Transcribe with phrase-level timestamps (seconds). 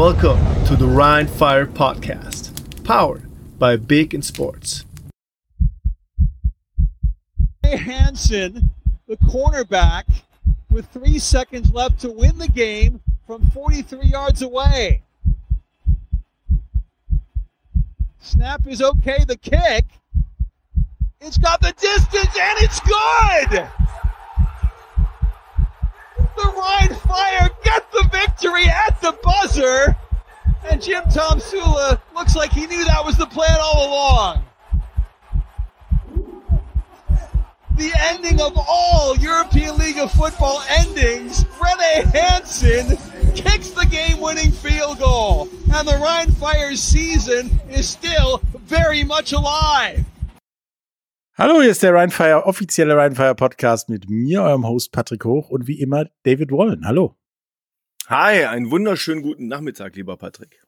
[0.00, 4.86] Welcome to the Rhine Fire Podcast, powered by Big in Sports.
[7.62, 8.70] Hansen,
[9.06, 10.04] the cornerback,
[10.70, 15.02] with three seconds left to win the game from 43 yards away.
[18.20, 19.22] Snap is okay.
[19.28, 19.84] The kick.
[21.20, 23.68] It's got the distance and it's good.
[26.42, 29.94] The Rhine Fire get the victory at the buzzer.
[30.70, 34.44] And Jim Tom Sula looks like he knew that was the plan all along.
[37.76, 42.96] The ending of all European League of Football endings, Rene Hansen
[43.34, 45.48] kicks the game-winning field goal.
[45.74, 50.06] And the Rhine Fire's season is still very much alive.
[51.40, 55.66] Hallo, hier ist der Rheinfire, offizielle Rheinfire Podcast mit mir, eurem Host Patrick Hoch und
[55.66, 56.84] wie immer David Wallen.
[56.84, 57.16] Hallo.
[58.08, 60.60] Hi, einen wunderschönen guten Nachmittag, lieber Patrick.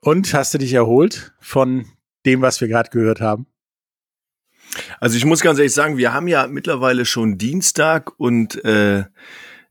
[0.00, 1.84] Und hast du dich erholt von
[2.24, 3.46] dem, was wir gerade gehört haben?
[4.98, 9.04] Also ich muss ganz ehrlich sagen, wir haben ja mittlerweile schon Dienstag und äh,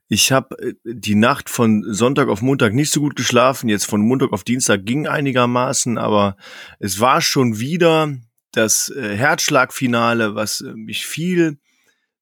[0.07, 3.69] ich habe äh, die Nacht von Sonntag auf Montag nicht so gut geschlafen.
[3.69, 6.37] Jetzt von Montag auf Dienstag ging einigermaßen, aber
[6.77, 8.17] es war schon wieder
[8.51, 11.59] das äh, Herzschlagfinale, was äh, mich viel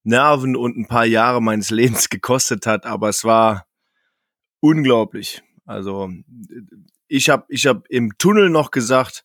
[0.03, 3.67] Nerven und ein paar Jahre meines Lebens gekostet hat, aber es war
[4.61, 5.41] unglaublich.
[5.65, 6.09] Also
[7.07, 9.23] ich habe ich hab im Tunnel noch gesagt,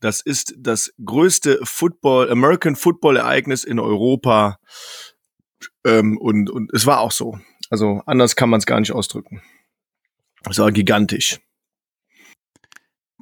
[0.00, 4.58] das ist das größte Football, American Football Ereignis in Europa.
[5.84, 7.38] Ähm, und, und es war auch so.
[7.70, 9.42] Also anders kann man es gar nicht ausdrücken.
[10.48, 11.40] Es war gigantisch.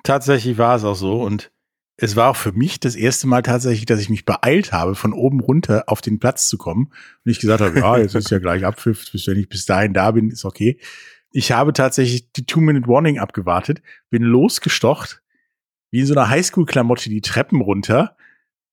[0.02, 1.22] Tatsächlich war es auch so.
[1.22, 1.50] Und
[1.98, 5.12] es war auch für mich das erste Mal tatsächlich, dass ich mich beeilt habe, von
[5.12, 6.92] oben runter auf den Platz zu kommen.
[7.24, 9.94] Und ich gesagt habe, ja, jetzt ist ja gleich Abpfiff, bis wenn ich bis dahin
[9.94, 10.78] da bin, ist okay.
[11.32, 15.22] Ich habe tatsächlich die Two-Minute-Warning abgewartet, bin losgestocht,
[15.90, 18.16] wie in so einer Highschool-Klamotte die Treppen runter,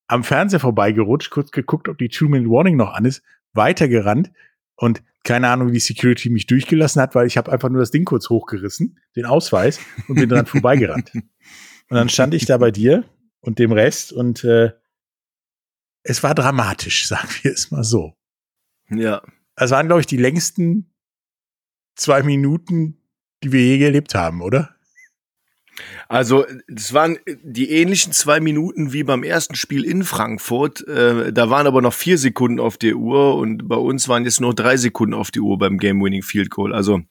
[0.08, 3.24] am Fernseher vorbeigerutscht, kurz geguckt, ob die Two-Minute-Warning noch an ist,
[3.54, 4.32] weitergerannt
[4.76, 7.92] und keine Ahnung, wie die Security mich durchgelassen hat, weil ich habe einfach nur das
[7.92, 9.80] Ding kurz hochgerissen, den Ausweis
[10.10, 11.12] und bin dran vorbeigerannt.
[11.90, 13.04] Und dann stand ich da bei dir
[13.42, 14.72] und dem Rest und äh,
[16.04, 18.14] es war dramatisch, sagen wir es mal so.
[18.90, 19.22] Ja.
[19.56, 20.94] Es waren, glaube ich, die längsten
[21.96, 22.98] zwei Minuten,
[23.44, 24.76] die wir je gelebt haben, oder?
[26.08, 30.88] Also, es waren die ähnlichen zwei Minuten wie beim ersten Spiel in Frankfurt.
[30.88, 34.40] Äh, da waren aber noch vier Sekunden auf der Uhr und bei uns waren jetzt
[34.40, 36.74] nur drei Sekunden auf die Uhr beim Game-Winning Field Goal.
[36.74, 37.02] Also,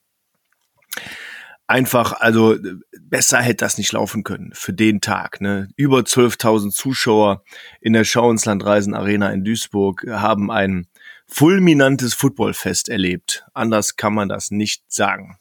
[1.73, 2.57] einfach, also
[3.01, 5.41] besser hätte das nicht laufen können für den Tag.
[5.41, 5.69] Ne?
[5.77, 7.43] Über 12.000 Zuschauer
[7.81, 10.87] in der Schauenslandreisen Arena in Duisburg haben ein
[11.27, 13.45] fulminantes Footballfest erlebt.
[13.55, 15.39] Anders kann man das nicht sagen.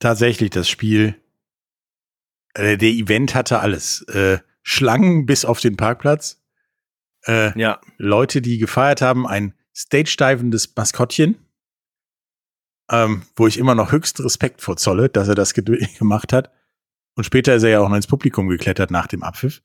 [0.00, 1.14] Tatsächlich, das Spiel,
[2.54, 4.02] äh, der Event hatte alles.
[4.08, 6.42] Äh, Schlangen bis auf den Parkplatz.
[7.24, 7.80] Äh, ja.
[7.98, 11.45] Leute, die gefeiert haben, ein stage-divendes Maskottchen
[12.90, 15.54] ähm, wo ich immer noch höchsten Respekt vor zolle, dass er das
[15.98, 16.52] gemacht hat.
[17.16, 19.62] Und später ist er ja auch noch ins Publikum geklettert nach dem Abpfiff.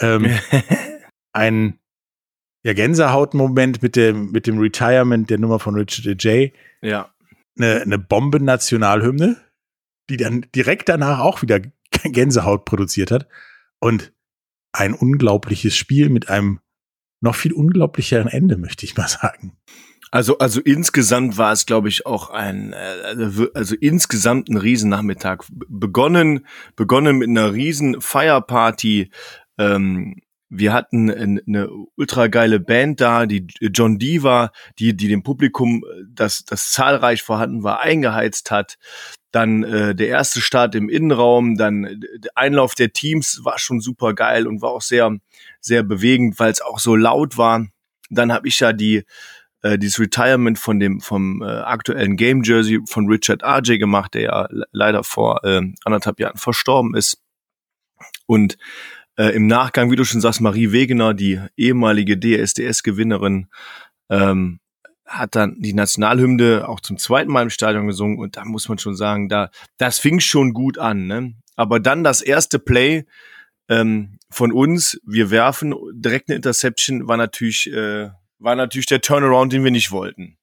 [0.00, 0.26] Ähm,
[1.32, 1.78] ein
[2.64, 6.52] ja, Gänsehautmoment mit dem, mit dem Retirement der Nummer von Richard J.
[6.82, 7.14] Ja.
[7.58, 9.36] Eine, eine Bomben-Nationalhymne,
[10.10, 11.60] die dann direkt danach auch wieder
[12.02, 13.28] Gänsehaut produziert hat.
[13.78, 14.12] Und
[14.72, 16.60] ein unglaubliches Spiel mit einem
[17.20, 19.56] noch viel unglaublicheren Ende, möchte ich mal sagen.
[20.10, 25.44] Also, also insgesamt war es, glaube ich, auch ein, äh, also, also insgesamt ein Riesennachmittag.
[25.48, 26.46] Begonnen,
[26.76, 29.10] begonnen mit einer riesen Feierparty.
[29.58, 30.16] Ähm,
[30.48, 36.44] wir hatten eine ultra geile Band da, die John Diva, die, die dem Publikum, das,
[36.44, 38.76] das zahlreich vorhanden war, eingeheizt hat.
[39.32, 44.14] Dann äh, der erste Start im Innenraum, dann der Einlauf der Teams war schon super
[44.14, 45.16] geil und war auch sehr,
[45.60, 47.66] sehr bewegend, weil es auch so laut war.
[48.08, 49.04] Dann habe ich ja die
[49.62, 54.22] äh, dieses Retirement von dem vom äh, aktuellen Game Jersey von Richard RJ gemacht, der
[54.22, 57.22] ja leider vor äh, anderthalb Jahren verstorben ist.
[58.26, 58.58] Und
[59.16, 63.48] äh, im Nachgang, wie du schon sagst, Marie Wegener, die ehemalige DSDS-Gewinnerin,
[64.10, 64.60] ähm,
[65.06, 68.78] hat dann die Nationalhymne auch zum zweiten Mal im Stadion gesungen und da muss man
[68.78, 71.06] schon sagen, da das fing schon gut an.
[71.06, 71.34] Ne?
[71.54, 73.06] Aber dann das erste Play
[73.68, 79.52] ähm, von uns, wir werfen direkt eine Interception, war natürlich äh, war natürlich der Turnaround,
[79.52, 80.38] den wir nicht wollten.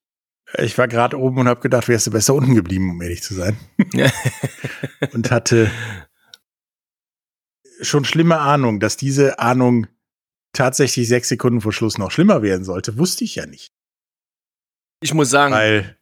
[0.58, 3.34] Ich war gerade oben und habe gedacht, wärst du besser unten geblieben, um ehrlich zu
[3.34, 3.58] sein.
[5.14, 5.72] und hatte
[7.82, 9.88] schon schlimme Ahnung, dass diese Ahnung
[10.54, 13.74] tatsächlich sechs Sekunden vor Schluss noch schlimmer werden sollte, wusste ich ja nicht.
[15.02, 15.98] Ich muss sagen, weil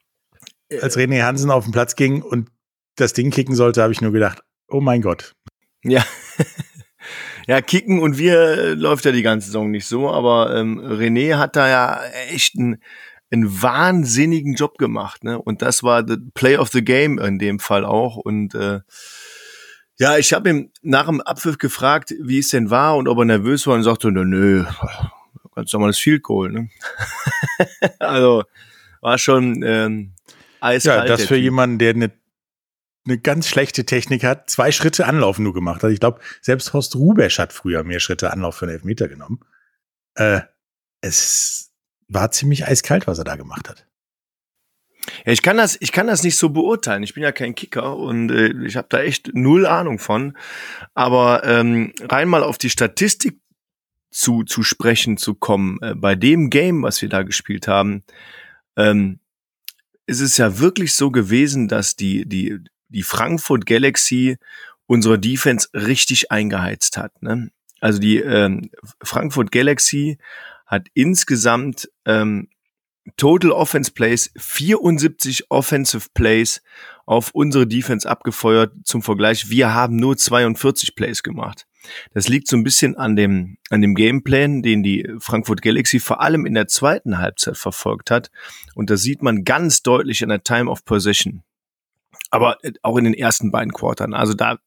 [0.80, 2.50] als René Hansen auf den Platz ging und
[2.96, 5.34] das Ding kicken sollte, habe ich nur gedacht, oh mein Gott.
[5.82, 6.04] Ja.
[7.46, 11.36] Ja, Kicken und wir äh, läuft ja die ganze Saison nicht so, aber ähm, René
[11.36, 12.00] hat da ja
[12.30, 12.82] echt einen,
[13.30, 15.40] einen wahnsinnigen Job gemacht, ne?
[15.40, 18.16] Und das war the Play of the Game in dem Fall auch.
[18.16, 18.80] Und äh,
[19.98, 23.24] ja, ich habe ihm nach dem Abpfiff gefragt, wie es denn war und ob er
[23.24, 24.64] nervös war und sagte, nö, nö
[25.54, 26.68] ganz normales Field Goal, ne?
[27.98, 28.44] also
[29.00, 30.12] war schon ähm,
[30.60, 31.08] eiskalt.
[31.08, 32.12] Ja, das für jemanden, der eine
[33.04, 35.90] eine ganz schlechte Technik hat, zwei Schritte Anlauf nur gemacht hat.
[35.90, 39.40] Ich glaube, selbst Horst Rubesch hat früher mehr Schritte Anlauf für einen Elfmeter genommen.
[40.14, 40.40] Äh,
[41.00, 41.72] es
[42.08, 43.86] war ziemlich eiskalt, was er da gemacht hat.
[45.24, 47.02] Ja, ich kann das, ich kann das nicht so beurteilen.
[47.02, 50.36] Ich bin ja kein Kicker und äh, ich habe da echt null Ahnung von.
[50.94, 53.40] Aber ähm, rein mal auf die Statistik
[54.12, 58.04] zu zu sprechen zu kommen äh, bei dem Game, was wir da gespielt haben,
[58.76, 59.18] ähm,
[60.06, 62.60] ist es ja wirklich so gewesen, dass die die
[62.92, 64.36] die Frankfurt Galaxy
[64.86, 67.22] unsere Defense richtig eingeheizt hat.
[67.22, 67.50] Ne?
[67.80, 68.70] Also die ähm,
[69.02, 70.18] Frankfurt Galaxy
[70.66, 72.48] hat insgesamt ähm,
[73.16, 76.62] Total Offense Plays 74 Offensive Plays
[77.04, 78.72] auf unsere Defense abgefeuert.
[78.84, 81.66] Zum Vergleich, wir haben nur 42 Plays gemacht.
[82.14, 86.20] Das liegt so ein bisschen an dem, an dem Gameplan, den die Frankfurt Galaxy vor
[86.20, 88.30] allem in der zweiten Halbzeit verfolgt hat.
[88.76, 91.42] Und da sieht man ganz deutlich an der Time of Possession
[92.32, 94.14] aber äh, auch in den ersten beiden Quartern.
[94.14, 94.58] Also da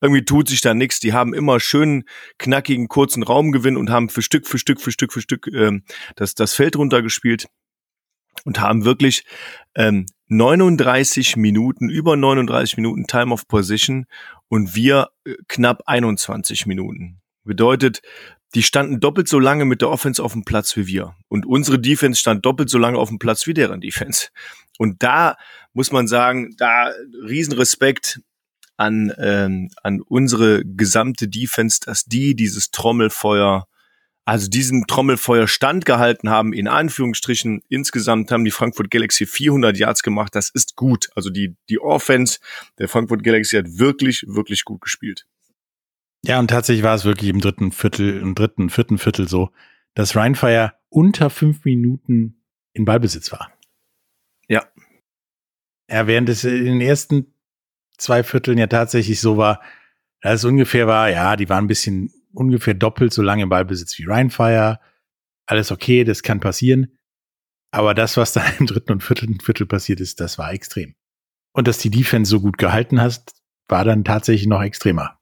[0.00, 1.00] irgendwie tut sich da nichts.
[1.00, 2.04] Die haben immer schön
[2.38, 5.82] knackigen kurzen Raumgewinn und haben für Stück für Stück für Stück für Stück ähm,
[6.14, 7.48] das das Feld runtergespielt
[8.44, 9.24] und haben wirklich
[9.74, 14.06] ähm, 39 Minuten über 39 Minuten Time of Position
[14.48, 17.20] und wir äh, knapp 21 Minuten.
[17.44, 18.02] Bedeutet,
[18.54, 21.14] die standen doppelt so lange mit der Offense auf dem Platz wie wir.
[21.28, 24.28] Und unsere Defense stand doppelt so lange auf dem Platz wie deren Defense.
[24.80, 25.36] Und da
[25.74, 26.90] muss man sagen, da
[27.28, 28.22] Riesenrespekt
[28.78, 33.68] an, ähm, an unsere gesamte Defense, dass die dieses Trommelfeuer,
[34.24, 37.60] also diesen Trommelfeuer standgehalten haben, in Anführungsstrichen.
[37.68, 40.34] Insgesamt haben die Frankfurt Galaxy 400 Yards gemacht.
[40.34, 41.10] Das ist gut.
[41.14, 42.38] Also die, die Offense
[42.78, 45.26] der Frankfurt Galaxy hat wirklich, wirklich gut gespielt.
[46.24, 49.50] Ja, und tatsächlich war es wirklich im dritten Viertel, im dritten, vierten Viertel so,
[49.92, 52.42] dass Rheinfire unter fünf Minuten
[52.72, 53.52] in Ballbesitz war.
[55.90, 56.06] Ja.
[56.06, 57.34] Während es in den ersten
[57.98, 59.60] zwei Vierteln ja tatsächlich so war,
[60.20, 63.98] dass es ungefähr war, ja, die waren ein bisschen ungefähr doppelt so lange im Ballbesitz
[63.98, 64.80] wie Rheinfire.
[65.46, 66.96] Alles okay, das kann passieren.
[67.72, 70.94] Aber das, was dann im dritten und vierten Viertel passiert ist, das war extrem.
[71.52, 73.32] Und dass die Defense so gut gehalten hast,
[73.68, 75.18] war dann tatsächlich noch extremer.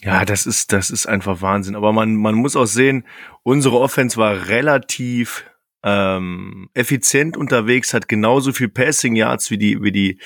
[0.00, 1.74] Ja, das ist, das ist einfach Wahnsinn.
[1.74, 3.04] Aber man, man muss auch sehen,
[3.42, 5.44] unsere Offense war relativ
[5.88, 10.20] ähm, effizient unterwegs, hat genauso viel Passing Yards wie die, wie die,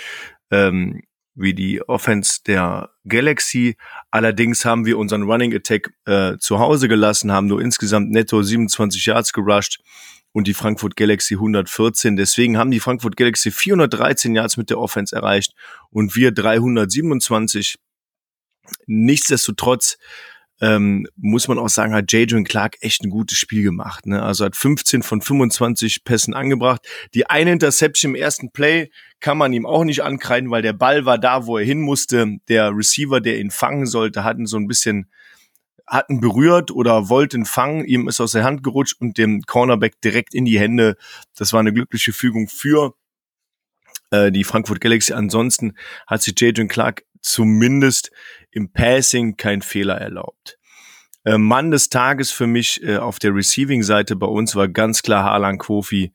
[0.51, 1.03] ähm,
[1.35, 3.77] wie die Offense der Galaxy.
[4.11, 9.07] Allerdings haben wir unseren Running Attack äh, zu Hause gelassen, haben nur insgesamt netto 27
[9.07, 9.81] Yards gerusht
[10.33, 12.17] und die Frankfurt Galaxy 114.
[12.17, 15.55] Deswegen haben die Frankfurt Galaxy 413 Yards mit der Offense erreicht
[15.91, 17.77] und wir 327.
[18.87, 19.97] Nichtsdestotrotz
[20.63, 24.07] ähm, muss man auch sagen, hat Jadrian Clark echt ein gutes Spiel gemacht.
[24.07, 24.23] Ne?
[24.23, 26.87] Also hat 15 von 25 Pässen angebracht.
[27.15, 31.05] Die eine Interception im ersten Play kann man ihm auch nicht ankreiden, weil der Ball
[31.05, 32.37] war da, wo er hin musste.
[32.47, 35.11] Der Receiver, der ihn fangen sollte, hat ihn so ein bisschen
[35.85, 40.33] hatten berührt oder wollten fangen, ihm ist aus der Hand gerutscht und dem Cornerback direkt
[40.33, 40.97] in die Hände.
[41.37, 42.95] Das war eine glückliche Fügung für
[44.13, 45.13] äh, die Frankfurt Galaxy.
[45.13, 45.75] Ansonsten
[46.07, 48.11] hat sich Jadrian Clark zumindest
[48.51, 50.59] im Passing kein Fehler erlaubt.
[51.25, 55.25] Äh, Mann des Tages für mich äh, auf der Receiving-Seite bei uns war ganz klar
[55.25, 56.13] Harlan Kofi.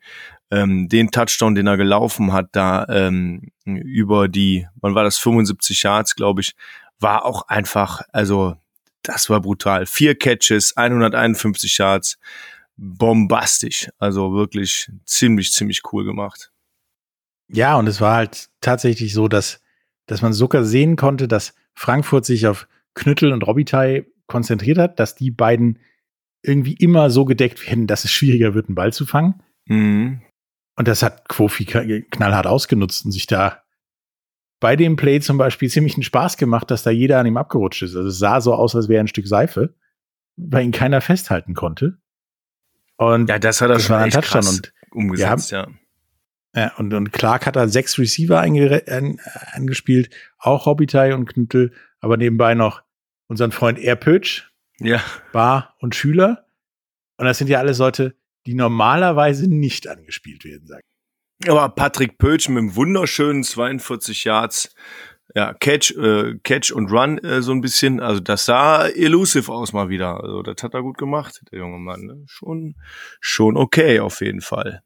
[0.50, 5.84] Ähm, den Touchdown, den er gelaufen hat, da ähm, über die, wann war das, 75
[5.84, 6.56] Yards, glaube ich,
[7.00, 8.56] war auch einfach, also
[9.04, 9.86] das war brutal.
[9.86, 12.18] Vier Catches, 151 Yards,
[12.78, 13.90] bombastisch.
[13.98, 16.52] Also wirklich ziemlich, ziemlich cool gemacht.
[17.50, 19.62] Ja, und es war halt tatsächlich so, dass,
[20.08, 25.16] dass man sogar sehen konnte, dass Frankfurt sich auf Knüttel und Robitaille konzentriert hat, dass
[25.16, 25.80] die beiden
[26.42, 29.44] irgendwie immer so gedeckt werden, dass es schwieriger wird, einen Ball zu fangen.
[29.66, 30.22] Mhm.
[30.76, 33.64] Und das hat Quofi knallhart ausgenutzt und sich da
[34.60, 37.84] bei dem Play zum Beispiel ziemlich einen Spaß gemacht, dass da jeder an ihm abgerutscht
[37.84, 37.96] ist.
[37.96, 39.76] Also es sah so aus, als wäre ein Stück Seife,
[40.36, 41.98] weil ihn keiner festhalten konnte.
[42.98, 45.68] Und ja, das hat er das schon war ein Touchdown und umgesetzt, ja.
[45.68, 45.74] Ja,
[46.78, 49.20] und, und Clark hat da sechs Receiver an,
[49.54, 50.10] angespielt,
[50.40, 52.82] auch Robitaille und Knüttel, aber nebenbei noch
[53.28, 55.02] unseren Freund Erpötsch, ja.
[55.34, 56.46] Bar und Schüler.
[57.18, 60.82] Und das sind ja alles Leute, die normalerweise nicht angespielt werden, sag
[61.48, 64.74] Aber Patrick Pötsch mit einem wunderschönen 42 Yards
[65.36, 68.00] ja, Catch, äh, Catch und Run äh, so ein bisschen.
[68.00, 70.24] Also das sah elusive aus mal wieder.
[70.24, 72.02] Also das hat er gut gemacht, der junge Mann.
[72.02, 72.24] Ne?
[72.28, 72.76] Schon,
[73.20, 74.82] schon okay auf jeden Fall.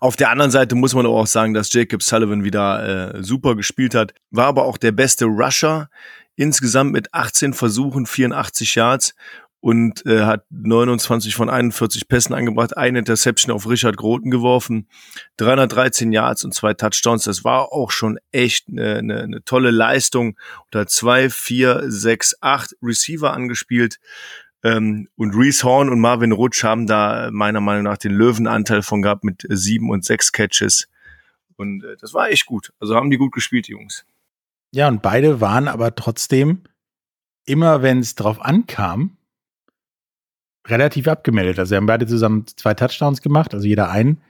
[0.00, 3.94] Auf der anderen Seite muss man auch sagen, dass Jacob Sullivan wieder äh, super gespielt
[3.94, 5.88] hat, war aber auch der beste Rusher
[6.36, 9.14] insgesamt mit 18 Versuchen, 84 Yards
[9.66, 14.86] und äh, hat 29 von 41 Pässen angebracht, eine Interception auf Richard Groten geworfen,
[15.38, 17.24] 313 Yards und zwei Touchdowns.
[17.24, 20.38] Das war auch schon echt eine, eine, eine tolle Leistung.
[20.66, 23.98] Und hat zwei, vier, sechs, acht Receiver angespielt.
[24.66, 29.00] Ähm, und Reese Horn und Marvin Rutsch haben da meiner Meinung nach den Löwenanteil von
[29.00, 30.88] gehabt mit sieben und sechs Catches.
[31.54, 32.72] Und äh, das war echt gut.
[32.80, 34.04] Also haben die gut gespielt, die Jungs.
[34.72, 36.62] Ja, und beide waren aber trotzdem,
[37.44, 39.16] immer wenn es drauf ankam,
[40.66, 41.60] relativ abgemeldet.
[41.60, 44.20] Also sie haben beide zusammen zwei Touchdowns gemacht, also jeder einen.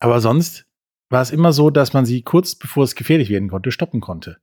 [0.00, 0.64] Aber sonst
[1.10, 4.38] war es immer so, dass man sie kurz bevor es gefährlich werden konnte, stoppen konnte.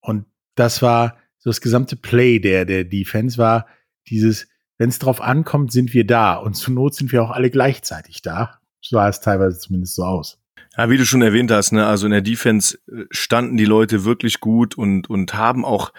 [0.00, 3.66] Und das war so das gesamte Play der, der Defense war
[4.08, 4.48] dieses,
[4.78, 6.34] wenn es drauf ankommt, sind wir da.
[6.34, 8.60] Und zur Not sind wir auch alle gleichzeitig da.
[8.80, 10.38] So sah es teilweise zumindest so aus.
[10.76, 14.04] Ja, wie du schon erwähnt hast, ne, also in der Defense äh, standen die Leute
[14.04, 15.92] wirklich gut und, und haben auch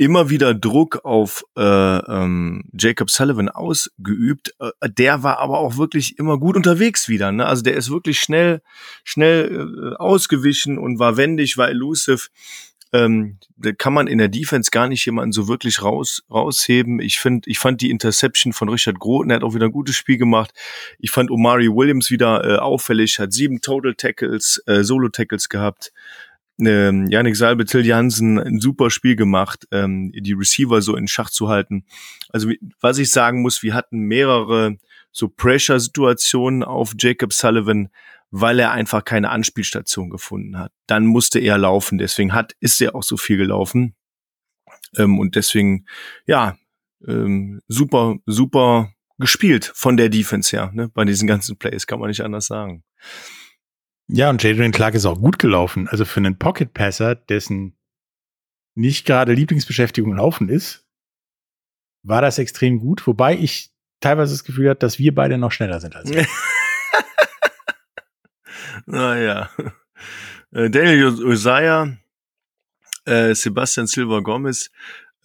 [0.00, 4.54] immer wieder Druck auf äh, ähm, Jacob Sullivan ausgeübt.
[4.58, 7.30] Äh, der war aber auch wirklich immer gut unterwegs wieder.
[7.32, 7.44] Ne?
[7.44, 8.62] Also der ist wirklich schnell,
[9.04, 12.28] schnell äh, ausgewichen und war wendig, war elusive.
[12.92, 13.38] Ähm,
[13.78, 17.00] kann man in der Defense gar nicht jemanden so wirklich raus, rausheben.
[17.00, 19.94] Ich finde, ich fand die Interception von Richard Groten, er hat auch wieder ein gutes
[19.94, 20.52] Spiel gemacht.
[20.98, 25.92] Ich fand Omari Williams wieder äh, auffällig, hat sieben Total Tackles, äh, Solo Tackles gehabt
[26.66, 31.30] ähm, Janik Salbe, Till Jansen ein super Spiel gemacht, ähm, die Receiver so in Schach
[31.30, 31.84] zu halten.
[32.30, 34.76] Also was ich sagen muss, wir hatten mehrere
[35.12, 37.88] so Pressure-Situationen auf Jacob Sullivan,
[38.30, 40.72] weil er einfach keine Anspielstation gefunden hat.
[40.86, 43.94] Dann musste er laufen, deswegen hat ist er auch so viel gelaufen
[44.96, 45.86] ähm, und deswegen
[46.26, 46.56] ja
[47.06, 50.88] ähm, super super gespielt von der Defense her, ne?
[50.88, 52.82] bei diesen ganzen Plays kann man nicht anders sagen.
[54.12, 55.86] Ja, und Jadrian Clark ist auch gut gelaufen.
[55.86, 57.76] Also für einen Pocket Passer, dessen
[58.74, 60.84] nicht gerade Lieblingsbeschäftigung Laufen ist,
[62.02, 63.06] war das extrem gut.
[63.06, 63.70] Wobei ich
[64.00, 66.26] teilweise das Gefühl hatte, dass wir beide noch schneller sind als er.
[68.86, 69.50] naja.
[70.52, 71.96] Äh, Daniel Usaya,
[73.04, 74.70] äh, Sebastian Silva Gomez,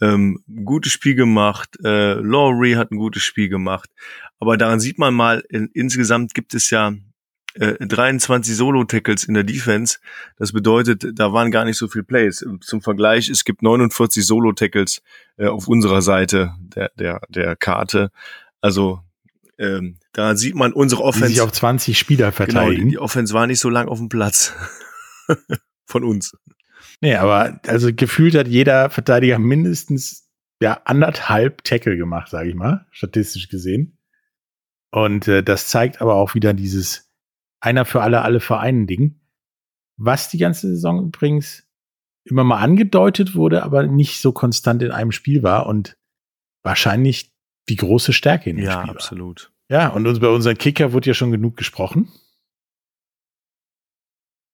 [0.02, 1.78] ähm, gutes Spiel gemacht.
[1.84, 3.90] Äh, Laurie hat ein gutes Spiel gemacht.
[4.40, 6.94] Aber daran sieht man mal, in, insgesamt gibt es ja
[7.58, 10.00] 23 äh, Solo-Tackles in der Defense.
[10.38, 12.46] Das bedeutet, da waren gar nicht so viel Plays.
[12.62, 15.02] Zum Vergleich, es gibt 49 Solo-Tackles
[15.38, 18.12] äh, auf unserer Seite der, der, der Karte.
[18.60, 19.00] Also
[19.58, 21.28] ähm, da sieht man unsere Offense.
[21.28, 22.76] Die sich auf 20 Spieler verteidigen.
[22.76, 24.54] Genau, die, die Offense war nicht so lang auf dem Platz
[25.86, 26.34] von uns.
[27.02, 30.30] Nee, aber also gefühlt hat jeder Verteidiger mindestens
[30.62, 33.98] ja anderthalb Tackle gemacht, sage ich mal, statistisch gesehen.
[34.92, 37.12] Und äh, das zeigt aber auch wieder dieses
[37.60, 39.20] einer für alle, alle für einen Ding.
[39.98, 41.68] Was die ganze Saison übrigens
[42.24, 45.98] immer mal angedeutet wurde, aber nicht so konstant in einem Spiel war und
[46.64, 47.35] wahrscheinlich
[47.70, 48.88] die große Stärke in dem ja, Spiel.
[48.88, 49.52] Ja, absolut.
[49.70, 52.12] Ja, und uns bei unseren Kicker wurde ja schon genug gesprochen.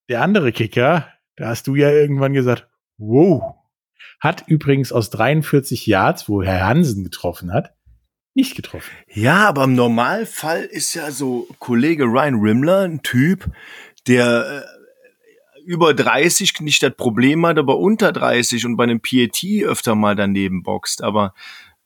[0.09, 3.55] Der andere Kicker, da hast du ja irgendwann gesagt, wow,
[4.19, 7.73] hat übrigens aus 43 Yards, wo Herr Hansen getroffen hat,
[8.33, 8.91] nicht getroffen.
[9.13, 13.51] Ja, aber im Normalfall ist ja so Kollege Ryan Rimmler ein Typ,
[14.07, 19.43] der äh, über 30 nicht das Problem hat, aber unter 30 und bei einem PAT
[19.65, 21.03] öfter mal daneben boxt.
[21.03, 21.33] Aber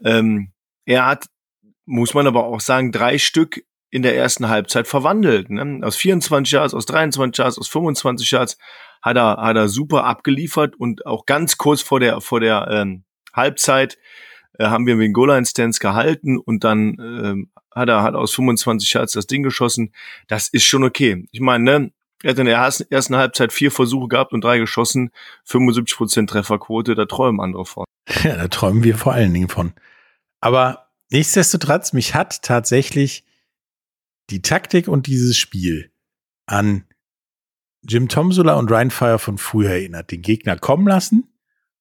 [0.04, 0.52] ähm,
[0.86, 1.26] er hat,
[1.86, 5.50] muss man aber auch sagen, drei Stück in der ersten Halbzeit verwandelt.
[5.50, 5.86] Ne?
[5.86, 8.58] Aus 24 Yards, aus 23 Yards, aus 25 Yards
[9.02, 13.04] hat er, hat er super abgeliefert und auch ganz kurz vor der, vor der ähm,
[13.34, 13.98] Halbzeit
[14.58, 19.14] äh, haben wir den Goal-Line-Stance gehalten und dann äh, hat er hat aus 25 Yards
[19.14, 19.94] das Ding geschossen.
[20.28, 21.28] Das ist schon okay.
[21.32, 21.92] Ich meine, ne,
[22.24, 22.58] er hat in der
[22.90, 25.12] ersten Halbzeit vier Versuche gehabt und drei geschossen,
[25.44, 27.86] 75 Prozent Trefferquote, da träumen andere von.
[28.24, 29.74] Ja, da träumen wir vor allen Dingen von.
[30.46, 33.26] Aber nichtsdestotrotz, mich hat tatsächlich
[34.30, 35.92] die Taktik und dieses Spiel
[36.46, 36.86] an
[37.82, 40.12] Jim Tomsula und Ryan Fire von früher erinnert.
[40.12, 41.36] Den Gegner kommen lassen,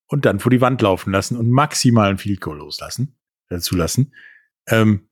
[0.06, 3.16] und dann vor die Wand laufen lassen und maximal ein Field Goal loslassen,
[3.48, 4.14] äh, zulassen.
[4.68, 5.08] Ähm,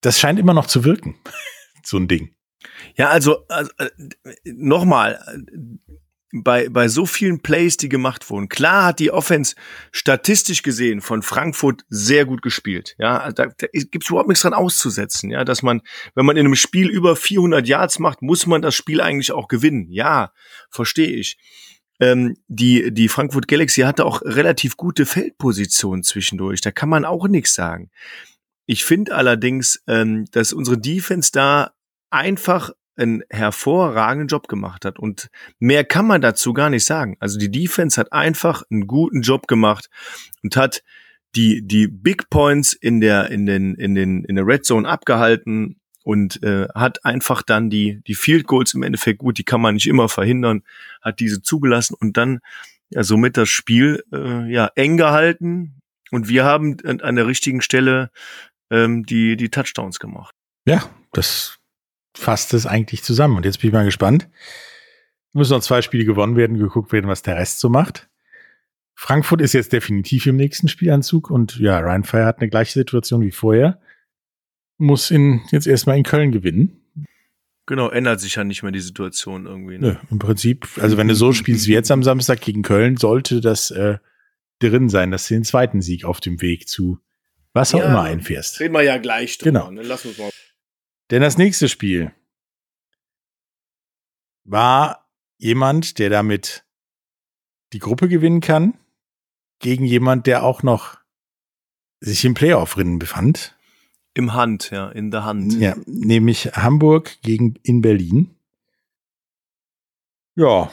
[0.00, 1.18] das scheint immer noch zu wirken,
[1.84, 2.34] so ein Ding.
[2.96, 3.90] Ja, also, also äh,
[4.44, 5.20] nochmal,
[6.42, 8.48] bei, bei so vielen Plays, die gemacht wurden.
[8.48, 9.54] Klar hat die Offense
[9.92, 12.94] statistisch gesehen von Frankfurt sehr gut gespielt.
[12.98, 15.30] Ja, da, da gibt's überhaupt nichts dran auszusetzen.
[15.30, 15.82] Ja, dass man,
[16.14, 19.48] wenn man in einem Spiel über 400 Yards macht, muss man das Spiel eigentlich auch
[19.48, 19.90] gewinnen.
[19.90, 20.32] Ja,
[20.70, 21.38] verstehe ich.
[21.98, 26.60] Ähm, die, die Frankfurt Galaxy hatte auch relativ gute Feldpositionen zwischendurch.
[26.60, 27.90] Da kann man auch nichts sagen.
[28.66, 31.72] Ich finde allerdings, ähm, dass unsere Defense da
[32.10, 34.98] einfach einen hervorragenden Job gemacht hat.
[34.98, 37.16] Und mehr kann man dazu gar nicht sagen.
[37.20, 39.88] Also die Defense hat einfach einen guten Job gemacht
[40.42, 40.82] und hat
[41.34, 45.80] die, die Big Points in der, in den, in den, in der Red Zone abgehalten
[46.02, 49.74] und äh, hat einfach dann die, die Field Goals im Endeffekt gut, die kann man
[49.74, 50.62] nicht immer verhindern,
[51.02, 52.38] hat diese zugelassen und dann
[52.90, 55.80] ja somit das Spiel äh, ja eng gehalten
[56.12, 58.10] und wir haben an der richtigen Stelle
[58.70, 60.34] ähm, die, die Touchdowns gemacht.
[60.64, 61.58] Ja, das
[62.16, 63.36] fasst es eigentlich zusammen.
[63.36, 64.28] Und jetzt bin ich mal gespannt.
[65.32, 68.08] Müssen noch zwei Spiele gewonnen werden, geguckt werden, was der Rest so macht.
[68.94, 73.20] Frankfurt ist jetzt definitiv im nächsten Spielanzug und ja, Ryan Fire hat eine gleiche Situation
[73.20, 73.78] wie vorher.
[74.78, 76.80] Muss in, jetzt erstmal in Köln gewinnen.
[77.66, 79.76] Genau, ändert sich ja nicht mehr die Situation irgendwie.
[79.76, 79.88] Ne?
[79.88, 83.42] Nö, im Prinzip, also wenn du so spielst wie jetzt am Samstag gegen Köln, sollte
[83.42, 83.98] das äh,
[84.60, 86.98] drin sein, dass du den zweiten Sieg auf dem Weg zu
[87.52, 88.60] was auch ja, immer einfährst.
[88.60, 89.60] Reden wir ja gleich drüber.
[89.60, 89.70] Genau.
[89.70, 89.82] Ne?
[89.82, 90.30] Lass uns mal
[91.10, 92.12] denn das nächste Spiel
[94.44, 95.08] war
[95.38, 96.64] jemand, der damit
[97.72, 98.78] die Gruppe gewinnen kann,
[99.58, 100.98] gegen jemand, der auch noch
[102.00, 103.56] sich im Playoff-Rinnen befand.
[104.14, 105.54] Im Hand, ja, in der Hand.
[105.54, 108.34] Ja, nämlich Hamburg gegen in Berlin.
[110.36, 110.70] Ja.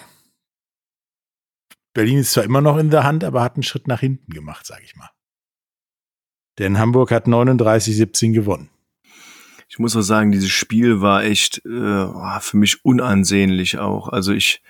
[1.93, 4.65] Berlin ist zwar immer noch in der Hand, aber hat einen Schritt nach hinten gemacht,
[4.65, 5.09] sage ich mal.
[6.59, 8.69] Denn Hamburg hat 39-17 gewonnen
[9.73, 14.07] ich muss auch sagen, dieses Spiel war echt äh, für mich unansehnlich auch.
[14.07, 14.61] Also ich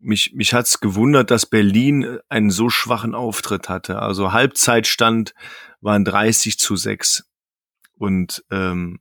[0.00, 4.02] mich mich hat's gewundert, dass Berlin einen so schwachen Auftritt hatte.
[4.02, 5.32] Also Halbzeitstand
[5.80, 7.30] waren 30 zu 6
[7.98, 8.98] und ähm,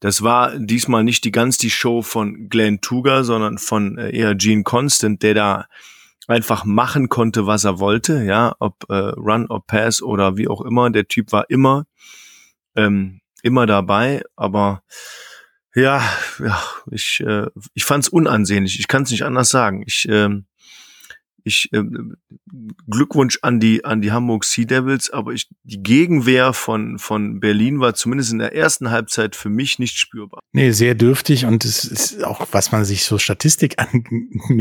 [0.00, 4.34] das war diesmal nicht die ganz die Show von Glenn Tuger, sondern von äh, eher
[4.34, 5.66] Gene Constant, der da
[6.26, 10.60] einfach machen konnte, was er wollte, ja, ob äh, Run, ob Pass oder wie auch
[10.60, 10.90] immer.
[10.90, 11.86] Der Typ war immer
[12.74, 14.82] ähm, immer dabei, aber
[15.74, 16.02] ja,
[16.38, 18.80] ja, ich, äh, ich fand es unansehnlich.
[18.80, 19.84] Ich kann es nicht anders sagen.
[19.86, 20.46] Ich, ähm,
[21.44, 21.84] ich äh,
[22.90, 27.78] Glückwunsch an die an die Hamburg Sea Devils, aber ich, die Gegenwehr von von Berlin
[27.78, 30.40] war zumindest in der ersten Halbzeit für mich nicht spürbar.
[30.52, 34.04] Nee, sehr dürftig und es ist auch was man sich so Statistik an,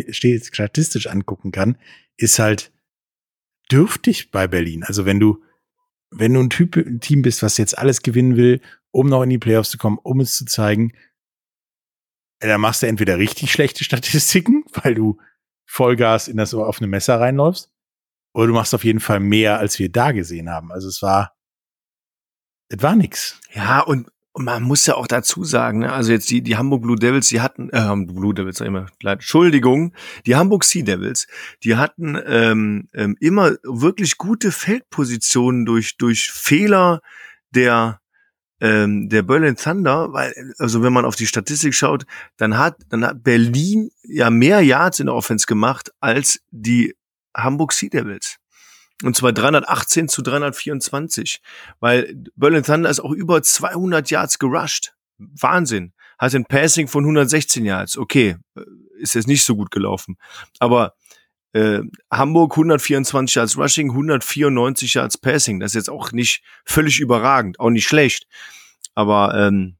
[0.12, 1.78] statistisch angucken kann,
[2.17, 2.71] ist halt
[3.71, 4.84] dürftig bei Berlin.
[4.84, 5.41] Also wenn du
[6.17, 9.30] wenn du ein, typ, ein Team bist, was jetzt alles gewinnen will, um noch in
[9.30, 10.93] die Playoffs zu kommen, um es zu zeigen,
[12.39, 15.19] dann machst du entweder richtig schlechte Statistiken, weil du
[15.65, 17.71] Vollgas in das offene Messer reinläufst,
[18.34, 20.71] oder du machst auf jeden Fall mehr, als wir da gesehen haben.
[20.71, 21.36] Also es war,
[22.69, 23.39] es war nix.
[23.54, 26.82] Ja, und und man muss ja auch dazu sagen, ne, also jetzt die, die Hamburg
[26.82, 29.93] Blue Devils, die hatten, äh, Blue Devils immer, Entschuldigung,
[30.26, 31.28] die Hamburg Sea Devils,
[31.63, 37.00] die hatten ähm, ähm, immer wirklich gute Feldpositionen durch, durch Fehler
[37.52, 38.02] der,
[38.60, 43.06] ähm, der Berlin Thunder, weil, also wenn man auf die Statistik schaut, dann hat, dann
[43.06, 46.93] hat Berlin ja mehr Yards in der Offense gemacht als die
[47.34, 48.36] Hamburg Sea Devils.
[49.03, 51.41] Und zwar 318 zu 324,
[51.79, 54.93] weil Berlin Thunder ist auch über 200 Yards gerusht.
[55.17, 55.93] Wahnsinn.
[56.17, 57.97] Hat ein Passing von 116 Yards.
[57.97, 58.62] Okay, äh,
[58.97, 60.17] ist jetzt nicht so gut gelaufen.
[60.60, 60.95] Aber
[61.53, 61.81] äh,
[62.12, 65.60] Hamburg 124 Yards Rushing, 194 Yards Passing.
[65.60, 68.27] Das ist jetzt auch nicht völlig überragend, auch nicht schlecht.
[68.93, 69.77] Aber ähm,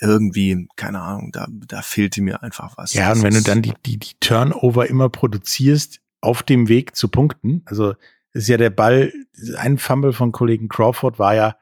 [0.00, 2.92] irgendwie, keine Ahnung, da, da fehlte mir einfach was.
[2.92, 7.08] Ja, und wenn du dann die, die, die Turnover immer produzierst auf dem Weg zu
[7.08, 7.94] Punkten, also
[8.36, 9.12] ist ja der Ball,
[9.56, 11.56] ein Fumble von Kollegen Crawford war ja,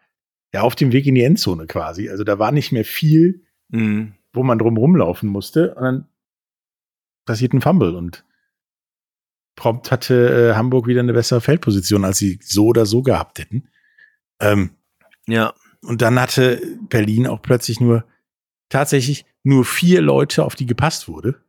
[0.53, 2.11] ja auf dem Weg in die Endzone quasi.
[2.11, 4.15] Also da war nicht mehr viel, mhm.
[4.33, 5.75] wo man drum rumlaufen musste.
[5.75, 6.09] Und dann
[7.25, 8.25] passiert ein Fumble und
[9.57, 13.69] prompt hatte äh, Hamburg wieder eine bessere Feldposition, als sie so oder so gehabt hätten.
[14.41, 14.71] Ähm,
[15.27, 15.55] ja.
[15.83, 18.05] Und dann hatte Berlin auch plötzlich nur
[18.69, 21.41] tatsächlich nur vier Leute, auf die gepasst wurde.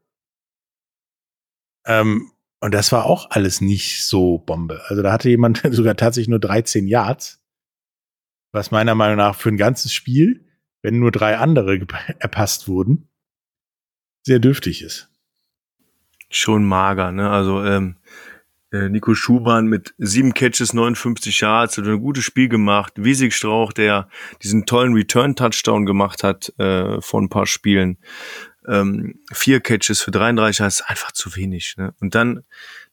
[1.85, 4.81] Ähm, und das war auch alles nicht so Bombe.
[4.87, 7.41] Also da hatte jemand sogar tatsächlich nur 13 Yards,
[8.51, 10.45] was meiner Meinung nach für ein ganzes Spiel,
[10.81, 11.79] wenn nur drei andere
[12.19, 13.09] erpasst wurden,
[14.23, 15.09] sehr dürftig ist.
[16.29, 17.29] Schon mager, ne?
[17.29, 17.97] Also ähm,
[18.71, 22.93] äh, Nico Schumann mit sieben Catches, 59 Yards, hat ein gutes Spiel gemacht.
[22.97, 24.09] Wiesig Strauch, der
[24.41, 27.97] diesen tollen Return-Touchdown gemacht hat äh, vor ein paar Spielen.
[28.67, 31.75] Ähm, vier Catches für 33 Yards, einfach zu wenig.
[31.77, 31.93] Ne?
[31.99, 32.43] Und dann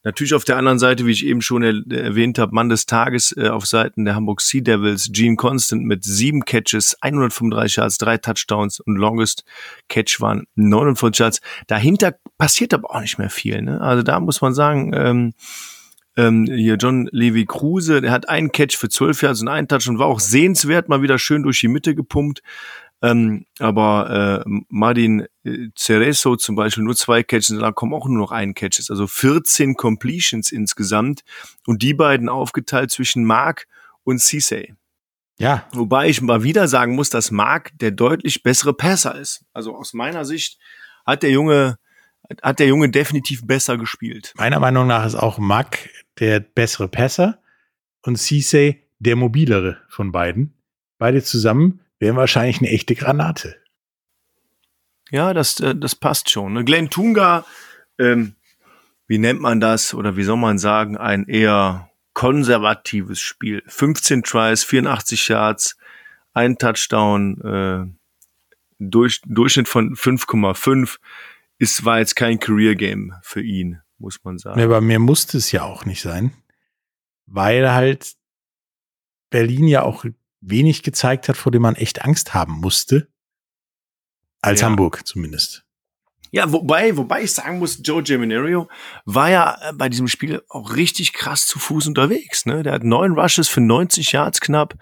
[0.03, 3.35] natürlich auf der anderen Seite, wie ich eben schon er erwähnt habe, Mann des Tages
[3.37, 8.17] äh, auf Seiten der Hamburg Sea Devils, Gene Constant mit sieben Catches, 135 Yards, drei
[8.17, 9.45] Touchdowns und Longest
[9.89, 11.41] Catch waren 49 Yards.
[11.67, 13.61] Dahinter passiert aber auch nicht mehr viel.
[13.61, 13.81] Ne?
[13.81, 15.33] Also da muss man sagen, ähm,
[16.15, 19.87] ähm, hier John Levi Kruse, der hat einen Catch für 12 Yards und einen Touch
[19.87, 22.43] und war auch sehenswert, mal wieder schön durch die Mitte gepumpt.
[23.03, 28.17] Ähm, aber äh, Martin äh, Cerezo zum Beispiel nur zwei Catches, da kommen auch nur
[28.17, 31.23] noch ein Catches, also 14 Completions insgesamt
[31.67, 33.67] und die beiden aufgeteilt zwischen Mark
[34.05, 34.67] und Cisse.
[35.37, 35.67] Ja.
[35.73, 39.43] Wobei ich mal wieder sagen muss, dass Mark der deutlich bessere Passer ist.
[39.51, 40.57] Also aus meiner Sicht
[41.05, 41.77] hat der Junge
[42.41, 44.33] hat der Junge definitiv besser gespielt.
[44.37, 45.89] Meiner Meinung nach ist auch Mack
[46.19, 47.41] der bessere Passer
[48.01, 50.53] und Cisse der mobilere von beiden.
[50.97, 53.55] Beide zusammen wären wahrscheinlich eine echte Granate.
[55.11, 56.53] Ja, das, äh, das passt schon.
[56.53, 56.63] Ne?
[56.63, 57.45] Glenn Tunga,
[57.99, 58.35] ähm,
[59.07, 63.63] wie nennt man das oder wie soll man sagen, ein eher konservatives Spiel.
[63.67, 65.77] 15 Tries, 84 Yards,
[66.33, 67.85] ein Touchdown, äh,
[68.79, 70.97] durch, Durchschnitt von 5,5
[71.57, 74.59] ist, war jetzt kein Career Game für ihn, muss man sagen.
[74.59, 76.33] Ja, aber mir musste es ja auch nicht sein,
[77.25, 78.15] weil halt
[79.29, 80.05] Berlin ja auch
[80.45, 83.07] wenig gezeigt hat, vor dem man echt Angst haben musste.
[84.41, 84.67] Als ja.
[84.67, 85.63] Hamburg zumindest.
[86.31, 88.67] Ja, wobei, wobei ich sagen muss, Joe Geminario
[89.05, 92.47] war ja äh, bei diesem Spiel auch richtig krass zu Fuß unterwegs.
[92.47, 92.63] Ne?
[92.63, 94.73] Der hat neun Rushes für 90 Yards knapp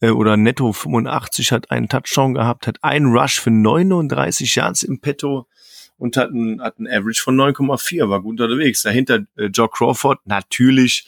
[0.00, 5.00] äh, oder netto 85, hat einen Touchdown gehabt, hat einen Rush für 39 Yards im
[5.00, 5.46] Petto
[5.98, 8.82] und hat ein, hat ein Average von 9,4, war gut unterwegs.
[8.82, 11.06] Dahinter äh, Joe Crawford, natürlich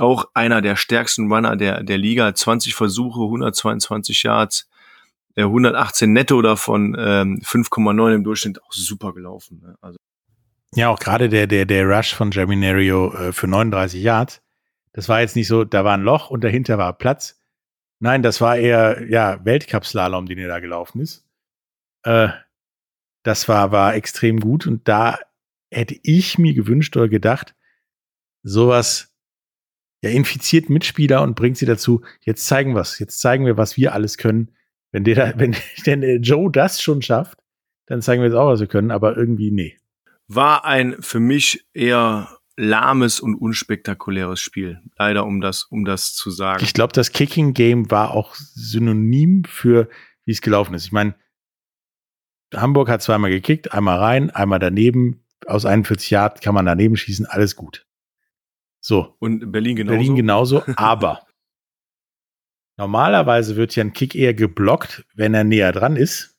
[0.00, 4.68] auch einer der stärksten Runner der, der Liga, 20 Versuche, 122 Yards,
[5.34, 9.60] äh, 118 netto davon, ähm, 5,9 im Durchschnitt, auch super gelaufen.
[9.62, 9.76] Ne?
[9.80, 9.98] Also.
[10.74, 14.42] Ja, auch gerade der, der, der Rush von Germinario äh, für 39 Yards,
[14.92, 17.40] das war jetzt nicht so, da war ein Loch und dahinter war Platz.
[18.00, 21.24] Nein, das war eher, ja, Weltcup-Slalom, den er da gelaufen ist.
[22.04, 22.28] Äh,
[23.22, 25.18] das war, war extrem gut und da
[25.70, 27.54] hätte ich mir gewünscht oder gedacht,
[28.42, 29.14] sowas
[30.02, 33.92] ja, infiziert Mitspieler und bringt sie dazu, jetzt zeigen wir jetzt zeigen wir, was wir
[33.94, 34.52] alles können.
[34.92, 35.56] Wenn der, da, wenn
[35.86, 37.38] denn Joe das schon schafft,
[37.86, 39.76] dann zeigen wir jetzt auch, was wir können, aber irgendwie nee.
[40.26, 44.82] War ein für mich eher lahmes und unspektakuläres Spiel.
[44.98, 46.62] Leider, um das, um das zu sagen.
[46.62, 49.88] Ich glaube, das Kicking Game war auch synonym für,
[50.24, 50.84] wie es gelaufen ist.
[50.84, 51.14] Ich meine,
[52.54, 55.24] Hamburg hat zweimal gekickt, einmal rein, einmal daneben.
[55.46, 57.87] Aus 41 Yard kann man daneben schießen, alles gut.
[58.88, 59.14] So.
[59.18, 59.98] Und Berlin genauso.
[59.98, 61.26] Berlin genauso, aber
[62.78, 66.38] normalerweise wird ja ein Kick eher geblockt, wenn er näher dran ist,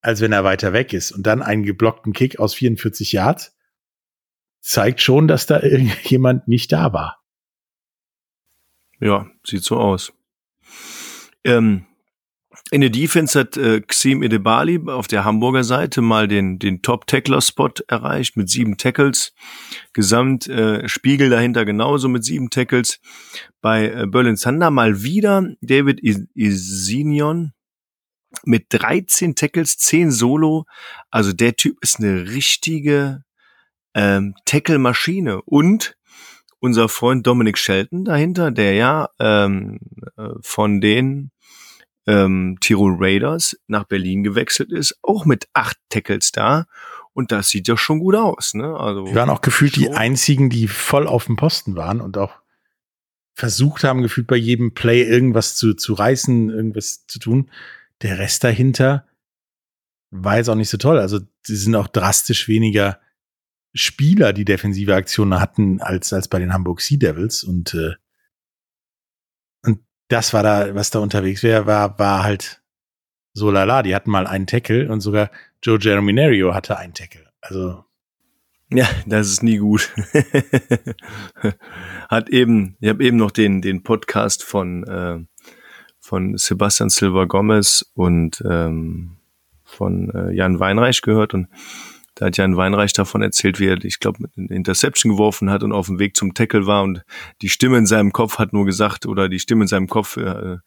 [0.00, 1.12] als wenn er weiter weg ist.
[1.12, 3.54] Und dann einen geblockten Kick aus 44 Yards
[4.60, 7.22] zeigt schon, dass da irgendjemand nicht da war.
[8.98, 10.14] Ja, sieht so aus.
[11.44, 11.84] Ähm,
[12.70, 17.72] in der Defense hat äh, Xim Edebali auf der Hamburger Seite mal den, den Top-Tackler-Spot
[17.88, 19.32] erreicht mit sieben Tackles.
[19.92, 23.00] Gesamt äh, Spiegel dahinter genauso mit sieben Tackles.
[23.60, 27.52] Bei äh, Berlin Thunder mal wieder David Isinion
[28.44, 30.66] mit 13 Tackles, 10 Solo.
[31.10, 33.24] Also der Typ ist eine richtige
[33.94, 35.42] ähm, Tackle-Maschine.
[35.42, 35.96] Und
[36.60, 39.80] unser Freund Dominic Shelton dahinter, der ja ähm,
[40.16, 41.32] äh, von den
[42.10, 46.66] ähm, Tirol Raiders nach Berlin gewechselt ist, auch mit acht Tackles da.
[47.12, 48.54] Und das sieht ja schon gut aus.
[48.54, 48.76] Ne?
[48.76, 52.40] Also die waren auch gefühlt die einzigen, die voll auf dem Posten waren und auch
[53.34, 57.50] versucht haben, gefühlt bei jedem Play irgendwas zu, zu reißen, irgendwas zu tun.
[58.02, 59.06] Der Rest dahinter
[60.10, 60.98] war jetzt auch nicht so toll.
[60.98, 62.98] Also, sie sind auch drastisch weniger
[63.72, 67.44] Spieler, die defensive Aktionen hatten, als, als bei den Hamburg Sea Devils.
[67.44, 67.94] Und äh,
[70.10, 72.60] das war da, was da unterwegs wäre, war, war halt
[73.32, 73.82] so lala.
[73.82, 75.30] Die hatten mal einen Tackle und sogar
[75.62, 77.26] Joe Germinario hatte einen Tackle.
[77.40, 77.84] Also.
[78.72, 79.92] Ja, das ist nie gut.
[82.08, 85.18] Hat eben, ich habe eben noch den, den Podcast von, äh,
[85.98, 89.16] von Sebastian Silva Gomez und ähm,
[89.64, 91.48] von äh, Jan Weinreich gehört und
[92.20, 95.72] da hat Jan Weinreich davon erzählt, wie er, ich glaube, eine Interception geworfen hat und
[95.72, 97.02] auf dem Weg zum Tackle war und
[97.40, 100.58] die Stimme in seinem Kopf hat nur gesagt, oder die Stimme in seinem Kopf äh,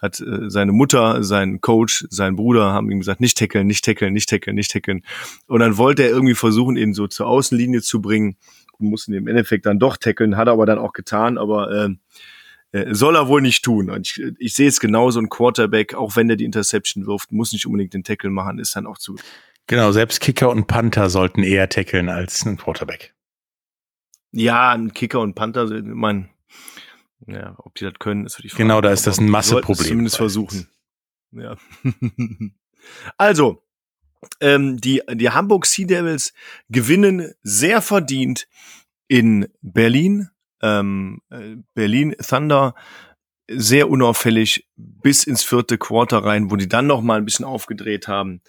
[0.00, 4.14] hat äh, seine Mutter, sein Coach, sein Bruder haben ihm gesagt, nicht tackeln, nicht tackeln,
[4.14, 5.02] nicht tackeln, nicht tackeln.
[5.48, 8.38] Und dann wollte er irgendwie versuchen, ihn so zur Außenlinie zu bringen
[8.78, 11.70] und musste ihn im Endeffekt dann doch tackeln, hat er aber dann auch getan, aber
[12.72, 13.90] äh, äh soll er wohl nicht tun.
[13.90, 17.52] Und ich, ich sehe es genauso, ein Quarterback, auch wenn der die Interception wirft, muss
[17.52, 19.16] nicht unbedingt den Tackle machen, ist dann auch zu,
[19.66, 23.14] Genau, selbst Kicker und Panther sollten eher tackeln als ein Quarterback.
[24.32, 26.28] Ja, ein Kicker und Panther, ich meine,
[27.26, 28.64] ja, ob die das können, ist für die Frage.
[28.64, 29.88] Genau, da ist das ein Masseproblem.
[29.88, 30.68] Zumindest versuchen.
[31.30, 31.56] Ja.
[33.16, 33.62] also,
[34.40, 36.32] ähm, die, die Hamburg Sea Devils
[36.68, 38.48] gewinnen sehr verdient
[39.08, 40.28] in Berlin.
[40.60, 42.74] Ähm, äh, Berlin Thunder
[43.48, 48.08] sehr unauffällig bis ins vierte Quarter rein, wo die dann noch mal ein bisschen aufgedreht
[48.08, 48.40] haben.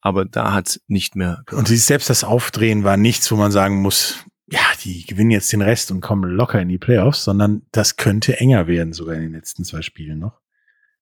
[0.00, 1.42] Aber da hat nicht mehr.
[1.50, 5.62] Und selbst das Aufdrehen war nichts, wo man sagen muss, ja, die gewinnen jetzt den
[5.62, 9.32] Rest und kommen locker in die Playoffs, sondern das könnte enger werden, sogar in den
[9.32, 10.40] letzten zwei Spielen noch.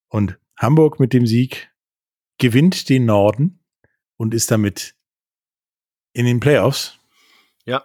[0.08, 1.70] Und Hamburg mit dem Sieg
[2.38, 3.60] gewinnt den Norden
[4.16, 4.94] und ist damit
[6.14, 6.98] in den Playoffs.
[7.66, 7.84] Ja.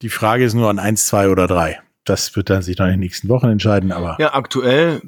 [0.00, 1.82] Die Frage ist nur an eins, zwei oder drei.
[2.08, 4.16] Das wird dann sich noch in den nächsten Wochen entscheiden, aber.
[4.18, 5.02] Ja, aktuell,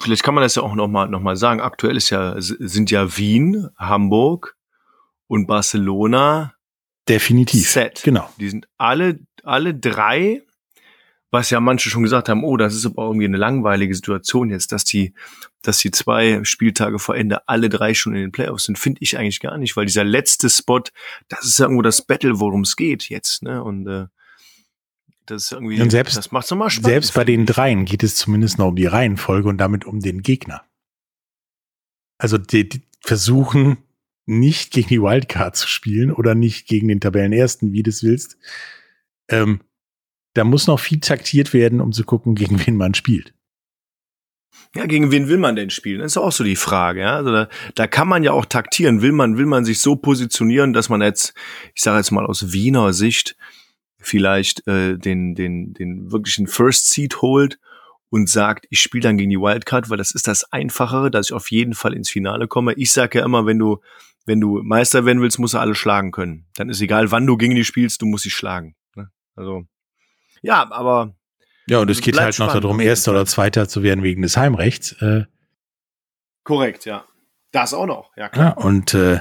[0.00, 3.16] vielleicht kann man das ja auch nochmal noch mal sagen, aktuell ist ja, sind ja
[3.16, 4.56] Wien, Hamburg
[5.26, 6.54] und Barcelona
[7.08, 8.02] definitiv set.
[8.04, 8.28] Genau.
[8.38, 10.42] Die sind alle, alle drei,
[11.30, 14.70] was ja manche schon gesagt haben, oh, das ist aber irgendwie eine langweilige Situation jetzt,
[14.70, 15.12] dass die,
[15.62, 19.18] dass die zwei Spieltage vor Ende alle drei schon in den Playoffs sind, finde ich
[19.18, 20.82] eigentlich gar nicht, weil dieser letzte Spot,
[21.28, 23.62] das ist ja irgendwo das Battle, worum es geht jetzt, ne?
[23.62, 24.06] Und äh,
[25.26, 26.84] das ist irgendwie, und selbst, das macht nochmal Spaß.
[26.84, 30.22] Selbst bei den dreien geht es zumindest noch um die Reihenfolge und damit um den
[30.22, 30.64] Gegner.
[32.18, 33.78] Also die, die versuchen
[34.26, 38.38] nicht gegen die Wildcard zu spielen oder nicht gegen den Tabellenersten, wie du es willst.
[39.28, 39.60] Ähm,
[40.34, 43.34] da muss noch viel taktiert werden, um zu gucken, gegen wen man spielt.
[44.74, 46.00] Ja, gegen wen will man denn spielen?
[46.00, 47.00] Das ist auch so die Frage.
[47.00, 47.16] Ja?
[47.16, 49.02] Also da, da kann man ja auch taktieren.
[49.02, 51.34] Will man, will man sich so positionieren, dass man jetzt,
[51.74, 53.36] ich sage jetzt mal aus Wiener Sicht,
[54.06, 57.58] vielleicht äh, den, den, den wirklichen First Seed holt
[58.10, 61.32] und sagt, ich spiele dann gegen die Wildcard, weil das ist das Einfachere, dass ich
[61.32, 62.74] auf jeden Fall ins Finale komme.
[62.74, 63.80] Ich sage ja immer, wenn du,
[64.26, 66.46] wenn du Meister werden willst, musst du alle schlagen können.
[66.54, 68.76] Dann ist egal, wann du gegen die spielst, du musst sie schlagen.
[68.94, 69.10] Ne?
[69.34, 69.64] Also,
[70.42, 71.16] ja, aber.
[71.66, 74.92] Ja, und es geht halt noch darum, Erster oder Zweiter zu werden wegen des Heimrechts.
[75.00, 75.24] Äh,
[76.44, 77.06] Korrekt, ja.
[77.52, 78.56] Das auch noch, ja klar.
[78.56, 79.20] Ja, und äh,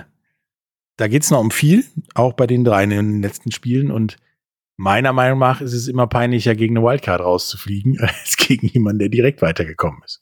[0.97, 3.91] da geht's noch um viel, auch bei den drei in den letzten Spielen.
[3.91, 4.17] Und
[4.75, 9.09] meiner Meinung nach ist es immer peinlicher, gegen eine Wildcard rauszufliegen, als gegen jemanden, der
[9.09, 10.21] direkt weitergekommen ist.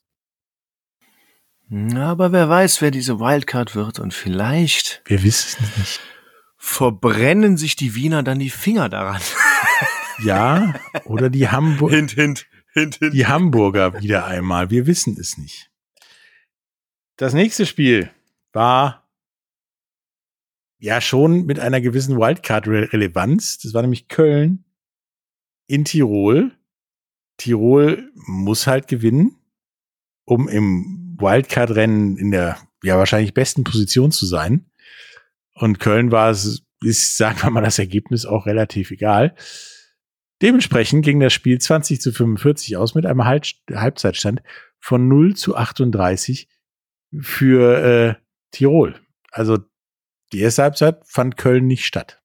[1.95, 5.01] Aber wer weiß, wer diese Wildcard wird und vielleicht.
[5.05, 5.99] Wir wissen es nicht.
[6.57, 9.21] Verbrennen sich die Wiener dann die Finger daran.
[10.23, 11.95] Ja, oder die Hamburger.
[11.95, 13.13] Hint, hint, hint, hint.
[13.15, 14.69] Die Hamburger wieder einmal.
[14.69, 15.71] Wir wissen es nicht.
[17.17, 18.11] Das nächste Spiel
[18.53, 19.00] war
[20.81, 23.59] ja schon mit einer gewissen Wildcard-Relevanz.
[23.59, 24.65] Das war nämlich Köln
[25.67, 26.51] in Tirol.
[27.37, 29.37] Tirol muss halt gewinnen,
[30.25, 34.71] um im Wildcard-Rennen in der ja wahrscheinlich besten Position zu sein.
[35.53, 39.35] Und Köln war es, ist, sagen wir mal, das Ergebnis auch relativ egal.
[40.41, 44.41] Dementsprechend ging das Spiel 20 zu 45 aus mit einem Halbzeitstand
[44.79, 46.49] von 0 zu 38
[47.19, 48.15] für äh,
[48.49, 48.99] Tirol.
[49.29, 49.59] Also
[50.31, 52.21] die erste Halbzeit fand Köln nicht statt.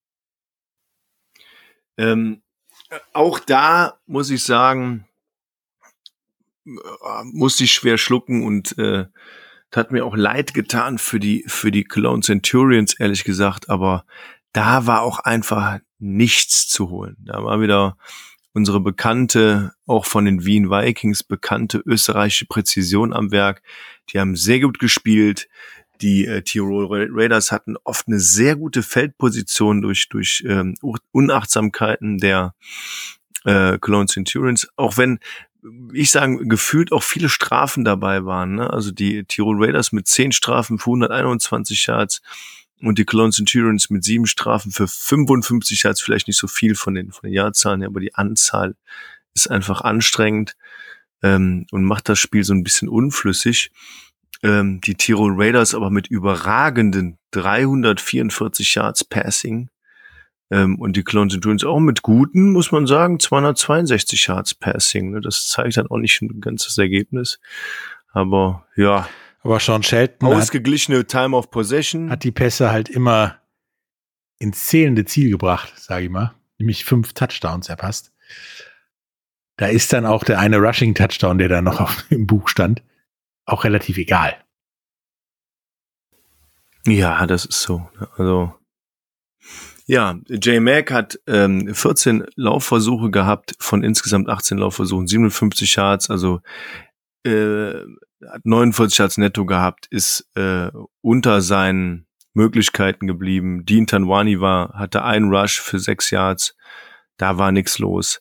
[1.97, 2.43] Ähm,
[3.13, 5.07] auch da muss ich sagen,
[6.67, 6.71] äh,
[7.25, 9.07] musste ich schwer schlucken und äh,
[9.75, 14.07] hat mir auch leid getan für die für die Cologne Centurions ehrlich gesagt, aber
[14.53, 17.17] da war auch einfach nichts zu holen.
[17.21, 17.99] Da war wieder
[18.55, 23.63] unsere bekannte, auch von den Wien Vikings bekannte österreichische Präzision am Werk.
[24.09, 25.49] Die haben sehr gut gespielt.
[26.01, 30.75] Die äh, Tirol Raiders hatten oft eine sehr gute Feldposition durch, durch ähm,
[31.13, 32.55] Unachtsamkeiten der
[33.45, 34.69] äh, Cologne Centurions.
[34.77, 35.19] Auch wenn,
[35.93, 38.57] ich sagen, gefühlt auch viele Strafen dabei waren.
[38.57, 38.71] Ne?
[38.71, 42.23] Also die Tirol Raiders mit zehn Strafen für 121 Yards
[42.83, 46.95] und die Cologne Centurions mit sieben Strafen für 55 Yards vielleicht nicht so viel von
[46.95, 48.77] den, von den Jahrzahlen, aber die Anzahl
[49.35, 50.57] ist einfach anstrengend
[51.23, 53.71] ähm, und macht das Spiel so ein bisschen unflüssig
[54.43, 59.71] ähm, die Tirol Raiders aber mit überragenden 344 Yards Passing
[60.51, 65.11] ähm, und die Clones Centurions auch mit guten, muss man sagen, 262 Yards Passing.
[65.11, 65.21] Ne?
[65.21, 67.39] Das zeigt dann auch nicht ein ganzes Ergebnis.
[68.13, 69.09] Aber ja.
[69.43, 73.39] Aber Sean Shelton ausgeglichene hat, Time of Possession hat die Pässe halt immer
[74.39, 76.35] ins zählende Ziel gebracht, sage ich mal.
[76.59, 78.13] Nämlich fünf Touchdowns erpasst.
[79.57, 82.83] Da ist dann auch der eine Rushing Touchdown, der da noch auf, im Buch stand,
[83.47, 84.37] auch relativ egal.
[86.87, 87.89] Ja, das ist so.
[88.17, 88.55] Also
[89.89, 96.41] ja, J Mac hat ähm, 14 Laufversuche gehabt von insgesamt 18 Laufversuchen, 57 Yards, also
[97.25, 97.75] äh,
[98.29, 100.71] hat 49 Yards netto gehabt, ist äh,
[101.03, 103.65] unter seinen Möglichkeiten geblieben.
[103.65, 106.57] Dean Tanwani war, hatte einen Rush für sechs Yards.
[107.17, 108.21] Da war nichts los.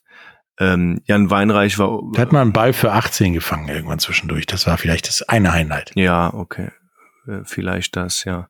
[0.58, 2.00] Ähm, Jan Weinreich war.
[2.14, 4.46] Da hat man einen Ball für 18 gefangen irgendwann zwischendurch.
[4.46, 5.92] Das war vielleicht das eine Highlight.
[5.94, 6.70] Ja, okay.
[7.26, 8.48] Äh, vielleicht das, ja.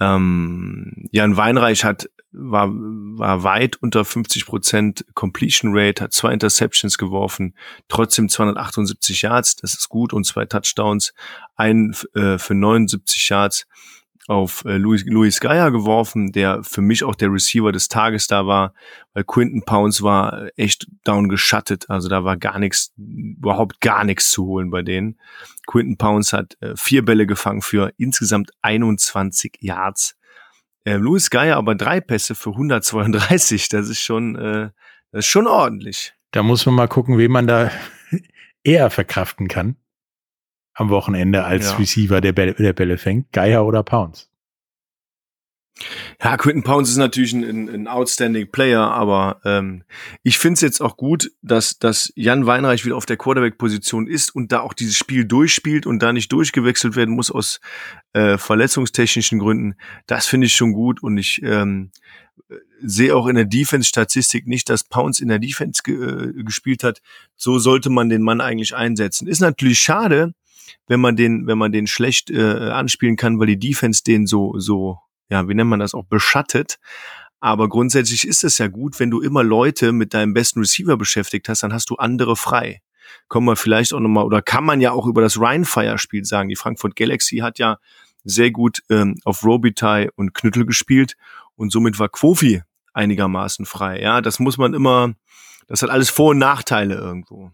[0.00, 6.98] Ähm, Jan Weinreich hat war, war weit unter 50 Prozent Completion Rate, hat zwei Interceptions
[6.98, 7.54] geworfen,
[7.88, 11.14] trotzdem 278 Yards, das ist gut, und zwei Touchdowns,
[11.56, 13.66] ein äh, für 79 Yards
[14.28, 18.46] auf äh, Louis, Louis Geyer geworfen, der für mich auch der Receiver des Tages da
[18.46, 18.74] war,
[19.14, 24.30] weil Quinton Pounds war echt down geschattet, also da war gar nichts, überhaupt gar nichts
[24.30, 25.18] zu holen bei denen.
[25.66, 30.16] Quinton Pounds hat äh, vier Bälle gefangen für insgesamt 21 Yards.
[30.84, 34.70] Äh, Louis Geyer aber drei Pässe für 132, das ist schon, äh,
[35.12, 36.14] das ist schon ordentlich.
[36.32, 37.70] Da muss man mal gucken, wen man da
[38.64, 39.76] eher verkraften kann
[40.76, 41.76] am Wochenende als ja.
[41.76, 44.30] Receiver, der Bälle, der Bälle fängt, Geier oder Pounds?
[46.22, 49.84] Ja, Quinton Pounds ist natürlich ein, ein outstanding Player, aber ähm,
[50.22, 54.34] ich finde es jetzt auch gut, dass, dass Jan Weinreich wieder auf der Quarterback-Position ist
[54.34, 57.60] und da auch dieses Spiel durchspielt und da nicht durchgewechselt werden muss aus
[58.14, 59.74] äh, verletzungstechnischen Gründen.
[60.06, 61.90] Das finde ich schon gut und ich ähm,
[62.80, 67.02] sehe auch in der Defense-Statistik nicht, dass Pounds in der Defense ge äh, gespielt hat.
[67.36, 69.28] So sollte man den Mann eigentlich einsetzen.
[69.28, 70.32] Ist natürlich schade,
[70.86, 74.58] wenn man den, wenn man den schlecht äh, anspielen kann, weil die Defense den so,
[74.58, 74.98] so,
[75.28, 76.78] ja, wie nennt man das auch, beschattet.
[77.40, 81.48] Aber grundsätzlich ist es ja gut, wenn du immer Leute mit deinem besten Receiver beschäftigt
[81.48, 82.80] hast, dann hast du andere frei.
[83.28, 86.48] Kommen wir vielleicht auch nochmal, oder kann man ja auch über das Rheinfire-Spiel sagen.
[86.48, 87.78] Die Frankfurt Galaxy hat ja
[88.24, 91.16] sehr gut ähm, auf Robitaille und Knüttel gespielt
[91.54, 94.00] und somit war Quofi einigermaßen frei.
[94.00, 95.14] Ja, das muss man immer,
[95.68, 97.52] das hat alles Vor- und Nachteile irgendwo.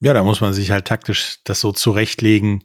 [0.00, 2.64] Ja, da muss man sich halt taktisch das so zurechtlegen,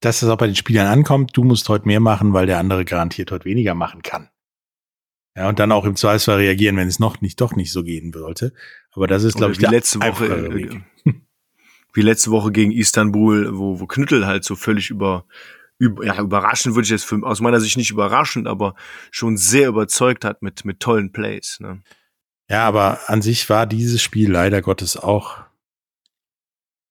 [0.00, 1.36] dass es auch bei den Spielern ankommt.
[1.36, 4.30] Du musst heute mehr machen, weil der andere garantiert heute weniger machen kann.
[5.36, 8.12] Ja, und dann auch im Zweifelsfall reagieren, wenn es noch nicht, doch nicht so gehen
[8.12, 8.52] sollte.
[8.92, 10.80] Aber das ist, glaube ich, wie letzte Woche, äh,
[11.92, 15.26] wie letzte Woche gegen Istanbul, wo, wo Knüttel halt so völlig über,
[15.78, 18.76] über ja, überraschend würde ich jetzt für, aus meiner Sicht nicht überraschend, aber
[19.10, 21.58] schon sehr überzeugt hat mit, mit tollen Plays.
[21.60, 21.82] Ne?
[22.48, 25.43] Ja, aber an sich war dieses Spiel leider Gottes auch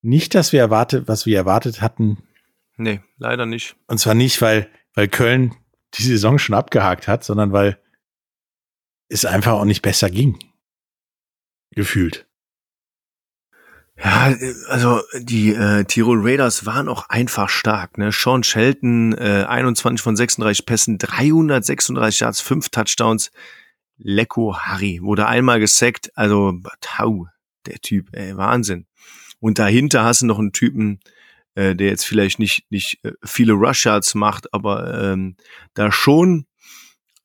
[0.03, 2.21] nicht, dass wir erwartet, was wir erwartet hatten.
[2.77, 3.75] Nee, leider nicht.
[3.87, 5.55] Und zwar nicht, weil, weil Köln
[5.95, 7.79] die Saison schon abgehakt hat, sondern weil
[9.09, 10.37] es einfach auch nicht besser ging.
[11.71, 12.27] Gefühlt.
[13.95, 14.35] Ja,
[14.67, 17.97] also die äh, Tirol Raiders waren auch einfach stark.
[17.97, 18.11] Ne?
[18.11, 23.31] Sean Shelton, äh, 21 von 36 Pässen, 336 Yards, 5 Touchdowns.
[23.97, 26.11] Lecko Harry wurde einmal gesackt.
[26.15, 27.27] Also, tau,
[27.67, 28.87] der Typ, ey, Wahnsinn.
[29.43, 31.01] Und dahinter hast du noch einen Typen,
[31.55, 35.35] äh, der jetzt vielleicht nicht, nicht äh, viele Rush-Yards macht, aber ähm,
[35.73, 36.45] da schon,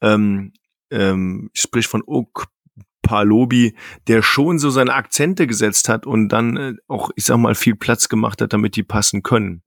[0.00, 0.52] ähm,
[0.90, 2.48] ähm, ich sprich von Ok
[3.02, 3.74] Palobi,
[4.08, 7.76] der schon so seine Akzente gesetzt hat und dann äh, auch, ich sag mal, viel
[7.76, 9.62] Platz gemacht hat, damit die passen können.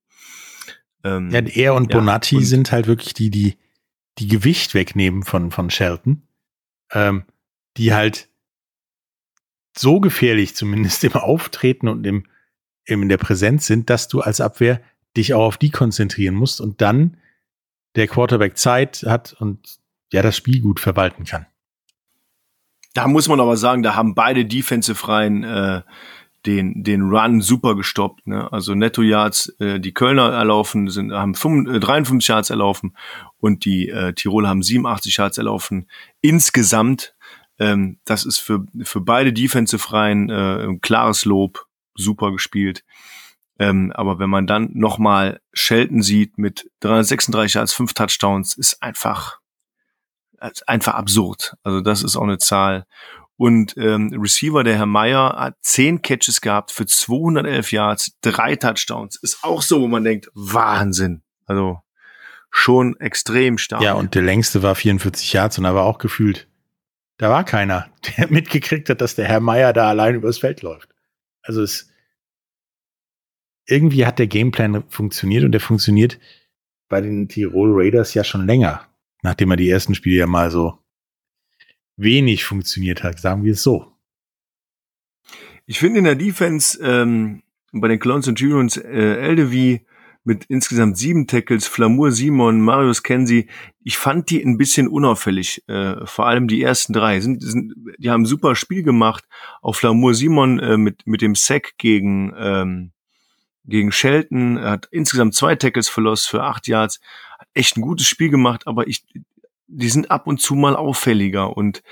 [1.05, 3.55] Ähm, ja, er und ja, Bonatti und sind halt wirklich die, die
[4.19, 6.27] die Gewicht wegnehmen von, von Shelton,
[6.91, 7.23] ähm,
[7.77, 8.29] die halt
[9.77, 12.25] so gefährlich zumindest im Auftreten und im,
[12.85, 14.81] in der Präsenz sind, dass du als Abwehr
[15.15, 17.17] dich auch auf die konzentrieren musst und dann
[17.95, 19.79] der Quarterback Zeit hat und
[20.11, 21.45] ja das Spiel gut verwalten kann.
[22.93, 25.81] Da muss man aber sagen, da haben beide Defensive-Reihen äh,
[26.45, 28.27] den, den Run super gestoppt.
[28.27, 28.51] Ne?
[28.51, 32.95] Also Netto Yards, äh, die Kölner erlaufen, sind, haben 5, äh, 53 Yards erlaufen
[33.37, 35.87] und die äh, Tiroler haben 87 Yards erlaufen.
[36.19, 37.15] Insgesamt,
[37.59, 42.83] ähm, das ist für, für beide Defensive-Reihen äh, ein klares Lob super gespielt.
[43.59, 49.39] Ähm, aber wenn man dann nochmal Shelton sieht mit 336 als fünf Touchdowns, ist einfach,
[50.39, 51.55] ist einfach absurd.
[51.63, 52.85] Also das ist auch eine Zahl.
[53.37, 59.15] Und ähm, Receiver, der Herr Meyer, hat zehn Catches gehabt für 211 Yards, drei Touchdowns.
[59.15, 61.23] Ist auch so, wo man denkt, Wahnsinn.
[61.45, 61.81] Also
[62.51, 63.81] schon extrem stark.
[63.81, 66.47] Ja, und der längste war 44 Yards und da war auch gefühlt,
[67.17, 70.90] da war keiner, der mitgekriegt hat, dass der Herr Meyer da allein übers Feld läuft.
[71.41, 71.89] Also es
[73.65, 76.19] irgendwie hat der Gameplan funktioniert und der funktioniert
[76.89, 78.87] bei den Tirol Raiders ja schon länger,
[79.21, 80.77] nachdem er die ersten Spiele ja mal so
[81.95, 83.91] wenig funktioniert hat, sagen wir es so.
[85.65, 89.85] Ich finde in der Defense ähm, bei den Clowns und Centurions äh, Eldevi
[90.23, 93.47] mit insgesamt sieben Tackles, Flamur Simon, Marius Kensi.
[93.83, 97.19] Ich fand die ein bisschen unauffällig, äh, vor allem die ersten drei.
[97.19, 99.25] Sind, sind, die haben ein super Spiel gemacht.
[99.61, 102.91] Auch Flamur Simon äh, mit, mit dem Sack gegen, ähm,
[103.65, 106.99] gegen Shelton, er hat insgesamt zwei Tackles verlost für acht Yards,
[107.39, 109.05] hat echt ein gutes Spiel gemacht, aber ich,
[109.67, 111.83] die sind ab und zu mal auffälliger und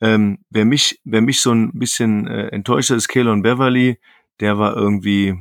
[0.00, 3.98] ähm, wer mich, wer mich so ein bisschen äh, enttäuscht hat, ist Kalon Beverly.
[4.40, 5.36] Der war irgendwie,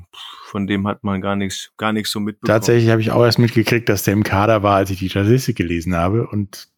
[0.46, 2.48] von dem hat man gar nichts, gar nichts so mitbekommen.
[2.56, 5.56] Tatsächlich habe ich auch erst mitgekriegt, dass der im Kader war, als ich die Statistik
[5.58, 6.70] gelesen habe und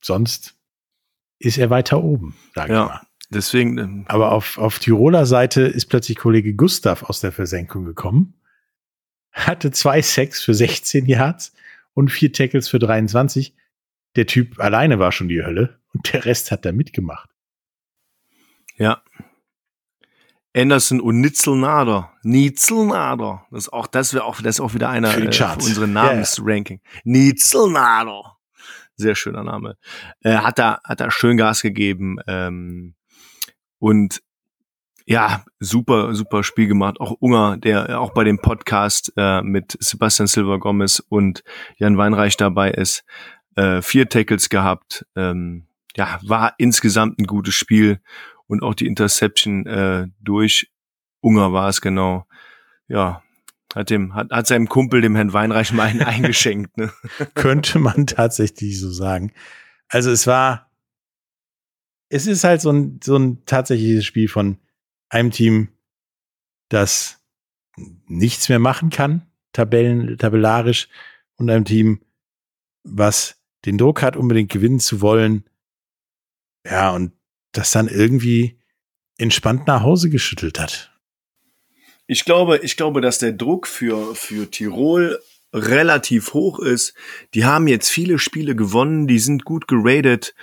[0.00, 0.56] sonst
[1.38, 2.82] ist er weiter oben, sag Ja.
[2.84, 3.00] ich mal.
[3.30, 8.34] Deswegen, ähm, Aber auf, auf Tiroler Seite ist plötzlich Kollege Gustav aus der Versenkung gekommen,
[9.32, 11.52] hatte zwei Sacks für 16 Yards
[11.94, 13.54] und vier Tackles für 23.
[14.16, 17.28] Der Typ alleine war schon die Hölle und der Rest hat da mitgemacht.
[18.76, 19.02] ja.
[20.56, 22.12] Anderson und Nitzelnader.
[22.22, 23.46] Nitzelnader.
[23.50, 25.88] Das ist auch, das wäre auch, das ist auch wieder einer Für äh, für unsere
[25.88, 26.80] Namensranking.
[27.04, 28.36] Nitzelnader.
[28.96, 29.76] Sehr schöner Name.
[30.20, 32.94] Äh, hat da, hat da schön Gas gegeben, ähm,
[33.84, 34.22] und
[35.04, 36.98] ja, super, super Spiel gemacht.
[36.98, 41.44] Auch Unger, der auch bei dem Podcast äh, mit Sebastian Silver Gomez und
[41.76, 43.04] Jan Weinreich dabei ist,
[43.56, 45.04] äh, vier Tackles gehabt.
[45.16, 48.00] Ähm, ja, war insgesamt ein gutes Spiel
[48.46, 50.70] und auch die Interception äh, durch
[51.20, 52.26] Unger war es genau.
[52.88, 53.22] Ja,
[53.74, 56.76] hat dem hat, hat seinem Kumpel dem Herrn Weinreich mal einen eingeschenkt.
[56.76, 56.92] Ne?
[57.34, 59.32] Könnte man tatsächlich so sagen.
[59.88, 60.70] Also es war,
[62.08, 64.58] es ist halt so ein, so ein tatsächliches Spiel von
[65.08, 65.68] einem Team,
[66.68, 67.20] das
[67.76, 70.88] nichts mehr machen kann, Tabellen, tabellarisch,
[71.36, 72.00] und einem Team,
[72.84, 75.44] was den Druck hat, unbedingt gewinnen zu wollen.
[76.64, 77.12] Ja, und
[77.56, 78.58] das dann irgendwie
[79.18, 80.92] entspannt nach Hause geschüttelt hat.
[82.06, 85.18] Ich glaube, ich glaube, dass der Druck für, für Tirol
[85.54, 86.94] relativ hoch ist.
[87.32, 90.34] Die haben jetzt viele Spiele gewonnen, die sind gut geradet,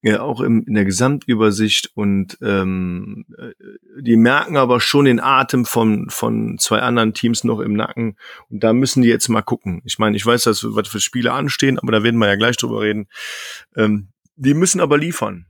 [0.00, 3.52] ja, auch im, in der Gesamtübersicht und ähm, äh,
[4.00, 8.16] die merken aber schon den Atem von, von zwei anderen Teams noch im Nacken
[8.48, 9.82] und da müssen die jetzt mal gucken.
[9.84, 12.56] Ich meine, ich weiß, dass was für Spiele anstehen, aber da werden wir ja gleich
[12.56, 13.08] drüber reden.
[13.76, 15.47] Ähm, die müssen aber liefern.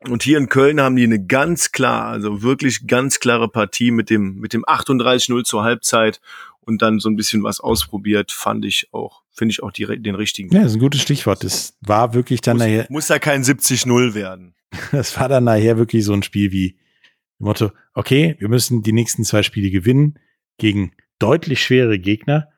[0.00, 4.10] Und hier in Köln haben die eine ganz klar, also wirklich ganz klare Partie mit
[4.10, 6.20] dem, mit dem 38-0 zur Halbzeit
[6.60, 10.14] und dann so ein bisschen was ausprobiert, fand ich auch, finde ich auch die, den
[10.14, 10.54] richtigen.
[10.54, 11.42] Ja, das ist ein gutes Stichwort.
[11.42, 14.54] Das war wirklich dann nachher, muss, muss ja kein 70-0 werden.
[14.92, 16.78] das war dann nachher wirklich so ein Spiel wie
[17.40, 20.18] im Motto, okay, wir müssen die nächsten zwei Spiele gewinnen
[20.58, 22.52] gegen deutlich schwere Gegner.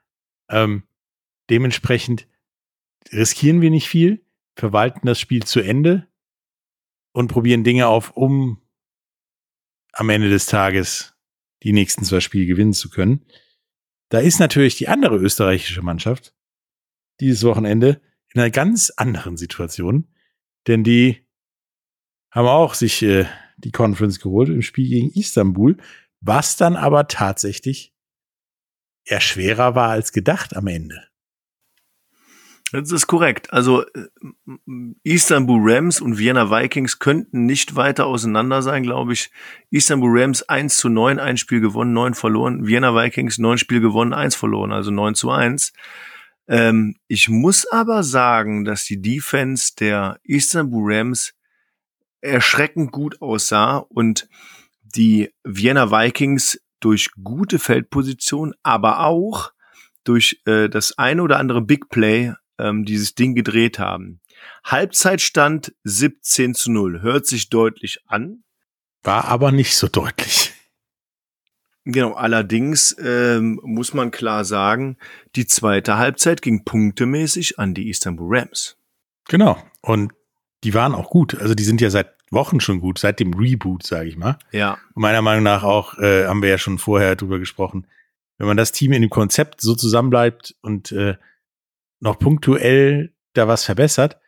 [0.50, 0.82] Ähm,
[1.48, 2.26] dementsprechend
[3.12, 4.24] riskieren wir nicht viel,
[4.56, 6.06] verwalten das Spiel zu Ende
[7.12, 8.60] und probieren Dinge auf, um
[9.92, 11.14] am Ende des Tages
[11.62, 13.26] die nächsten zwei Spiele gewinnen zu können.
[14.08, 16.34] Da ist natürlich die andere österreichische Mannschaft
[17.20, 18.00] dieses Wochenende
[18.32, 20.08] in einer ganz anderen Situation,
[20.66, 21.26] denn die
[22.30, 25.76] haben auch sich äh, die Conference geholt im Spiel gegen Istanbul,
[26.20, 27.94] was dann aber tatsächlich
[29.04, 31.09] eher schwerer war als gedacht am Ende.
[32.72, 33.52] Das ist korrekt.
[33.52, 34.06] Also äh,
[35.02, 39.30] Istanbul Rams und Vienna Vikings könnten nicht weiter auseinander sein, glaube ich.
[39.70, 42.66] Istanbul Rams 1 zu 9, ein Spiel gewonnen, 9 verloren.
[42.66, 45.72] Vienna Vikings 9 Spiel gewonnen, 1 verloren, also 9 zu 1.
[46.48, 51.34] Ähm, ich muss aber sagen, dass die Defense der Istanbul Rams
[52.20, 54.28] erschreckend gut aussah und
[54.82, 59.52] die Vienna Vikings durch gute Feldposition, aber auch
[60.04, 64.20] durch äh, das eine oder andere Big Play ähm, dieses Ding gedreht haben.
[64.64, 67.02] Halbzeitstand 17 zu 0.
[67.02, 68.44] Hört sich deutlich an.
[69.02, 70.52] War aber nicht so deutlich.
[71.84, 74.98] Genau, allerdings ähm, muss man klar sagen,
[75.34, 78.76] die zweite Halbzeit ging punktemäßig an die Istanbul Rams.
[79.28, 79.56] Genau.
[79.80, 80.12] Und
[80.62, 81.34] die waren auch gut.
[81.34, 84.38] Also die sind ja seit Wochen schon gut, seit dem Reboot, sage ich mal.
[84.52, 87.86] Ja, Und meiner Meinung nach auch, äh, haben wir ja schon vorher drüber gesprochen,
[88.38, 91.16] wenn man das Team in dem Konzept so zusammenbleibt und äh,
[92.00, 94.18] noch punktuell da was verbessert,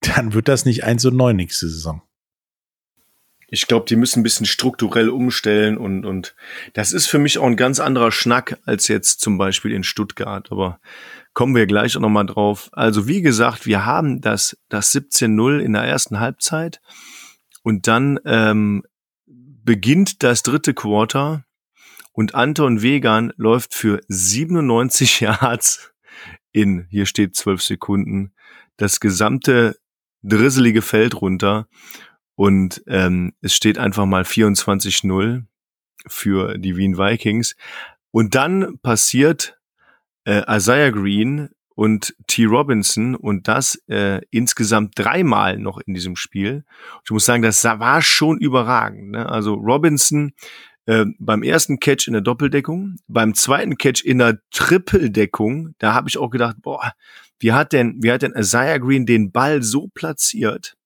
[0.00, 2.02] dann wird das nicht 1 und 9 nächste Saison.
[3.48, 6.34] ich glaube, die müssen ein bisschen strukturell umstellen und, und
[6.74, 10.50] das ist für mich auch ein ganz anderer Schnack als jetzt zum Beispiel in Stuttgart.
[10.50, 10.80] Aber
[11.32, 12.70] kommen wir gleich auch nochmal drauf.
[12.72, 16.80] Also wie gesagt, wir haben das, das 17-0 in der ersten Halbzeit
[17.62, 18.82] und dann ähm,
[19.26, 21.44] beginnt das dritte Quarter
[22.12, 25.92] und Anton Vegan läuft für 97 Yards
[26.56, 28.32] in, hier steht 12 Sekunden,
[28.78, 29.76] das gesamte
[30.22, 31.68] drisselige Feld runter
[32.34, 35.44] und ähm, es steht einfach mal 24-0
[36.06, 37.56] für die Wien Vikings.
[38.10, 39.58] Und dann passiert
[40.24, 42.46] äh, Isaiah Green und T.
[42.46, 46.64] Robinson und das äh, insgesamt dreimal noch in diesem Spiel.
[47.04, 49.10] Ich muss sagen, das war schon überragend.
[49.10, 49.28] Ne?
[49.28, 50.32] Also Robinson
[50.86, 56.08] äh, beim ersten Catch in der Doppeldeckung, beim zweiten Catch in der Trippeldeckung, da habe
[56.08, 56.92] ich auch gedacht, boah,
[57.38, 60.76] wie hat denn, wie hat denn Isaiah Green den Ball so platziert?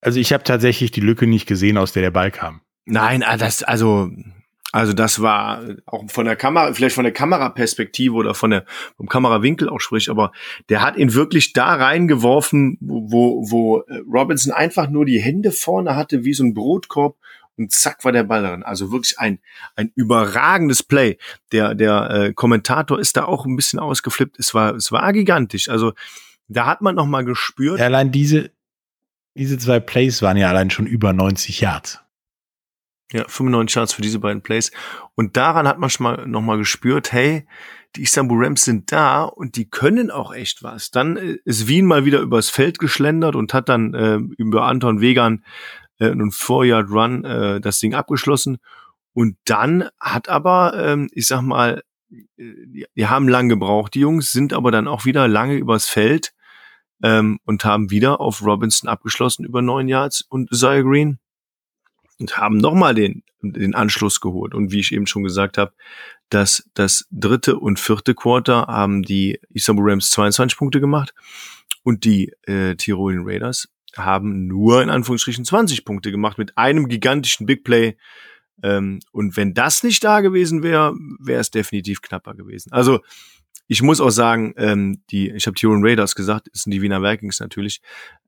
[0.00, 2.60] Also ich habe tatsächlich die Lücke nicht gesehen, aus der der Ball kam.
[2.84, 4.10] Nein, ah, das, also,
[4.70, 8.66] also das war auch von der Kamera, vielleicht von der Kameraperspektive oder von der,
[8.98, 10.32] vom Kamerawinkel auch sprich, aber
[10.68, 15.96] der hat ihn wirklich da reingeworfen, wo, wo äh, Robinson einfach nur die Hände vorne
[15.96, 17.16] hatte, wie so ein Brotkorb
[17.56, 18.62] und zack war der Ball drin.
[18.62, 19.38] Also wirklich ein,
[19.76, 21.18] ein überragendes Play.
[21.52, 24.38] Der, der äh, Kommentator ist da auch ein bisschen ausgeflippt.
[24.38, 25.68] Es war, es war gigantisch.
[25.68, 25.92] Also
[26.48, 27.78] da hat man noch mal gespürt.
[27.78, 28.50] Ja, allein diese,
[29.34, 32.00] diese zwei Plays waren ja allein schon über 90 Yards.
[33.12, 34.72] Ja, 95 Yards für diese beiden Plays.
[35.14, 37.46] Und daran hat man schon mal noch mal gespürt, hey,
[37.96, 40.90] die Istanbul Rams sind da und die können auch echt was.
[40.90, 45.00] Dann äh, ist Wien mal wieder übers Feld geschlendert und hat dann äh, über Anton
[45.00, 45.44] Wegan
[45.98, 48.58] äh, einen Four-Yard-Run äh, das Ding abgeschlossen.
[49.12, 54.32] Und dann hat aber, ähm, ich sag mal, die, die haben lang gebraucht, die Jungs,
[54.32, 56.32] sind aber dann auch wieder lange übers Feld
[57.02, 61.18] ähm, und haben wieder auf Robinson abgeschlossen über neun Yards und Zaya Green
[62.18, 64.54] und haben nochmal den, den Anschluss geholt.
[64.54, 65.72] Und wie ich eben schon gesagt habe,
[66.28, 71.14] dass das dritte und vierte Quarter haben die Istanbul Rams 22 Punkte gemacht
[71.82, 77.46] und die äh, Tirolen Raiders haben nur in Anführungsstrichen 20 Punkte gemacht mit einem gigantischen
[77.46, 77.96] Big Play.
[78.62, 82.72] Ähm, und wenn das nicht da gewesen wäre, wäre es definitiv knapper gewesen.
[82.72, 83.00] Also
[83.66, 87.02] ich muss auch sagen, ähm, die, ich habe Tyron Raiders gesagt, das sind die Wiener
[87.02, 87.80] Vikings natürlich.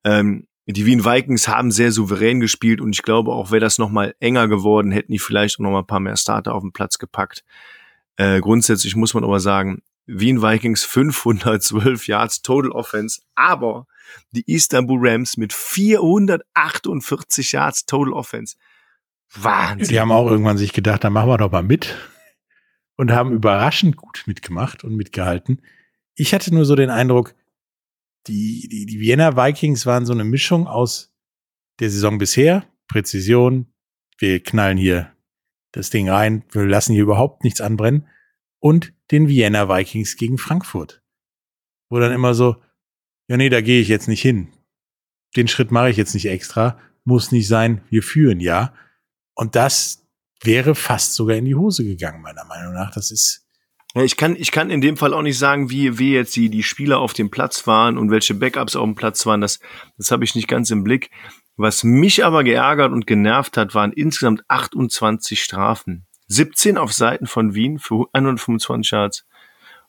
[0.05, 4.17] Ähm, die Wien Vikings haben sehr souverän gespielt und ich glaube auch, wäre das nochmal
[4.19, 6.99] enger geworden, hätten die vielleicht auch noch mal ein paar mehr Starter auf den Platz
[6.99, 7.45] gepackt.
[8.17, 13.89] Äh, grundsätzlich muss man aber sagen, Wien Vikings 512 Yards Total Offense, aber
[14.31, 18.57] die Istanbul Rams mit 448 Yards Total Offense.
[19.35, 19.89] Wahnsinn.
[19.89, 21.97] Die haben auch irgendwann sich gedacht, da machen wir doch mal mit
[22.97, 25.61] und haben überraschend gut mitgemacht und mitgehalten.
[26.15, 27.35] Ich hatte nur so den Eindruck,
[28.27, 31.13] die, die, die Vienna Vikings waren so eine Mischung aus
[31.79, 33.73] der Saison bisher, Präzision,
[34.19, 35.13] wir knallen hier
[35.73, 38.09] das Ding rein, wir lassen hier überhaupt nichts anbrennen
[38.61, 41.03] und den Vienna Vikings gegen Frankfurt.
[41.89, 42.57] Wo dann immer so,
[43.29, 44.53] ja nee, da gehe ich jetzt nicht hin.
[45.37, 48.75] Den Schritt mache ich jetzt nicht extra, muss nicht sein, wir führen ja.
[49.35, 50.07] Und das
[50.43, 52.93] wäre fast sogar in die Hose gegangen, meiner Meinung nach.
[52.93, 53.43] Das ist.
[53.95, 56.63] Ich kann, ich kann in dem Fall auch nicht sagen, wie, wie jetzt die, die
[56.63, 59.41] Spieler auf dem Platz waren und welche Backups auf dem Platz waren.
[59.41, 59.59] Das,
[59.97, 61.11] das habe ich nicht ganz im Blick.
[61.57, 66.07] Was mich aber geärgert und genervt hat, waren insgesamt 28 Strafen.
[66.29, 69.27] 17 auf Seiten von Wien für 125 Yards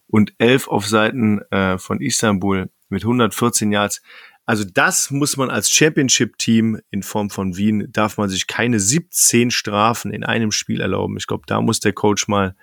[0.07, 4.01] und 11 auf Seiten äh, von Istanbul mit 114 Yards.
[4.45, 9.51] Also das muss man als Championship-Team in Form von Wien, darf man sich keine 17
[9.51, 11.17] Strafen in einem Spiel erlauben.
[11.17, 12.55] Ich glaube, da muss der Coach mal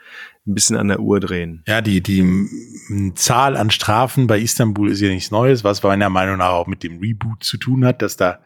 [0.47, 1.63] ein bisschen an der Uhr drehen.
[1.69, 6.39] Ja, die, die Zahl an Strafen bei Istanbul ist ja nichts Neues, was meiner Meinung
[6.39, 8.41] nach auch mit dem Reboot zu tun hat, dass da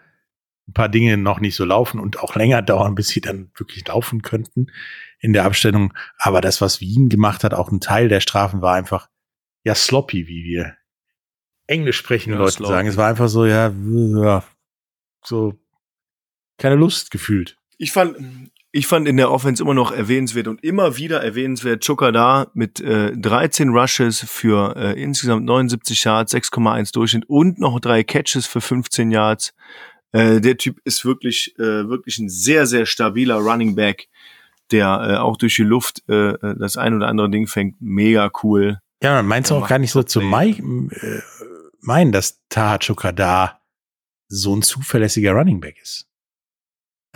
[0.68, 3.86] ein paar Dinge noch nicht so laufen und auch länger dauern, bis sie dann wirklich
[3.88, 4.66] laufen könnten
[5.18, 5.94] in der Abstellung.
[6.18, 9.08] Aber das, was Wien gemacht hat, auch ein Teil der Strafen war einfach
[9.64, 10.76] ja sloppy, wie wir
[11.66, 12.72] Englisch sprechende ja, Leute sloppy.
[12.72, 12.88] sagen.
[12.88, 14.44] Es war einfach so, ja, ja,
[15.24, 15.54] so
[16.58, 17.56] keine Lust gefühlt.
[17.76, 18.16] Ich fand,
[18.72, 22.80] ich fand in der Offense immer noch erwähnenswert und immer wieder erwähnenswert Chuka da mit
[22.80, 28.60] äh, 13 Rushes für äh, insgesamt 79 Yards, 6,1 Durchschnitt und noch drei Catches für
[28.60, 29.54] 15 Yards.
[30.12, 34.08] Äh, der Typ ist wirklich, äh, wirklich ein sehr, sehr stabiler Running Back
[34.70, 38.30] der äh, auch durch die Luft äh, äh, das ein oder andere Ding fängt, mega
[38.42, 38.80] cool.
[39.02, 41.20] Ja, man meint es auch gar nicht so zu Mike, äh,
[41.80, 43.60] meinen, dass Tahachuka da
[44.28, 46.06] so ein zuverlässiger Running Back ist.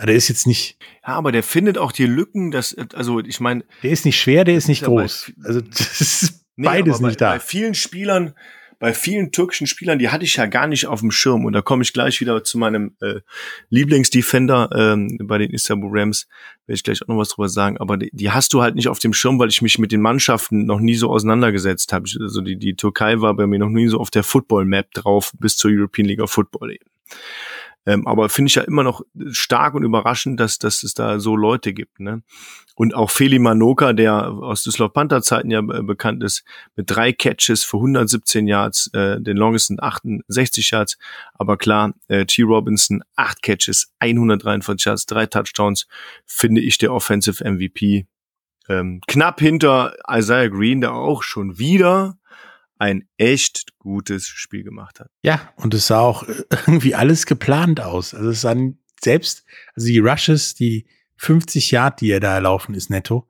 [0.01, 0.77] Der ist jetzt nicht.
[1.05, 3.63] Ja, aber der findet auch die Lücken, dass, also ich meine.
[3.83, 5.31] Der ist nicht schwer, der ist nicht groß.
[5.43, 7.31] Also das ist nee, beides nicht bei, da.
[7.33, 8.33] Bei vielen Spielern,
[8.83, 11.45] bei vielen türkischen Spielern, die hatte ich ja gar nicht auf dem Schirm.
[11.45, 13.21] Und da komme ich gleich wieder zu meinem äh,
[13.69, 16.27] Lieblingsdefender ähm, bei den Istanbul Rams.
[16.65, 17.77] Werde ich gleich auch noch was drüber sagen.
[17.77, 20.01] Aber die, die, hast du halt nicht auf dem Schirm, weil ich mich mit den
[20.01, 22.09] Mannschaften noch nie so auseinandergesetzt habe.
[22.19, 25.55] Also die, die Türkei war bei mir noch nie so auf der Football-Map drauf bis
[25.55, 26.85] zur European League of Football eben.
[27.85, 31.35] Ähm, aber finde ich ja immer noch stark und überraschend, dass, dass es da so
[31.35, 31.99] Leute gibt.
[31.99, 32.23] Ne?
[32.75, 36.43] Und auch Feli Manoka, der aus Düsseldorf Panther Zeiten ja äh, bekannt ist,
[36.75, 40.97] mit drei Catches für 117 Yards, äh, den longesten 68 Yards.
[41.33, 42.43] Aber klar, äh, T.
[42.43, 45.87] Robinson, acht Catches, 143 Yards, drei Touchdowns,
[46.25, 48.07] finde ich der Offensive MVP.
[48.69, 52.17] Ähm, knapp hinter Isaiah Green, der auch schon wieder
[52.83, 55.09] ein echt gutes Spiel gemacht hat.
[55.23, 56.23] Ja, und es sah auch
[56.67, 58.13] irgendwie alles geplant aus.
[58.13, 62.89] Also es sahen selbst, also die Rushes, die 50 Yard, die er da erlaufen ist,
[62.89, 63.29] netto,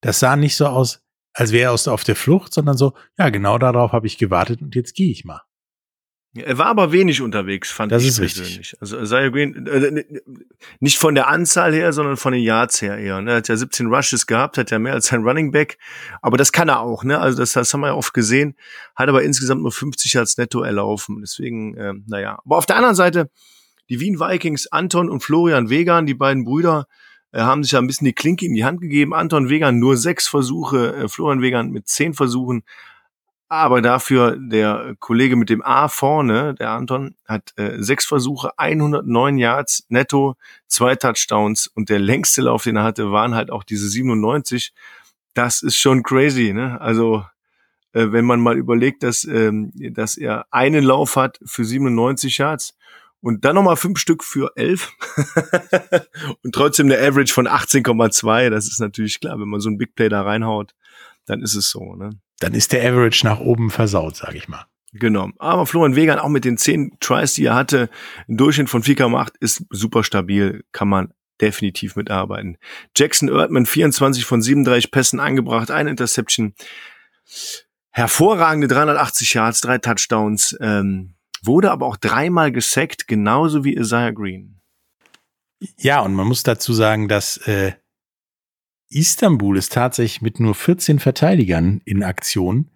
[0.00, 3.58] das sah nicht so aus, als wäre er auf der Flucht, sondern so, ja, genau
[3.58, 5.42] darauf habe ich gewartet und jetzt gehe ich mal.
[6.34, 8.58] Er war aber wenig unterwegs, fand das ich persönlich.
[8.58, 8.80] richtig.
[8.80, 10.04] Also Isaiah Green, äh,
[10.80, 13.20] nicht von der Anzahl her, sondern von den Yards her eher.
[13.20, 13.32] Ne?
[13.32, 15.76] Er hat ja 17 Rushes gehabt, hat ja mehr als sein Running Back.
[16.22, 17.18] Aber das kann er auch, ne?
[17.18, 18.56] Also das, das haben wir ja oft gesehen.
[18.96, 21.20] Hat aber insgesamt nur 50 Yards netto erlaufen.
[21.20, 22.38] Deswegen, äh, naja.
[22.46, 23.30] Aber auf der anderen Seite,
[23.90, 26.86] die Wien Vikings, Anton und Florian Wegan, die beiden Brüder,
[27.32, 29.12] äh, haben sich ja ein bisschen die Klinke in die Hand gegeben.
[29.12, 32.62] Anton Wegan nur sechs Versuche, äh, Florian Wegan mit zehn Versuchen.
[33.52, 39.36] Aber dafür der Kollege mit dem A vorne, der Anton, hat äh, sechs Versuche, 109
[39.36, 40.36] Yards netto,
[40.68, 44.72] zwei Touchdowns und der längste Lauf, den er hatte, waren halt auch diese 97.
[45.34, 46.80] Das ist schon crazy, ne?
[46.80, 47.26] Also
[47.92, 52.74] äh, wenn man mal überlegt, dass, ähm, dass er einen Lauf hat für 97 Yards
[53.20, 54.94] und dann nochmal fünf Stück für elf
[56.42, 59.94] und trotzdem eine Average von 18,2, das ist natürlich klar, wenn man so ein Big
[59.94, 60.74] Play da reinhaut,
[61.26, 62.18] dann ist es so, ne?
[62.42, 64.66] Dann ist der Average nach oben versaut, sage ich mal.
[64.92, 65.30] Genau.
[65.38, 67.88] Aber Florian Wegan auch mit den zehn Tries, die er hatte,
[68.28, 72.58] ein Durchschnitt von 4,8 ist super stabil, kann man definitiv mitarbeiten.
[72.96, 76.54] Jackson Erdmann 24 von 37 Pässen angebracht, eine Interception.
[77.90, 84.60] Hervorragende 380 Yards, drei Touchdowns, ähm, wurde aber auch dreimal gesackt, genauso wie Isaiah Green.
[85.78, 87.72] Ja, und man muss dazu sagen, dass äh,
[88.94, 92.70] Istanbul es tatsächlich mit nur 14 Verteidigern in Aktion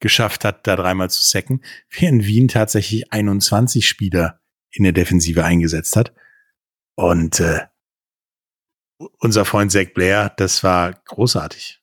[0.00, 4.40] geschafft hat, da dreimal zu sacken, während Wien tatsächlich 21 Spieler
[4.70, 6.12] in der Defensive eingesetzt hat.
[6.94, 7.66] Und äh,
[9.18, 11.82] unser Freund Zach Blair, das war großartig.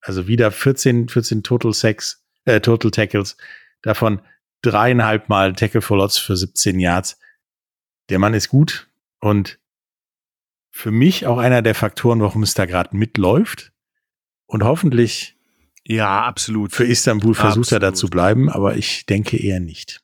[0.00, 3.36] Also wieder 14, 14 Total Sacks, äh, Total Tackles,
[3.82, 4.20] davon
[4.62, 7.18] dreieinhalb Mal Tackle for Lots für 17 Yards.
[8.08, 8.88] Der Mann ist gut
[9.20, 9.60] und
[10.72, 13.72] für mich auch einer der Faktoren, warum es da gerade mitläuft.
[14.46, 15.36] Und hoffentlich
[15.86, 16.72] Ja, absolut.
[16.72, 17.98] für Istanbul versucht er da Absolut.
[17.98, 20.00] zu bleiben, aber ich denke eher nicht.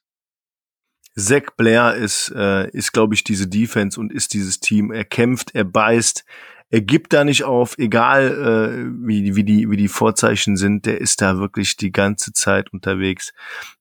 [1.16, 4.92] Zach Blair ist, äh, ist glaube ich, diese Defense und ist dieses Team.
[4.92, 6.24] Er kämpft, er beißt,
[6.70, 10.84] er gibt da nicht auf, egal äh, wie, wie, die, wie die Vorzeichen sind.
[10.86, 13.32] Der ist da wirklich die ganze Zeit unterwegs.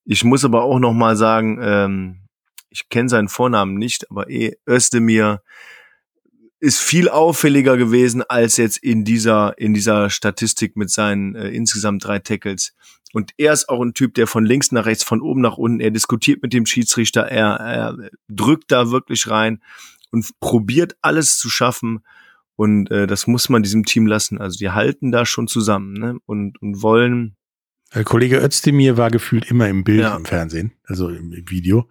[0.05, 2.21] Ich muss aber auch noch mal sagen, ähm,
[2.69, 5.41] ich kenne seinen Vornamen nicht, aber eh Özdemir
[6.59, 12.05] ist viel auffälliger gewesen als jetzt in dieser in dieser Statistik mit seinen äh, insgesamt
[12.05, 12.73] drei Tackles.
[13.13, 15.79] Und er ist auch ein Typ, der von links nach rechts, von oben nach unten,
[15.79, 19.61] er diskutiert mit dem Schiedsrichter, er, er drückt da wirklich rein
[20.11, 21.99] und probiert alles zu schaffen.
[22.55, 24.39] Und äh, das muss man diesem Team lassen.
[24.39, 26.17] Also die halten da schon zusammen ne?
[26.25, 27.35] und, und wollen.
[27.93, 30.15] Der Kollege Özdemir war gefühlt immer im Bild Ja.
[30.15, 31.87] im Fernsehen, also im, im Video.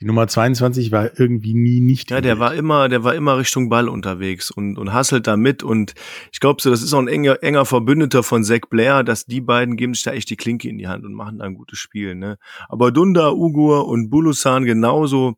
[0.00, 2.10] Die Nummer 22 war irgendwie nie nicht.
[2.10, 2.40] Ja, der Bild.
[2.40, 5.62] war immer, der war immer Richtung Ball unterwegs und, und hasselt da mit.
[5.62, 5.94] Und
[6.32, 9.40] ich glaube so, das ist auch ein enger, enger Verbündeter von Zach Blair, dass die
[9.40, 11.78] beiden geben sich da echt die Klinke in die Hand und machen da ein gutes
[11.78, 12.16] Spiel.
[12.16, 12.38] Ne?
[12.68, 15.36] Aber Dunda, Ugur und Bulusan genauso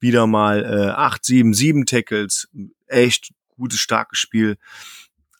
[0.00, 2.48] wieder mal äh, 8, 7, 7 Tackles.
[2.86, 4.56] Echt gutes, starkes Spiel.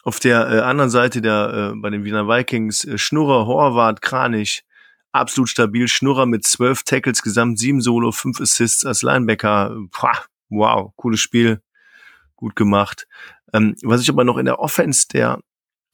[0.02, 4.64] Auf der äh, anderen Seite der äh, bei den Wiener Vikings äh, Schnurrer, Horvath, Kranich,
[5.12, 5.88] absolut stabil.
[5.88, 9.76] Schnurrer mit zwölf Tackles, gesamt sieben Solo, fünf Assists als Linebacker.
[9.90, 11.60] Pah, wow, cooles Spiel,
[12.36, 13.06] gut gemacht.
[13.52, 15.40] Ähm, was ich aber noch in der Offense der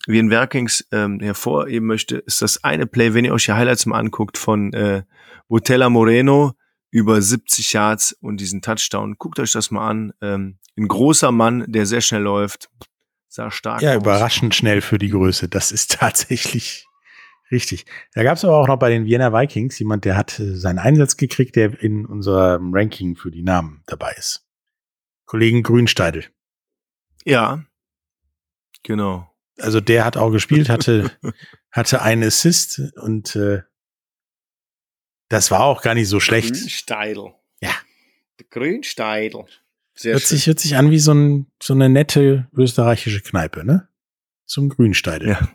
[0.06, 3.98] Wien Vikings ähm, hervorheben möchte, ist das eine Play, wenn ihr euch die Highlights mal
[3.98, 5.02] anguckt von äh,
[5.48, 6.52] Botella Moreno
[6.90, 9.14] über 70 Yards und diesen Touchdown.
[9.18, 10.12] Guckt euch das mal an.
[10.20, 12.68] Ähm, ein großer Mann, der sehr schnell läuft.
[13.28, 13.96] Sah stark Ja, aus.
[13.96, 15.48] überraschend schnell für die Größe.
[15.48, 16.86] Das ist tatsächlich
[17.54, 17.86] richtig.
[18.12, 20.78] Da gab es aber auch noch bei den Vienna Vikings jemand, der hat äh, seinen
[20.78, 24.46] Einsatz gekriegt, der in unserem Ranking für die Namen dabei ist.
[25.24, 26.26] Kollegen Grünsteidel.
[27.24, 27.64] Ja,
[28.82, 29.30] genau.
[29.58, 31.10] Also der hat auch gespielt, hatte,
[31.70, 33.62] hatte einen Assist und äh,
[35.28, 36.52] das war auch gar nicht so schlecht.
[36.54, 37.32] Grünsteidl.
[37.60, 37.72] Ja.
[38.50, 39.44] Grünsteidl.
[39.94, 40.36] Sehr Hört schön.
[40.36, 43.88] sich, hört sich an wie so, ein, so eine nette österreichische Kneipe, ne?
[44.44, 45.30] Zum Grünsteidel.
[45.30, 45.48] Ja.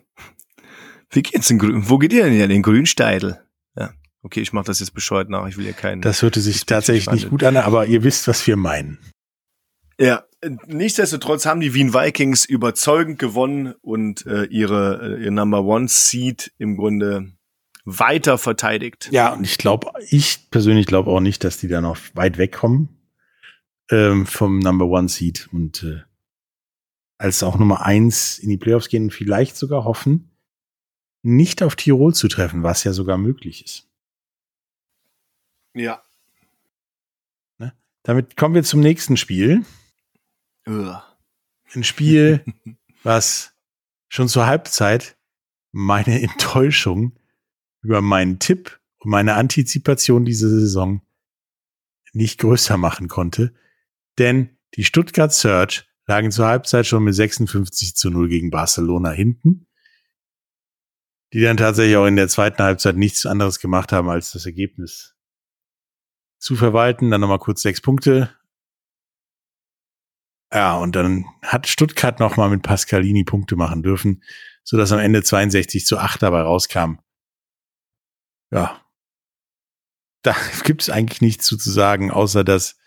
[1.09, 1.89] Wie geht's denn Grün?
[1.89, 3.39] Wo geht ihr denn in den Grünsteidl?
[3.75, 3.91] Ja.
[4.21, 5.47] Okay, ich mache das jetzt bescheuert nach.
[5.47, 6.01] Ich will ja keinen.
[6.01, 8.99] Das hörte sich tatsächlich ich nicht gut an, aber ihr wisst, was wir meinen.
[9.99, 10.23] Ja,
[10.67, 16.53] nichtsdestotrotz haben die Wien Vikings überzeugend gewonnen und äh, ihre äh, ihr Number One Seed
[16.57, 17.33] im Grunde
[17.83, 19.09] weiter verteidigt.
[19.11, 22.89] Ja, und ich glaube, ich persönlich glaube auch nicht, dass die da noch weit wegkommen
[23.89, 26.01] ähm, vom Number One Seed und äh,
[27.17, 30.31] als auch Nummer eins in die Playoffs gehen und vielleicht sogar hoffen,
[31.21, 33.87] nicht auf Tirol zu treffen, was ja sogar möglich ist.
[35.73, 36.03] Ja.
[38.03, 39.63] Damit kommen wir zum nächsten Spiel.
[40.67, 41.01] Ugh.
[41.75, 42.43] ein Spiel,
[43.03, 43.53] was
[44.07, 45.17] schon zur Halbzeit
[45.71, 47.17] meine Enttäuschung
[47.81, 51.01] über meinen Tipp und meine Antizipation dieser Saison
[52.11, 53.53] nicht größer machen konnte.
[54.17, 59.67] Denn die Stuttgart Search lagen zur Halbzeit schon mit 56 zu 0 gegen Barcelona hinten,
[61.33, 65.15] die dann tatsächlich auch in der zweiten Halbzeit nichts anderes gemacht haben, als das Ergebnis
[66.39, 67.11] zu verwalten.
[67.11, 68.35] Dann nochmal kurz sechs Punkte.
[70.51, 74.23] Ja, und dann hat Stuttgart nochmal mit Pascalini Punkte machen dürfen,
[74.63, 76.95] so dass am Ende 62 zu 8 dabei rauskam.
[78.51, 78.81] Ja.
[80.23, 82.77] Da gibt es eigentlich nichts zu, sagen, außer dass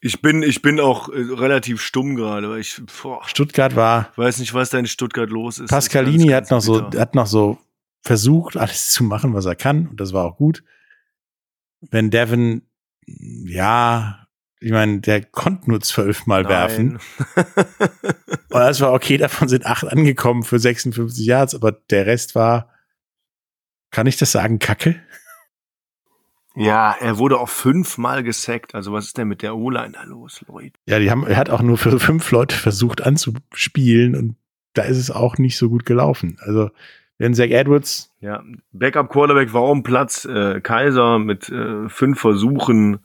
[0.00, 4.12] ich bin, ich bin auch äh, relativ stumm gerade, weil ich boah, Stuttgart war.
[4.14, 5.70] weiß nicht, was da in Stuttgart los ist.
[5.70, 7.58] Pascalini Ganz, hat noch so, hat noch so
[8.08, 10.64] versucht, alles zu machen, was er kann, und das war auch gut.
[11.82, 12.62] Wenn Devin,
[13.06, 14.26] ja,
[14.60, 16.98] ich meine, der konnte nur zwölfmal werfen.
[17.36, 17.46] Nein.
[18.50, 22.70] Und das war okay, davon sind acht angekommen für 56 Yards, aber der Rest war,
[23.90, 25.00] kann ich das sagen, Kacke?
[26.56, 28.74] ja, er wurde auch fünfmal gesackt.
[28.74, 30.72] Also was ist denn mit der O-Line da los, Leute?
[30.86, 34.36] Ja, die haben, er hat auch nur für fünf Leute versucht anzuspielen und
[34.72, 36.38] da ist es auch nicht so gut gelaufen.
[36.40, 36.70] Also,
[37.18, 38.42] wenn Zach Edwards, Ja,
[38.72, 40.24] Backup Quarterback war um Platz.
[40.24, 43.00] Äh, Kaiser mit äh, fünf Versuchen,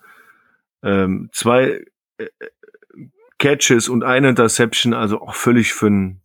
[0.84, 1.84] ähm, zwei
[2.18, 2.28] äh,
[3.40, 4.94] Catches und eine Interception.
[4.94, 6.22] Also auch völlig für ein,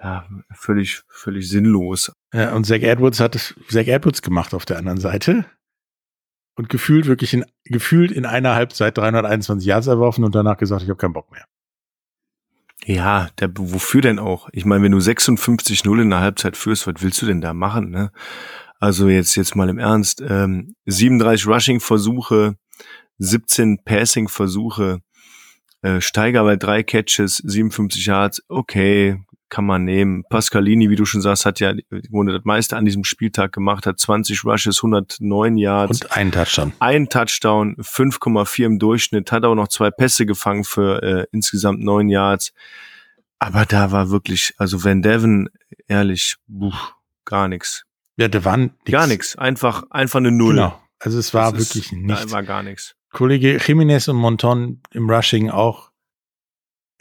[0.00, 2.12] ja, völlig, völlig sinnlos.
[2.32, 5.44] ja, und Zach Edwards hat es, Zach Edwards gemacht auf der anderen Seite
[6.56, 10.88] und gefühlt wirklich in, gefühlt in einer Halbzeit 321 Yards erworfen und danach gesagt, ich
[10.88, 11.44] habe keinen Bock mehr.
[12.86, 14.48] Ja, der, wofür denn auch?
[14.52, 17.90] Ich meine, wenn du 56-0 in der Halbzeit führst, was willst du denn da machen?
[17.90, 18.12] Ne?
[18.78, 20.22] Also jetzt jetzt mal im Ernst.
[20.26, 22.56] Ähm, 37 Rushing-Versuche,
[23.18, 25.00] 17 Passing-Versuche,
[25.80, 29.18] äh, Steiger bei drei Catches, 57 Yards, okay,
[29.54, 30.24] kann man nehmen.
[30.28, 31.72] Pascalini, wie du schon sagst, hat ja
[32.10, 36.02] wurde das meiste an diesem Spieltag gemacht, hat 20 Rushes, 109 Yards.
[36.02, 36.72] Und einen Touchdown.
[36.80, 42.08] Ein Touchdown, 5,4 im Durchschnitt, hat aber noch zwei Pässe gefangen für äh, insgesamt neun
[42.08, 42.52] Yards.
[43.38, 45.48] Aber da war wirklich, also Van Devon,
[45.86, 46.94] ehrlich, buch,
[47.24, 47.84] gar nichts.
[48.16, 48.90] Ja, da waren nix.
[48.90, 49.36] Gar nichts.
[49.36, 50.54] Einfach, einfach eine Null.
[50.54, 50.80] Genau.
[50.98, 52.32] Also es war Das ist- wirklich Da nichts.
[52.32, 52.94] war gar nichts.
[53.12, 55.90] Kollege Jiménez und Monton im Rushing auch.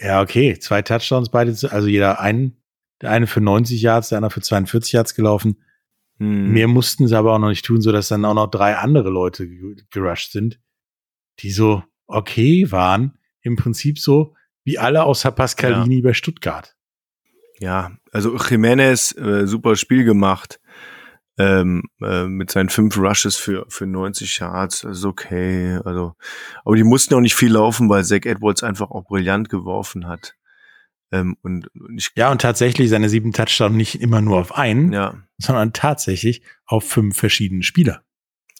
[0.03, 2.57] Ja, okay, zwei Touchdowns beide, also jeder einen,
[3.01, 5.61] der eine für 90 Yards, der andere für 42 Yards gelaufen.
[6.19, 6.51] Hm.
[6.51, 9.09] Mehr mussten sie aber auch noch nicht tun, so dass dann auch noch drei andere
[9.09, 10.59] Leute ge- gerusht sind,
[11.39, 13.17] die so okay waren.
[13.41, 16.75] Im Prinzip so wie alle außer Pascalini bei Stuttgart.
[17.59, 20.59] Ja, also Jiménez, äh, super Spiel gemacht.
[21.35, 25.79] Ähm, äh, mit seinen fünf Rushes für, für 90 Yards, ist okay.
[25.83, 26.13] Also,
[26.63, 30.35] aber die mussten auch nicht viel laufen, weil Zach Edwards einfach auch brillant geworfen hat.
[31.11, 34.93] Ähm, und, und ich, Ja, und tatsächlich seine sieben Touchdowns nicht immer nur auf einen,
[34.93, 38.03] ja, sondern tatsächlich auf fünf verschiedene Spieler.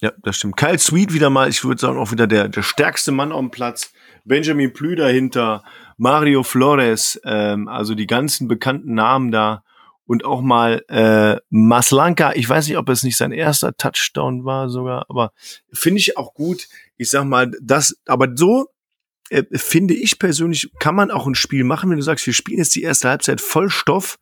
[0.01, 0.57] ja, das stimmt.
[0.57, 3.51] Kyle Sweet wieder mal, ich würde sagen, auch wieder der, der stärkste Mann auf dem
[3.51, 3.93] Platz.
[4.25, 5.63] Benjamin Plü dahinter,
[5.97, 9.63] Mario Flores, ähm, also die ganzen bekannten Namen da.
[10.05, 14.69] Und auch mal äh, Maslanka, ich weiß nicht, ob es nicht sein erster Touchdown war
[14.69, 15.31] sogar, aber
[15.71, 16.67] finde ich auch gut.
[16.97, 18.67] Ich sag mal, das, aber so
[19.29, 22.59] äh, finde ich persönlich, kann man auch ein Spiel machen, wenn du sagst, wir spielen
[22.59, 24.19] jetzt die erste Halbzeit voll Stoff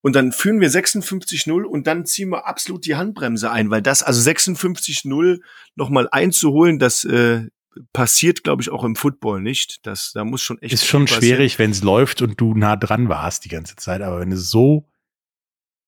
[0.00, 4.02] und dann führen wir 56-0 und dann ziehen wir absolut die Handbremse ein, weil das,
[4.02, 5.40] also 56-0
[5.76, 7.48] nochmal einzuholen, das äh,
[7.92, 9.86] passiert, glaube ich, auch im Football nicht.
[9.86, 10.74] Das, da muss schon echt.
[10.74, 11.22] Ist schon passieren.
[11.22, 14.02] schwierig, wenn es läuft und du nah dran warst die ganze Zeit.
[14.02, 14.88] Aber wenn du so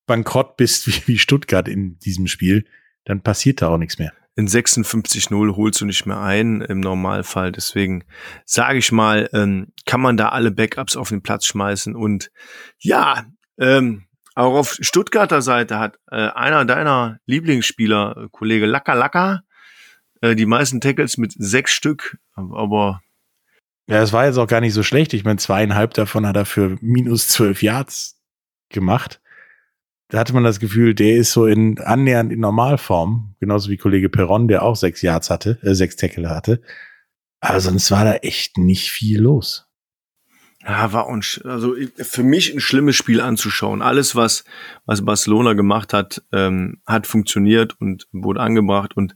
[0.05, 2.65] bankrott bist wie, wie Stuttgart in diesem Spiel,
[3.05, 4.13] dann passiert da auch nichts mehr.
[4.37, 7.53] In 56-0 holst du nicht mehr ein im Normalfall.
[7.53, 8.03] Deswegen
[8.43, 11.95] sage ich mal, ähm, kann man da alle Backups auf den Platz schmeißen.
[11.95, 12.31] Und
[12.77, 13.25] ja,
[13.57, 14.03] ähm,
[14.35, 19.43] auch auf Stuttgarter Seite hat äh, einer deiner Lieblingsspieler, äh, Kollege Lacker Lacker,
[20.19, 22.17] äh, die meisten Tackles mit sechs Stück.
[22.35, 23.01] Aber
[23.87, 25.13] Ja, es war jetzt auch gar nicht so schlecht.
[25.13, 28.19] Ich meine, zweieinhalb davon hat er für minus zwölf Yards
[28.67, 29.21] gemacht.
[30.09, 34.09] Da hatte man das Gefühl, der ist so in annähernd in Normalform, genauso wie Kollege
[34.09, 36.61] Perron, der auch sechs Yards hatte, äh, sechs Tackle hatte.
[37.39, 39.67] Aber sonst war da echt nicht viel los.
[40.67, 43.83] Ja, war un also für mich ein schlimmes Spiel anzuschauen.
[43.83, 44.45] Alles, was,
[44.85, 48.97] was Barcelona gemacht hat, ähm, hat funktioniert und wurde angebracht.
[48.97, 49.15] Und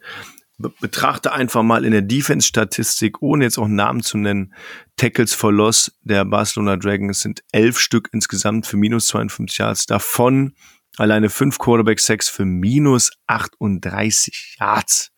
[0.60, 4.54] be betrachte einfach mal in der Defense-Statistik, ohne jetzt auch einen Namen zu nennen,
[4.96, 9.86] Tackles for Loss der Barcelona Dragons sind elf Stück insgesamt für minus 52 Yards.
[9.88, 10.54] Davon
[11.00, 15.12] alleine fünf Quarterback-Sacks für minus 38 Yards.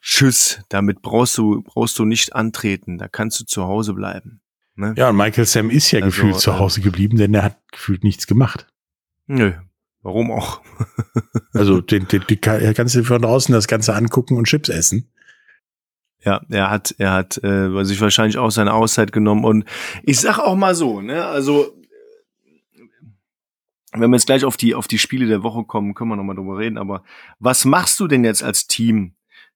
[0.00, 2.98] Tschüss, damit brauchst du, brauchst du nicht antreten.
[2.98, 4.40] Da kannst du zu Hause bleiben.
[4.74, 4.94] Ne?
[4.96, 7.58] Ja, und Michael Sam ist ja Also, gefühlt zu äh, Hause geblieben, denn er hat
[7.70, 8.66] gefühlt nichts gemacht.
[9.26, 9.52] Nö,
[10.02, 10.60] warum auch?
[11.54, 15.12] Also den, den, die, er kannst du von draußen das Ganze angucken und Chips essen.
[16.24, 19.44] Ja, er hat, er hat äh, sich wahrscheinlich auch seine Auszeit genommen.
[19.44, 19.66] Und
[20.02, 21.76] ich sag auch mal so, ne, also
[23.92, 26.36] wenn wir jetzt gleich auf die, auf die Spiele der Woche kommen, können wir nochmal
[26.36, 26.78] drüber reden.
[26.78, 27.04] Aber
[27.38, 29.14] was machst du denn jetzt als Team,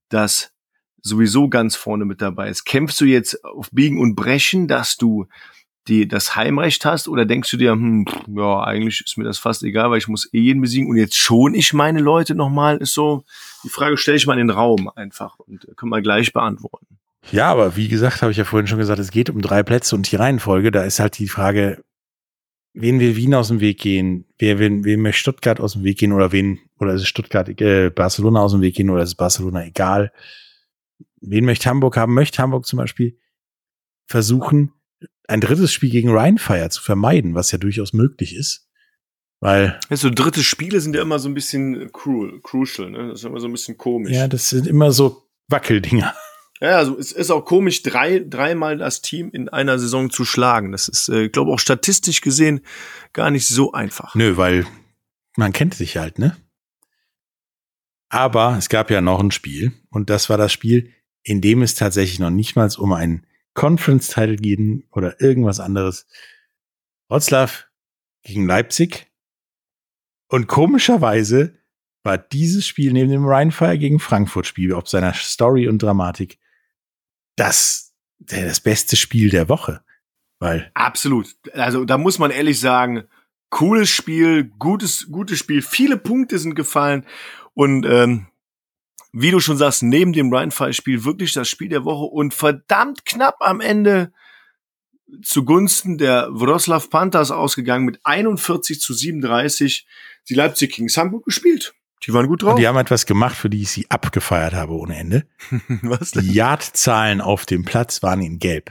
[0.08, 0.52] das
[1.02, 2.64] sowieso ganz vorne mit dabei ist?
[2.64, 5.26] Kämpfst du jetzt auf Biegen und Brechen, dass du
[5.88, 7.08] die, das Heimrecht hast?
[7.08, 10.28] Oder denkst du dir, hm, ja, eigentlich ist mir das fast egal, weil ich muss
[10.32, 12.76] eh jeden besiegen und jetzt schon ich meine Leute nochmal?
[12.76, 13.24] Ist so,
[13.64, 16.98] die Frage stelle ich mal in den Raum einfach und können wir gleich beantworten.
[17.32, 19.96] Ja, aber wie gesagt, habe ich ja vorhin schon gesagt, es geht um drei Plätze
[19.96, 20.70] und die Reihenfolge.
[20.70, 21.82] Da ist halt die Frage,
[22.76, 24.26] wen will Wien aus dem Weg gehen?
[24.38, 27.48] Wer will, wen möchte Stuttgart aus dem Weg gehen oder wen, oder ist es Stuttgart,
[27.60, 30.12] äh, Barcelona aus dem Weg gehen oder ist es Barcelona egal?
[31.20, 32.14] Wen möchte Hamburg haben?
[32.14, 33.18] Möchte Hamburg zum Beispiel
[34.06, 34.72] versuchen,
[35.26, 38.68] ein drittes Spiel gegen Rheinfire zu vermeiden, was ja durchaus möglich ist.
[39.40, 43.08] Weil, Ja, so dritte Spiele sind ja immer so ein bisschen cruel, crucial, ne?
[43.08, 44.12] Das ist immer so ein bisschen komisch.
[44.12, 46.14] ja, das sind immer so Wackeldinger.
[46.60, 50.72] Ja, also es ist auch komisch, drei, dreimal das Team in einer Saison zu schlagen.
[50.72, 52.60] Das ist, äh, glaube, auch statistisch gesehen
[53.12, 54.14] gar nicht so einfach.
[54.14, 54.66] Nö, weil
[55.36, 56.36] man kennt sich halt, ne?
[58.08, 60.92] Aber es gab ja noch ein Spiel und das war das Spiel,
[61.22, 66.06] in dem es tatsächlich noch nicht mal um einen Conference-Title ging oder irgendwas anderes.
[67.08, 67.52] Wroclaw
[68.22, 69.06] gegen Leipzig.
[70.28, 71.58] Und komischerweise
[72.02, 76.38] war dieses Spiel neben dem Rheinfire gegen Frankfurt-Spiel, ob seiner Story und Dramatik,
[77.36, 79.82] das, das beste Spiel der Woche.
[80.38, 81.34] Weil Absolut.
[81.52, 83.04] Also da muss man ehrlich sagen,
[83.50, 85.62] cooles Spiel, gutes, gutes Spiel.
[85.62, 87.06] Viele Punkte sind gefallen
[87.54, 88.26] und ähm,
[89.12, 93.36] wie du schon sagst, neben dem Rheinfall-Spiel wirklich das Spiel der Woche und verdammt knapp
[93.40, 94.12] am Ende
[95.22, 99.86] zugunsten der Wroclaw Panthers ausgegangen mit 41 zu 37.
[100.28, 101.74] Die Leipzig Kings haben gut gespielt.
[102.04, 102.58] Die waren gut drauf.
[102.58, 105.26] die haben etwas gemacht, für die ich sie abgefeiert habe ohne Ende.
[105.82, 108.70] Was Die Yardzahlen auf dem Platz waren in Gelb,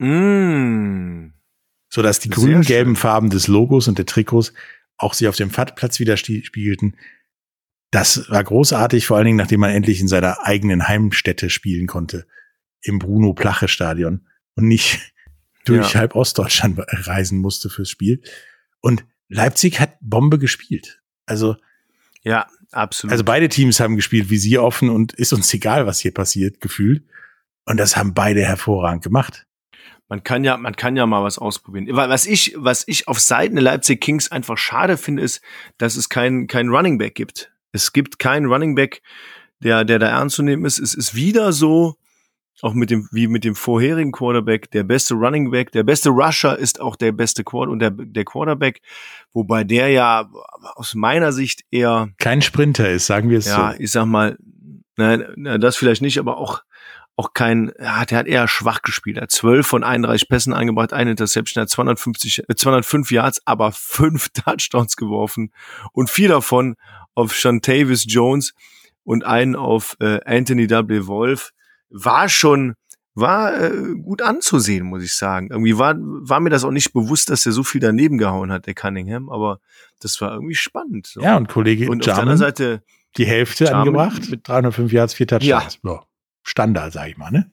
[0.00, 1.32] Mm.
[1.88, 2.96] sodass die Sehr grün-gelben.
[2.96, 4.52] Farben des Logos und der Trikots
[4.96, 6.96] auch sich auf dem Platz widerspiegelten.
[7.90, 12.26] Das war großartig, vor allen Dingen, nachdem man endlich in seiner eigenen Heimstätte spielen konnte,
[12.82, 15.12] im Bruno-Plache-Stadion und nicht
[15.64, 16.00] durch Ja.
[16.00, 18.22] halb Ostdeutschland reisen musste fürs Spiel.
[18.80, 21.00] Und Leipzig hat Bombe gespielt.
[21.26, 21.56] Also,
[22.28, 23.12] Ja, absolut.
[23.12, 26.60] also beide Teams haben gespielt wie sie offen und ist uns egal, was hier passiert,
[26.60, 27.02] gefühlt.
[27.64, 29.46] Und das haben beide hervorragend gemacht.
[30.08, 31.86] Man kann ja, man kann ja mal was ausprobieren.
[31.94, 35.42] Wa- Was ich, was ich auf Seiten der Leipzig Kings einfach schade finde, ist,
[35.76, 37.52] dass es kein, kein Running Back gibt.
[37.72, 39.02] Es gibt keinen Running Back,
[39.60, 40.78] der, der da ernst zu nehmen ist.
[40.78, 41.96] Es ist wieder so,
[42.62, 46.58] auch mit dem, wie mit dem vorherigen Quarterback, der beste Running Back, der beste Rusher
[46.58, 48.80] ist auch der beste Quarter und der, der Quarterback,
[49.32, 50.28] wobei der ja
[50.74, 53.80] aus meiner Sicht eher, Kein Sprinter ist, sagen wir es ja, so.
[53.80, 54.36] ich sag mal,
[54.96, 56.62] nein, na, das vielleicht nicht, aber auch,
[57.16, 59.16] auch kein, ja, der hat eher schwach gespielt.
[59.16, 63.72] Er hat 12 von 31 Pässen angebracht, eine Interception, hat 250, äh, 205 Yards, aber
[63.74, 65.52] fünf Touchdowns geworfen
[65.92, 66.76] und vier davon
[67.14, 68.54] auf Shantavis Jones
[69.04, 71.06] und einen auf äh, Anthony W.
[71.06, 71.52] Wolf.
[71.90, 72.74] War schon,
[73.14, 75.48] war äh, gut anzusehen, muss ich sagen.
[75.50, 78.66] Irgendwie war, war mir das auch nicht bewusst, dass er so viel daneben gehauen hat,
[78.66, 79.60] der Cunningham, aber
[80.00, 81.06] das war irgendwie spannend.
[81.06, 81.20] So.
[81.20, 82.82] Ja, und Kollege und auf der anderen Seite,
[83.16, 85.78] die Hälfte Jarman angebracht, mit- 305 Yards, vier Touchdowns.
[85.82, 86.02] Ja.
[86.42, 87.50] Standard, sag ich mal, ne?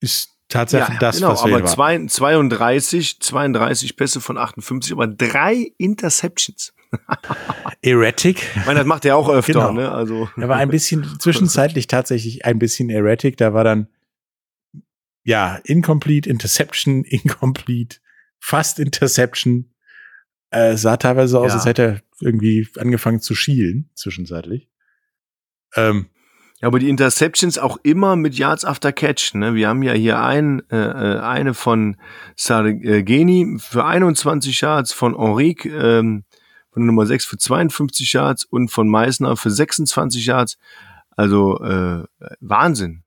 [0.00, 5.72] Ist tatsächlich das, genau, was wir aber zwei, 32, 32 Pässe von 58, aber drei
[5.78, 6.74] Interceptions.
[7.82, 8.42] Erratic.
[8.56, 9.72] Ich meine, das macht er auch öfter, Genau.
[9.72, 9.90] ne?
[9.92, 13.36] Also Er war ein bisschen, zwischenzeitlich tatsächlich ein bisschen erratic.
[13.36, 13.88] Da war dann,
[15.24, 17.98] ja, incomplete, Interception, incomplete,
[18.40, 19.70] fast Interception.
[20.50, 21.54] Äh, sah teilweise aus, Ja.
[21.54, 24.68] als hätte er irgendwie angefangen zu schielen, zwischenzeitlich.
[25.76, 26.06] Ähm,
[26.60, 29.34] Ja, aber die Interceptions auch immer mit Yards after Catch.
[29.34, 29.54] Ne?
[29.54, 31.96] Wir haben ja hier ein, äh, äh, eine von
[32.36, 36.24] Sargeni für 21 Yards, von Henrique ähm,
[36.74, 40.58] von Nummer 6 für 52 Yards und von Meissner für 26 Yards.
[41.10, 42.04] Also äh,
[42.40, 43.04] Wahnsinn.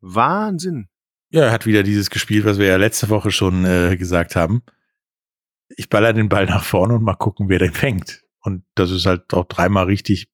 [0.00, 0.88] Wahnsinn.
[1.30, 4.62] ja, er hat wieder dieses gespielt, was wir ja letzte Woche schon äh, gesagt haben.
[5.76, 8.22] Ich baller den Ball nach vorne und mal gucken, wer den fängt.
[8.40, 10.28] Und das ist halt auch dreimal richtig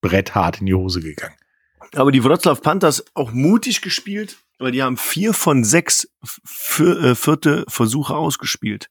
[0.00, 1.36] bretthart in die Hose gegangen.
[1.94, 6.08] Aber die Wroclaw Panthers auch mutig gespielt, weil die haben vier von sechs
[6.78, 8.88] äh, vierte Versuche ausgespielt.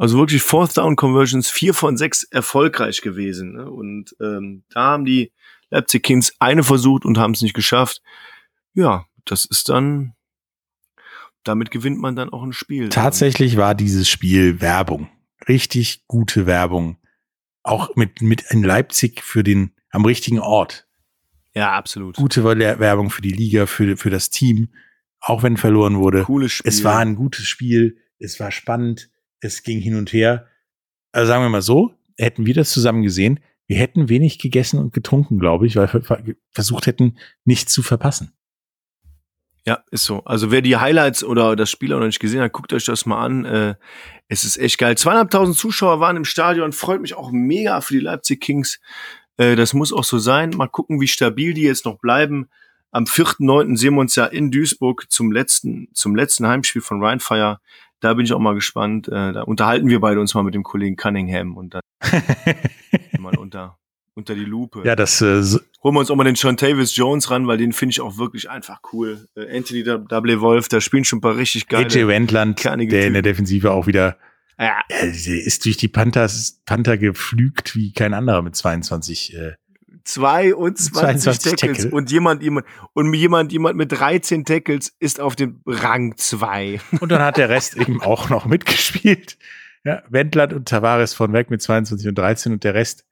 [0.00, 3.52] Also wirklich Fourth Down Conversions, vier von sechs erfolgreich gewesen.
[3.52, 3.70] Ne?
[3.70, 5.30] Und ähm, da haben die
[5.68, 8.00] Leipzig Kings eine versucht und haben es nicht geschafft.
[8.72, 10.14] Ja, das ist dann
[11.44, 12.88] damit gewinnt man dann auch ein Spiel.
[12.88, 15.08] Tatsächlich war dieses Spiel Werbung.
[15.48, 16.98] Richtig gute Werbung.
[17.62, 20.86] Auch mit, mit in Leipzig für den, am richtigen Ort.
[21.54, 22.16] Ja, absolut.
[22.16, 24.68] Gute Werbung für die Liga, für, für das Team.
[25.20, 26.24] Auch wenn verloren wurde.
[26.24, 26.68] Cooles Spiel.
[26.68, 27.98] Es war ein gutes Spiel.
[28.18, 29.10] Es war spannend.
[29.40, 30.46] Es ging hin und her.
[31.12, 34.92] Also sagen wir mal so, hätten wir das zusammen gesehen, wir hätten wenig gegessen und
[34.92, 38.32] getrunken, glaube ich, weil wir versucht hätten, nichts zu verpassen.
[39.66, 40.24] Ja, ist so.
[40.24, 43.06] Also wer die Highlights oder das Spiel auch noch nicht gesehen hat, guckt euch das
[43.06, 43.44] mal an.
[43.44, 43.74] Äh,
[44.26, 44.96] es ist echt geil.
[44.96, 46.72] Zweieinhalbtausend Zuschauer waren im Stadion.
[46.72, 48.80] Freut mich auch mega für die Leipzig Kings.
[49.36, 50.50] Äh, das muss auch so sein.
[50.50, 52.48] Mal gucken, wie stabil die jetzt noch bleiben.
[52.90, 53.76] Am 4.9.
[53.76, 57.60] sehen wir uns ja in Duisburg zum letzten, zum letzten Heimspiel von Rheinfire.
[58.00, 59.08] Da bin ich auch mal gespannt.
[59.08, 61.82] Äh, da unterhalten wir beide uns mal mit dem Kollegen Cunningham und dann
[63.20, 63.78] mal unter,
[64.14, 64.82] unter die Lupe.
[64.84, 65.42] Ja, das äh,
[65.82, 68.16] holen wir uns auch mal den Sean Tavis Jones ran, weil den finde ich auch
[68.16, 69.26] wirklich einfach cool.
[69.36, 70.40] Äh, Anthony W.
[70.40, 71.84] Wolf, da spielen schon ein paar richtig geile.
[71.84, 74.16] AJ Wendland, der kernige in der Defensive auch wieder
[74.58, 79.34] Ja, der ist durch die Panthers, Panther geflügt wie kein anderer mit 22.
[79.34, 79.52] Äh,
[80.04, 81.96] 22, 22 Tackles Tackle.
[81.96, 86.80] und jemand, jemand und jemand, jemand mit 13 Tackles ist auf dem Rang 2.
[87.00, 89.38] und dann hat der Rest eben auch noch mitgespielt.
[89.84, 93.06] Ja, Wendland und Tavares von weg mit 22 und 13 und der Rest,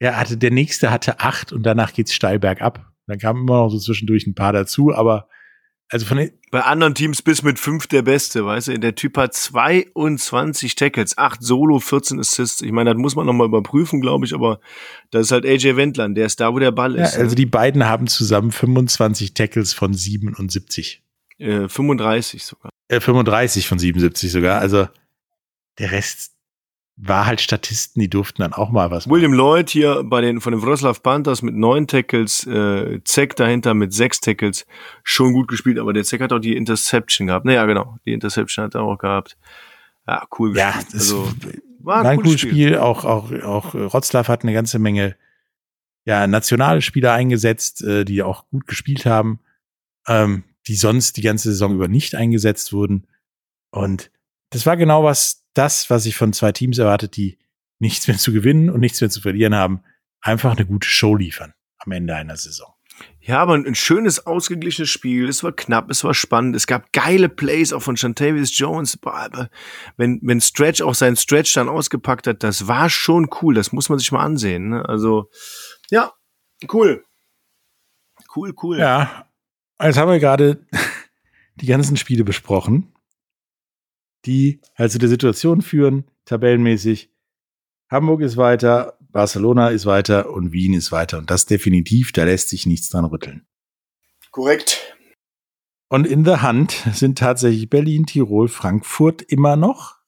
[0.00, 2.92] ja, hatte, der nächste hatte acht und danach geht's steil bergab.
[3.06, 5.28] Dann kamen immer noch so zwischendurch ein paar dazu, aber
[5.92, 8.78] also von den, Bei anderen Teams bis mit 5 der Beste, weißt du?
[8.78, 12.62] Der Typ hat 22 Tackles, 8 Solo, 14 Assists.
[12.62, 14.58] Ich meine, das muss man nochmal überprüfen, glaube ich, aber
[15.10, 17.18] das ist halt AJ Wendland, der ist da, wo der Ball ja, ist.
[17.18, 21.02] also die beiden haben zusammen 25 Tackles von 77.
[21.38, 22.70] äh, 35 sogar.
[22.88, 24.60] Äh, 35 von 77 sogar.
[24.60, 24.88] Also
[25.78, 26.32] der Rest
[26.96, 29.16] war halt Statisten, die durften dann auch mal was machen.
[29.16, 33.74] William Lloyd hier bei den von den Wroclaw Panthers mit neun Tackles, äh, Zeck dahinter
[33.74, 34.66] mit sechs Tackles,
[35.02, 37.44] schon gut gespielt, aber der Zeck hat auch die Interception gehabt.
[37.46, 39.36] Naja, genau, die Interception hat er auch gehabt.
[40.06, 40.94] Ja, cool Ja, gespielt.
[40.94, 41.28] das also,
[41.80, 42.76] war ein cooles Spiel.
[42.76, 45.16] Auch, auch, auch Rotzlaff hat eine ganze Menge
[46.04, 49.40] ja, nationale Spieler eingesetzt, äh, die auch gut gespielt haben,
[50.08, 53.06] ähm, die sonst die ganze Saison über nicht eingesetzt wurden.
[53.70, 54.10] Und
[54.50, 57.38] das war genau was, das, was ich von zwei Teams erwartet, die
[57.78, 59.82] nichts mehr zu gewinnen und nichts mehr zu verlieren haben,
[60.20, 62.72] einfach eine gute Show liefern am Ende einer Saison.
[63.20, 65.28] Ja, aber ein schönes, ausgeglichenes Spiel.
[65.28, 66.56] Es war knapp, es war spannend.
[66.56, 68.98] Es gab geile Plays auch von Shantavius Jones.
[69.96, 73.54] Wenn, wenn Stretch auch seinen Stretch dann ausgepackt hat, das war schon cool.
[73.54, 74.70] Das muss man sich mal ansehen.
[74.70, 74.88] Ne?
[74.88, 75.30] Also,
[75.90, 76.12] ja,
[76.72, 77.04] cool.
[78.34, 78.78] Cool, cool.
[78.78, 79.28] Ja,
[79.80, 80.66] jetzt haben wir gerade
[81.56, 82.92] die ganzen Spiele besprochen,
[84.24, 87.10] die halt zu der Situation führen, tabellenmäßig.
[87.90, 91.18] Hamburg ist weiter, Barcelona ist weiter und Wien ist weiter.
[91.18, 93.46] Und das definitiv, da lässt sich nichts dran rütteln.
[94.30, 94.96] Korrekt.
[95.88, 99.98] Und in der Hand sind tatsächlich Berlin, Tirol, Frankfurt immer noch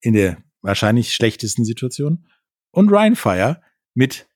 [0.00, 2.26] in der wahrscheinlich schlechtesten Situation.
[2.70, 3.62] Und Rheinfire
[3.94, 4.26] mit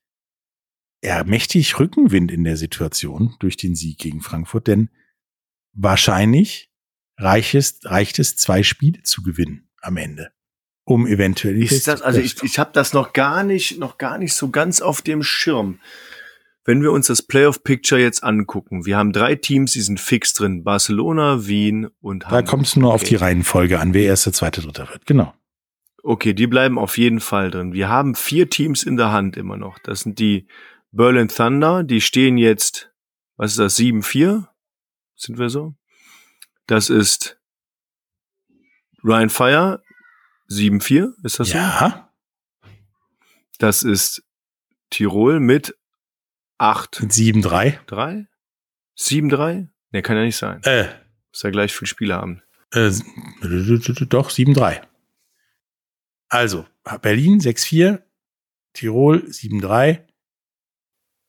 [1.03, 4.89] ja, mächtig Rückenwind in der Situation durch den Sieg gegen Frankfurt, denn
[5.73, 6.72] wahrscheinlich
[7.23, 10.31] reicht es, reicht es zwei Spiele zu gewinnen am Ende,
[10.83, 14.33] um eventuell Ist das, also ich, ich habe das noch gar nicht, noch gar nicht
[14.33, 15.79] so ganz auf dem Schirm.
[16.65, 20.63] Wenn wir uns das Playoff-Picture jetzt angucken, wir haben drei Teams, die sind fix drin.
[20.63, 22.47] Barcelona, Wien und Da Hamburg.
[22.47, 25.05] kommt es nur auf die Reihenfolge an, wer erster, zweiter, dritter wird.
[25.05, 25.33] Genau.
[26.03, 27.73] Okay, die bleiben auf jeden Fall drin.
[27.73, 29.77] Wir haben vier Teams in der Hand immer noch.
[29.79, 30.47] Das sind die
[30.91, 32.91] Berlin Thunder, die stehen jetzt,
[33.35, 34.45] was ist das, 7-4?
[35.15, 35.75] Sind wir so?
[36.67, 37.39] Das ist
[39.03, 39.83] Ryan Fire,
[40.49, 41.55] 7-4, ist das so?
[41.57, 42.09] Ja,
[43.59, 44.23] Das ist
[44.89, 45.75] Tirol mit
[46.59, 47.01] 8-3?
[47.01, 48.27] mit 7-3.
[48.97, 49.67] 7-3?
[49.91, 50.61] Ne, kann ja nicht sein.
[50.63, 50.85] Äh,
[51.31, 52.41] Muss ja gleich viele Spiele haben.
[52.71, 52.89] äh,
[54.07, 54.81] doch, 7-3.
[56.29, 56.65] Also,
[57.01, 58.01] Berlin 6-4,
[58.73, 60.05] Tirol 7-3,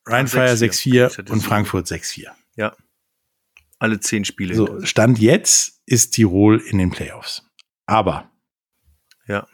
[0.07, 0.57] Rheinfire 6-4.
[0.70, 1.41] 6-4 Ich hatte und.
[1.43, 2.30] Frankfurt 6-4.
[3.79, 4.55] Alle zehn Spiele.
[4.55, 7.43] So, Stand jetzt ist Tirol in den Playoffs.
[7.87, 8.31] Aber
[9.27, 9.47] Ja.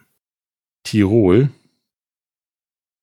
[0.85, 1.51] Tirol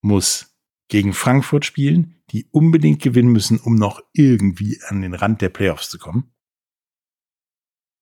[0.01, 0.55] muss
[0.87, 5.89] gegen Frankfurt spielen, die unbedingt gewinnen müssen, um noch irgendwie an den Rand der Playoffs
[5.89, 6.33] zu kommen.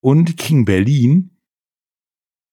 [0.01, 1.37] Und King Berlin,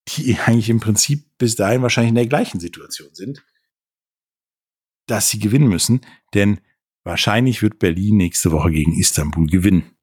[0.08, 3.44] die eigentlich im Prinzip bis dahin wahrscheinlich in der gleichen Situation sind,
[5.06, 6.00] dass sie gewinnen müssen,
[6.34, 6.60] denn
[7.04, 9.96] wahrscheinlich wird Berlin nächste Woche gegen Istanbul gewinnen.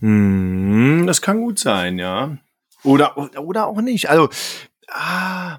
[0.00, 2.38] Hm, das kann gut sein, ja.
[2.82, 4.08] Oder, oder auch nicht.
[4.08, 4.28] Also,
[4.88, 5.58] ah,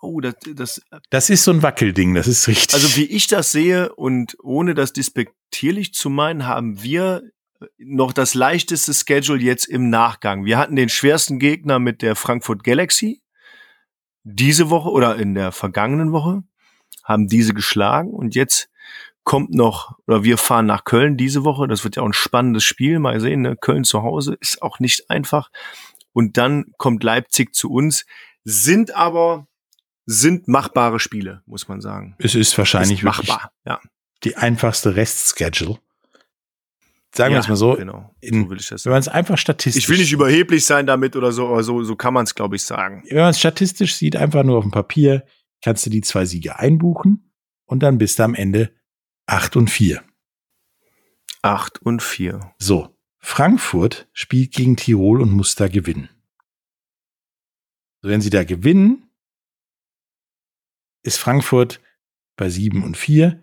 [0.00, 2.74] oh, das, das, Das ist so ein Wackelding, das ist richtig.
[2.74, 7.22] also wie ich das sehe und ohne das despektierlich zu meinen, haben wir
[7.78, 10.44] noch das leichteste Schedule jetzt im Nachgang.
[10.44, 13.22] Wir hatten den schwersten Gegner mit der Frankfurt Galaxy
[14.24, 16.42] diese Woche oder in der vergangenen Woche,
[17.04, 18.68] haben diese geschlagen und jetzt
[19.26, 21.66] kommt noch, oder wir fahren nach Köln diese Woche.
[21.66, 23.00] Das wird ja auch ein spannendes Spiel.
[23.00, 23.56] Mal sehen, ne?
[23.56, 25.50] Köln zu Hause ist auch nicht einfach.
[26.12, 28.06] Und dann kommt Leipzig zu uns,
[28.44, 29.48] sind aber,
[30.06, 32.14] sind machbare Spiele, muss man sagen.
[32.18, 33.80] Es ist wahrscheinlich ist machbar, ja.
[34.22, 35.78] die einfachste Restschedule.
[37.12, 37.74] Sagen wir ja, es mal so.
[37.74, 38.14] Genau.
[38.20, 39.82] In, so will ich das wenn man es einfach statistisch.
[39.82, 42.54] Ich will nicht überheblich sein damit oder so, aber so, so kann man es, glaube
[42.54, 43.02] ich, sagen.
[43.08, 45.24] Wenn man es statistisch sieht, einfach nur auf dem Papier,
[45.62, 47.32] kannst du die zwei Siege einbuchen
[47.64, 48.70] und dann bist du am Ende
[49.26, 50.02] 8 und 4.
[51.42, 52.54] 8 und 4.
[52.58, 52.96] So.
[53.18, 56.08] Frankfurt spielt gegen Tirol und muss da gewinnen.
[58.02, 59.10] Wenn sie da gewinnen,
[61.02, 61.80] ist Frankfurt
[62.36, 63.42] bei 7 und 4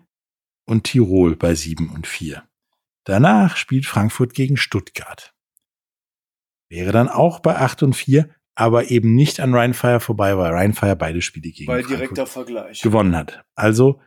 [0.64, 2.48] und Tirol bei 7 und 4.
[3.04, 5.34] Danach spielt Frankfurt gegen Stuttgart.
[6.70, 10.96] Wäre dann auch bei 8 und 4, aber eben nicht an Rheinfire vorbei, weil Rheinfire
[10.96, 12.80] beide Spiele gegen Bei Frankfurt direkter Vergleich.
[12.80, 13.44] gewonnen hat.
[13.54, 14.00] Also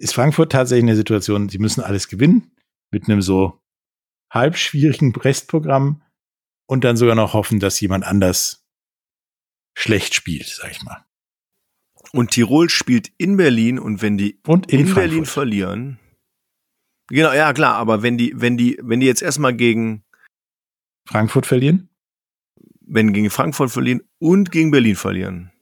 [0.00, 2.52] ist Frankfurt tatsächlich in der Situation, sie müssen alles gewinnen
[2.90, 3.60] mit einem so
[4.30, 6.02] halb schwierigen Restprogramm
[6.66, 8.66] und dann sogar noch hoffen, dass jemand anders
[9.76, 11.04] schlecht spielt, sag ich mal.
[12.12, 14.94] Und Tirol spielt in Berlin und wenn die Und in, in.
[14.94, 15.98] Berlin verlieren.
[17.08, 20.04] Genau, ja klar, aber wenn die, wenn die, wenn die jetzt erstmal gegen,
[21.06, 21.88] Frankfurt verlieren?
[22.80, 25.52] wenn gegen Frankfurt verlieren und gegen Berlin verlieren,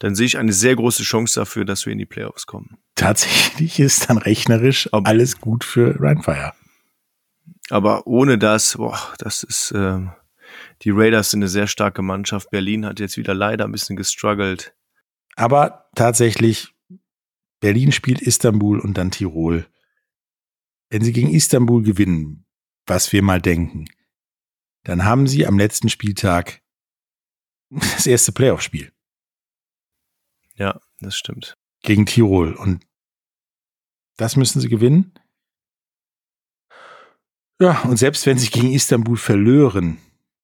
[0.00, 2.78] dann sehe ich eine sehr große Chance dafür, dass wir in die Playoffs kommen.
[2.94, 6.52] Tatsächlich ist dann rechnerisch Ob- alles gut für Rheinfire.
[7.68, 10.12] Aber ohne das, boah, das ist, ähm,
[10.82, 12.50] die Raiders sind eine sehr starke Mannschaft.
[12.50, 14.74] Berlin hat jetzt wieder leider ein bisschen gestruggelt.
[15.36, 16.74] Aber tatsächlich,
[17.60, 19.66] Berlin spielt Istanbul und dann Tirol.
[20.88, 22.46] Wenn sie gegen Istanbul gewinnen,
[22.86, 23.84] was wir mal denken,
[24.84, 26.62] dann haben sie am letzten Spieltag
[27.68, 28.90] das erste Playoff-Spiel
[30.60, 31.56] Ja, das stimmt.
[31.82, 32.52] gegen Tirol.
[32.52, 32.86] Und
[34.18, 35.14] das müssen sie gewinnen.
[37.58, 39.98] Ja, und selbst wenn sie gegen Istanbul verlören,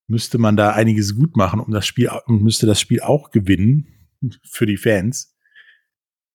[0.06, 4.10] müsste man da einiges gut machen, um das Spiel, und müsste das Spiel auch gewinnen
[4.42, 5.36] für die Fans.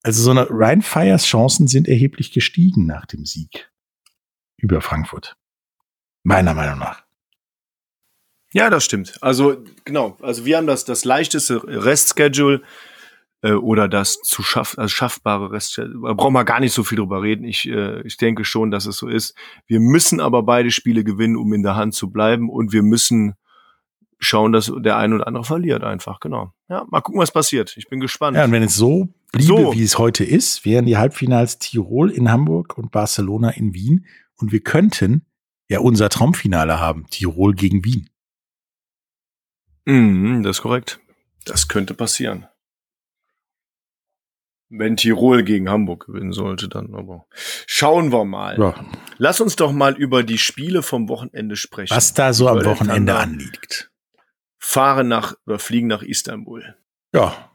[0.03, 3.71] Also so eine Rheinfires Chancen sind erheblich gestiegen nach dem Sieg
[4.57, 5.37] über Frankfurt.
[6.23, 7.03] Meiner Meinung nach.
[8.53, 9.17] Ja, das stimmt.
[9.21, 12.61] Also genau, also wir haben das das leichteste Restschedule
[13.41, 16.09] äh, oder das zu schaff, also schaffbare Restschedule.
[16.09, 17.43] Da brauchen wir gar nicht so viel drüber reden.
[17.43, 19.35] Ich äh, ich denke schon, dass es so ist.
[19.67, 23.35] Wir müssen aber beide Spiele gewinnen, um in der Hand zu bleiben und wir müssen
[24.19, 26.19] schauen, dass der eine oder andere verliert einfach.
[26.19, 26.53] Genau.
[26.69, 27.75] Ja, mal gucken, was passiert.
[27.75, 28.37] Ich bin gespannt.
[28.37, 29.73] Ja, und wenn es so bliebe, So.
[29.73, 34.05] wie es heute ist, wären die Halbfinals Tirol in Hamburg und Barcelona in Wien.
[34.35, 35.25] Und wir könnten
[35.67, 38.09] ja unser Traumfinale haben, Tirol gegen Wien.
[39.85, 40.99] Mhm, das ist korrekt.
[41.45, 42.45] Das könnte passieren.
[44.73, 47.27] Wenn Tirol gegen Hamburg gewinnen sollte, dann aber.
[47.67, 48.57] Schauen wir mal.
[48.57, 48.85] Ja,
[49.17, 51.93] Lass uns doch mal über die Spiele vom Wochenende sprechen.
[51.93, 53.91] was da so am Wochenende anliegt.
[54.57, 56.75] Fahren nach oder fliegen nach Istanbul.
[57.13, 57.51] Ja,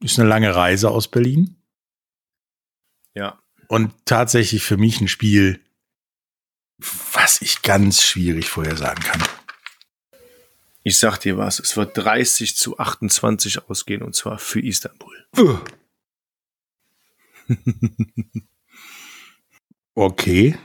[0.00, 1.56] ist eine lange Reise aus Berlin.
[3.14, 3.38] Ja.
[3.68, 5.60] Und tatsächlich für mich ein Spiel,
[7.12, 9.22] was ich ganz schwierig vorhersagen kann.
[10.82, 15.26] Ich sag dir was, es wird 30 zu 28 ausgehen und zwar für Istanbul.
[19.94, 20.56] Okay.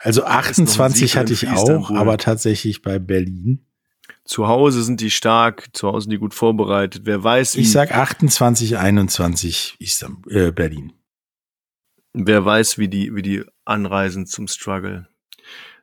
[0.00, 3.64] Also ist noch ein 28 Sieg hatte ich auch, aber tatsächlich bei Berlin.
[4.24, 7.02] Zu Hause sind die stark, zu Hause sind die gut vorbereitet.
[7.04, 10.92] Wer weiß, wie, Ich sag 28, 21 Istanbul, äh, Berlin.
[12.12, 15.08] wer weiß, wie die, wie die anreisen zum Struggle.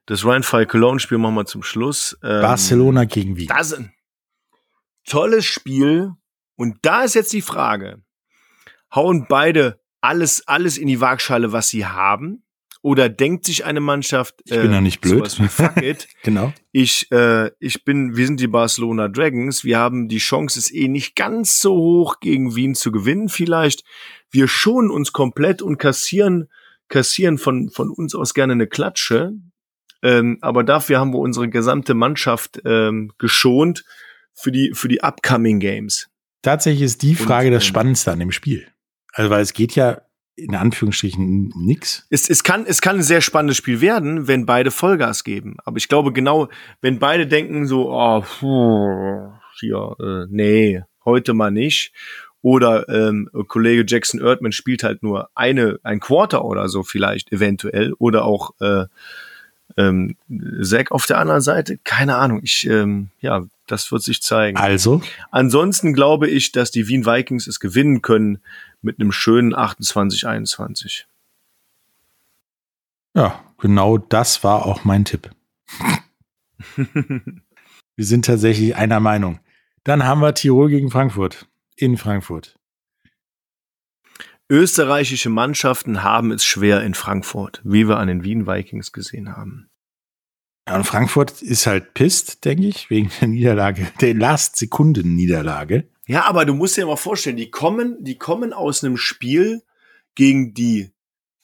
[0.05, 2.17] Das Rhein-Fall Cologne-Spiel machen wir zum Schluss.
[2.21, 3.47] Ähm, Barcelona gegen Wien.
[3.47, 3.93] Das ist ein
[5.05, 6.11] tolles Spiel.
[6.55, 8.01] Und da ist jetzt die Frage,
[8.93, 12.43] hauen beide alles, alles in die Waagschale, was sie haben?
[12.81, 15.27] Oder denkt sich eine Mannschaft, Ich bin doch nicht blöd.
[15.27, 16.53] fuck it, Genau.
[16.71, 20.87] ich, äh, ich bin, wir sind die Barcelona Dragons, wir haben die Chance, es eh
[20.87, 23.83] nicht ganz so hoch gegen Wien zu gewinnen vielleicht.
[24.29, 26.47] Wir schonen uns komplett und kassieren,
[26.87, 29.33] kassieren von, von uns aus gerne eine Klatsche.
[30.03, 33.83] Ähm, aber dafür haben wir unsere gesamte Mannschaft ähm, geschont
[34.35, 36.07] für die, für die upcoming Games.
[36.43, 38.67] Tatsächlich ist die Und, Frage das ähm, Spannendste an dem Spiel.
[39.15, 40.01] Also, weil es geht ja
[40.35, 42.05] in Anführungsstrichen um nix.
[42.09, 45.55] Es, es, kann, es kann ein sehr spannendes Spiel werden, wenn beide Vollgas geben.
[45.63, 46.49] Aber ich glaube genau,
[46.81, 51.93] wenn beide denken so, oh, puh, hier, äh, nee, heute mal nicht.
[52.41, 57.93] Oder ähm, Kollege Jackson Erdmann spielt halt nur eine, ein Quarter oder so vielleicht, eventuell.
[57.93, 58.85] Oder auch äh,
[59.77, 60.17] ähm,
[60.61, 61.79] Zack auf der anderen Seite.
[61.85, 62.41] Keine Ahnung.
[62.43, 64.57] Ich, ähm, ja, das wird sich zeigen.
[64.57, 65.01] Also?
[65.31, 68.39] Ansonsten glaube ich, dass die Wien Vikings es gewinnen können
[68.85, 71.03] mit einem schönen 28-21.
[73.15, 75.31] Ja, genau das war auch mein Tipp.
[76.75, 79.39] wir sind tatsächlich einer Meinung.
[79.83, 82.57] Dann haben wir Tirol gegen Frankfurt in Frankfurt.
[84.49, 89.69] Österreichische Mannschaften haben es schwer in Frankfurt, wie wir an den Wien Vikings gesehen haben.
[90.67, 95.87] Ja, und Frankfurt ist halt pisst, denke ich, wegen der Niederlage, der Last-Sekunden-Niederlage.
[96.07, 99.63] Ja, aber du musst dir mal vorstellen, die kommen, die kommen aus einem Spiel
[100.13, 100.91] gegen die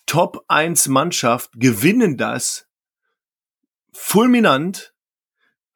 [0.05, 2.67] Top 1 Mannschaft, gewinnen das
[3.93, 4.93] fulminant,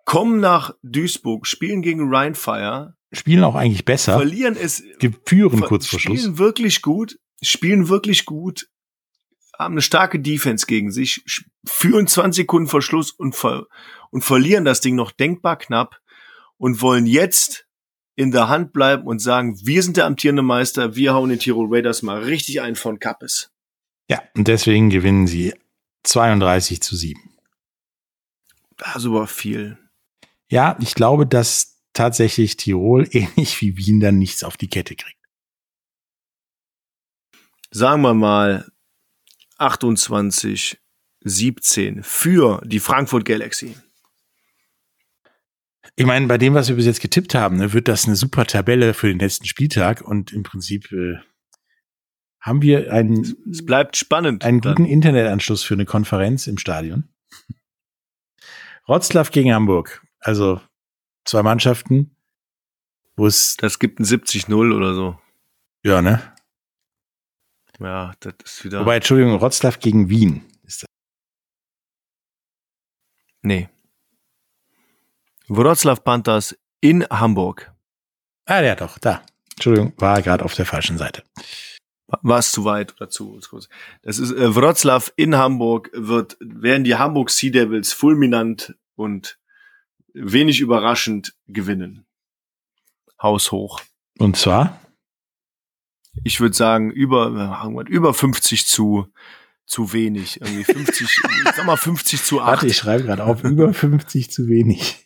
[0.03, 4.17] kommen nach Duisburg, spielen gegen Rheinfire, spielen auch eigentlich besser.
[4.17, 4.83] Verlieren es.
[5.25, 6.19] Führen kurz vor Schluss.
[6.19, 7.19] Spielen wirklich gut.
[7.41, 8.67] Spielen wirklich gut.
[9.57, 11.23] Haben eine starke Defense gegen sich.
[11.65, 13.67] Führen 20 Sekunden vor Schluss und, ver
[14.11, 16.01] und verlieren das Ding noch denkbar knapp
[16.57, 17.64] und wollen jetzt
[18.15, 21.67] in der Hand bleiben und sagen, wir sind der amtierende Meister, wir hauen den Tirol
[21.69, 23.51] Raiders mal richtig ein von Kappes.
[24.09, 25.53] Ja, und deswegen gewinnen sie
[26.03, 27.19] 32 zu 7.
[28.77, 29.77] Das ist aber viel.
[30.47, 35.17] Ja, ich glaube, dass tatsächlich Tirol ähnlich wie Wien dann nichts auf die Kette kriegt.
[37.71, 38.71] Sagen wir mal
[39.57, 40.77] 28,
[41.21, 43.75] 17 für die Frankfurt Galaxy.
[45.95, 48.45] Ich meine, bei dem, was wir bis jetzt getippt haben, ne, wird das eine super
[48.45, 51.17] Tabelle für den letzten Spieltag und im Prinzip äh,
[52.41, 54.85] haben wir einen, es bleibt spannend, einen guten.
[54.85, 57.09] Internetanschluss für eine Konferenz im Stadion.
[58.87, 60.05] Rotzlaff gegen Hamburg.
[60.19, 60.61] Also
[61.23, 62.15] zwei Mannschaften,
[63.15, 63.57] wo es.
[63.57, 65.19] Das gibt ein 70-0 oder so.
[65.83, 66.21] Ja, ne?
[67.79, 68.81] Ja, das ist wieder.
[68.81, 70.87] Wobei, Entschuldigung, Rotzlaff gegen Wien ist das.
[73.41, 73.69] Nee.
[75.47, 77.73] Wroclaw Panthers in Hamburg.
[78.45, 79.23] Ah, ja, doch, da.
[79.53, 81.23] Entschuldigung, war gerade auf der falschen Seite.
[82.07, 83.69] War es zu weit oder zu groß?
[84.03, 89.39] Das ist äh, Wroclaw in Hamburg wird werden die Hamburg Sea Devils fulminant und
[90.13, 92.05] wenig überraschend gewinnen.
[93.21, 93.81] Haushoch.
[94.19, 94.79] Und zwar?
[96.23, 99.07] Ich würde sagen, über, über 50 zu,
[99.65, 100.41] zu wenig.
[100.41, 101.01] Irgendwie 50,
[101.45, 102.47] ich sag mal 50 zu 8.
[102.47, 105.04] Warte, ich schreibe gerade auf, über 50 zu wenig.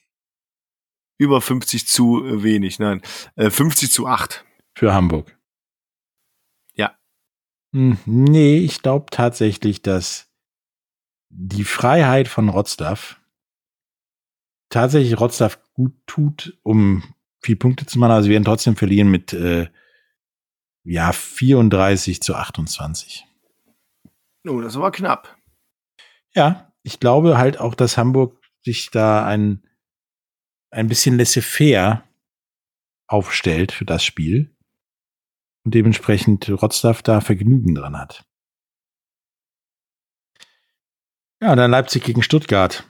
[1.19, 3.01] Über 50 zu wenig, nein.
[3.37, 4.43] 50 äh, zu 8.
[4.73, 5.37] Für Hamburg.
[6.73, 6.97] Ja.
[7.73, 10.31] Hm, nee, ich glaube tatsächlich, dass
[11.29, 13.19] die Freiheit von Rotzlaff
[14.69, 17.03] tatsächlich Rotzlaff gut tut, um
[17.41, 18.11] viel Punkte zu machen.
[18.11, 19.67] Also wir werden trotzdem verlieren mit äh,
[20.83, 23.25] ja 34 zu 28.
[24.47, 25.37] Oh, das war knapp.
[26.33, 29.63] Ja, ich glaube halt auch, dass Hamburg sich da ein,
[30.71, 32.03] ein bisschen laissez-faire
[33.07, 34.55] aufstellt für das Spiel
[35.65, 38.25] und dementsprechend Rotzlaff da Vergnügen dran hat.
[41.41, 42.85] Ja, dann Leipzig gegen Stuttgart.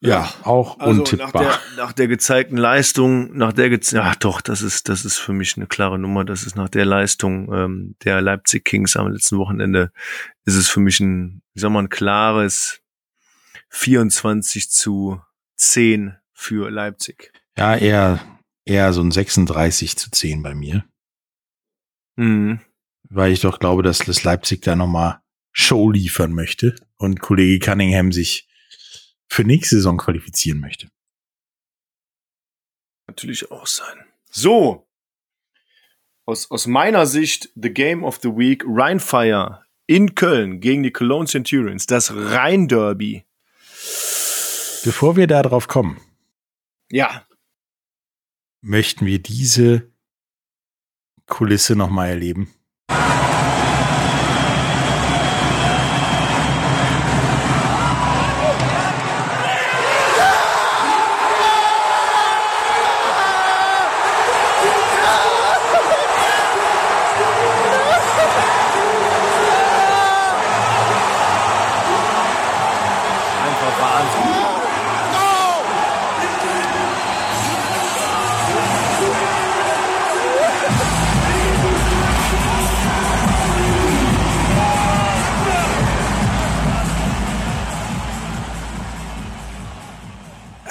[0.00, 1.42] Ja, auch also untippbar.
[1.42, 5.16] Nach der, nach der gezeigten Leistung, nach der ge ja doch, das ist das ist
[5.16, 6.24] für mich eine klare Nummer.
[6.24, 9.90] Das ist nach der Leistung ähm, der Leipzig Kings am letzten Wochenende
[10.44, 12.80] ist es für mich ein, ich sag mal, ein klares
[13.70, 15.20] 24 zu
[15.56, 17.32] 10 für Leipzig.
[17.56, 18.38] Ja, eher
[18.68, 20.84] eher so ein 36 zu 10 bei mir.
[22.16, 22.60] Mhm.
[23.08, 25.22] Weil ich doch glaube, dass das Leipzig da nochmal
[25.52, 28.48] Show liefern möchte und Kollege Cunningham sich
[29.26, 30.88] für nächste Saison qualifizieren möchte.
[33.06, 34.04] Natürlich auch sein.
[34.30, 34.86] So.
[36.26, 41.26] Aus, aus meiner Sicht, the Game of the Week, Rheinfire in Köln gegen die Cologne
[41.26, 43.24] Centurions, das Rhein-Derby.
[44.88, 46.00] Bevor wir darauf kommen.
[46.90, 47.26] Ja.
[48.62, 49.92] Möchten wir diese
[51.26, 52.54] Kulisse nochmal erleben?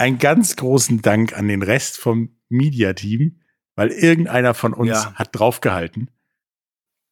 [0.08, 3.42] Einen ganz großen Dank an den Rest vom Media-Team,
[3.76, 5.14] weil irgendeiner von uns Ja.
[5.16, 6.10] hat draufgehalten.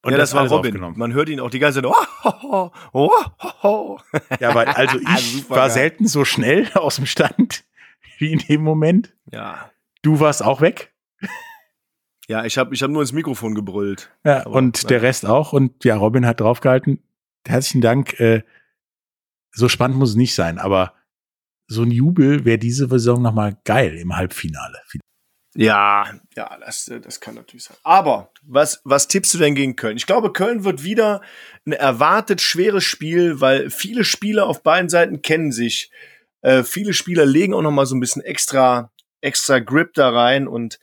[0.03, 0.79] Und ja, das, war alles Robin.
[0.95, 1.91] Man hört ihn auch die ganze Zeit.
[2.23, 3.09] Oh, oh,
[3.63, 3.99] oh.
[4.39, 5.69] Ja, weil also ich war geil.
[5.71, 7.63] selten so schnell aus dem Stand
[8.19, 9.15] wie in dem Moment.
[9.31, 9.71] Ja,
[10.03, 10.93] Du warst auch weg.
[12.27, 14.11] ja, ich habe ich hab nur ins Mikrofon gebrüllt.
[14.23, 14.87] Ja, Aber, und ja.
[14.89, 15.51] der Rest auch.
[15.53, 17.01] Und ja, Robin hat draufgehalten.
[17.47, 18.19] Herzlichen Dank.
[18.19, 18.43] Äh,
[19.51, 20.93] so spannend muss es nicht sein, aber
[21.67, 24.77] so ein Jubel wäre diese Saison nochmal geil im Halbfinale.
[25.57, 27.77] Ja, ja, das, äh, das kann natürlich sein.
[27.83, 29.95] Aber was, was tippst du denn gegen Köln?
[29.95, 31.21] Ich glaube, Köln wird wieder
[31.65, 35.91] ein erwartet schweres Spiel, weil viele Spieler auf beiden Seiten kennen sich.
[36.41, 40.47] Äh, viele Spieler legen auch noch mal so ein bisschen extra, extra Grip da rein
[40.47, 40.77] und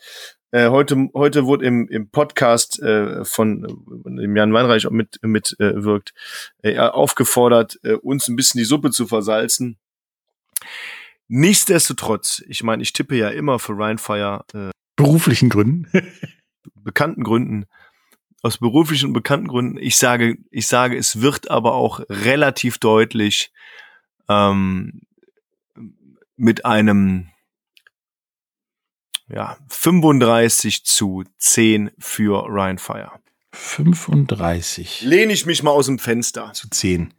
[0.53, 5.19] äh, heute, heute wurde im, im Podcast äh, von äh, dem Jan Weinreich auch mit,
[5.23, 6.15] mit äh, wirkt,
[6.63, 9.79] äh, aufgefordert, äh, uns ein bisschen die Suppe zu versalzen.
[11.29, 15.89] Nichtsdestotrotz, ich meine, ich tippe ja immer für Ryan Fire äh, Beruflichen Gründen.
[16.75, 17.67] bekannten Gründen,
[18.43, 19.79] aus beruflichen und bekannten Gründen.
[19.79, 23.53] Ich sage, ich sage, es wird aber auch relativ deutlich
[24.29, 25.03] ähm,
[26.37, 27.31] mit einem
[29.29, 33.13] ja, 35 zu 10 für Ryan Fire.
[33.53, 36.53] 35 Lehne ich mich mal aus dem Fenster.
[36.53, 37.15] zu 10.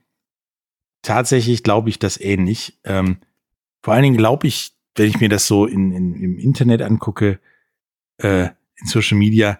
[1.01, 2.79] Tatsächlich glaube ich das ähnlich.
[2.83, 3.19] Ähm,
[3.83, 7.39] vor allen Dingen glaube ich, wenn ich mir das so in, in, im Internet angucke,
[8.17, 9.59] äh, in Social Media,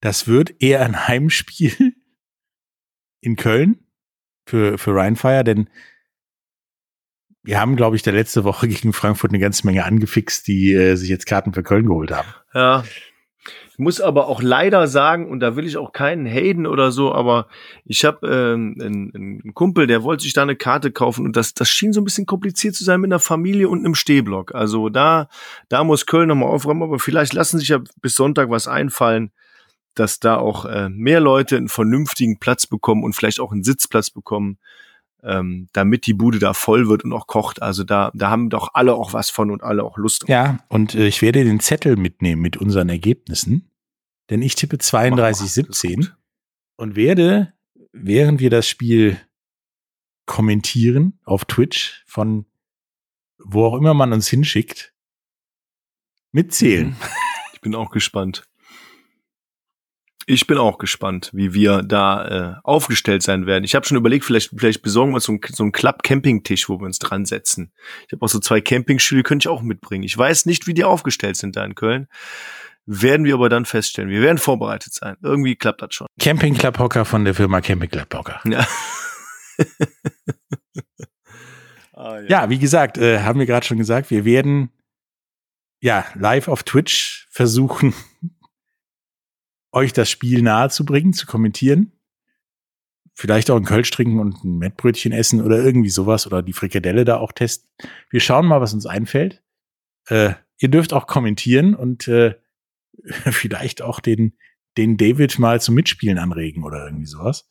[0.00, 1.94] das wird eher ein Heimspiel
[3.20, 3.78] in Köln
[4.46, 5.70] für, für Rheinfire, denn
[7.42, 10.96] wir haben, glaube ich, der letzte Woche gegen Frankfurt eine ganze Menge angefixt, die äh,
[10.96, 12.28] sich jetzt Karten für Köln geholt haben.
[12.54, 12.84] Ja.
[13.72, 17.12] Ich muss aber auch leider sagen, und da will ich auch keinen Hayden oder so,
[17.12, 17.48] aber
[17.84, 21.54] ich habe ähm, einen, einen Kumpel, der wollte sich da eine Karte kaufen und das,
[21.54, 24.54] das schien so ein bisschen kompliziert zu sein mit einer Familie und einem Stehblock.
[24.54, 25.28] Also da,
[25.68, 29.32] da muss Köln nochmal aufräumen, aber vielleicht lassen sich ja bis Sonntag was einfallen,
[29.94, 34.10] dass da auch äh, mehr Leute einen vernünftigen Platz bekommen und vielleicht auch einen Sitzplatz
[34.10, 34.58] bekommen,
[35.24, 37.62] ähm, damit die Bude da voll wird und auch kocht.
[37.62, 40.28] Also da, da haben doch alle auch was von und alle auch Lust.
[40.28, 43.70] Ja, und äh, ich werde den Zettel mitnehmen mit unseren Ergebnissen,
[44.30, 46.16] denn ich tippe Mach mal, das ist 32-17 gut.
[46.76, 47.52] und werde,
[47.92, 49.18] während wir das Spiel
[50.26, 52.46] kommentieren auf Twitch von
[53.44, 54.92] wo auch immer man uns hinschickt,
[56.32, 56.96] mitzählen.
[57.52, 58.44] Ich bin auch gespannt.
[60.26, 63.64] Ich bin auch gespannt, wie wir da äh, aufgestellt sein werden.
[63.64, 66.78] Ich habe schon überlegt, vielleicht, vielleicht besorgen wir uns so einen, so einen Club-Camping-Tisch, wo
[66.78, 67.72] wir uns dran setzen.
[68.06, 70.04] Ich habe auch so zwei Campingstühle, könnte ich auch mitbringen.
[70.04, 72.08] Ich weiß nicht, wie die aufgestellt sind da in Köln.
[72.86, 74.10] Werden wir aber dann feststellen.
[74.10, 75.16] Wir werden vorbereitet sein.
[75.22, 76.06] Irgendwie klappt das schon.
[76.20, 78.40] Camping Club Hocker von der Firma Camping Club Hocker.
[78.44, 78.66] Ja.
[81.94, 84.70] ah, Ja, wie gesagt, äh, haben wir gerade schon gesagt, wir werden
[85.80, 87.94] ja live auf Twitch versuchen,
[89.74, 91.92] euch das Spiel nahe zu bringen, zu kommentieren.
[93.12, 97.04] Vielleicht auch ein Kölsch trinken und ein Mettbrötchen essen oder irgendwie sowas oder die Frikadelle
[97.04, 97.68] da auch testen.
[98.10, 99.42] Wir schauen mal, was uns einfällt.
[100.08, 102.34] Äh, ihr dürft auch kommentieren und äh,
[103.30, 104.36] vielleicht auch den,
[104.76, 107.48] den David mal zum Mitspielen anregen oder irgendwie sowas.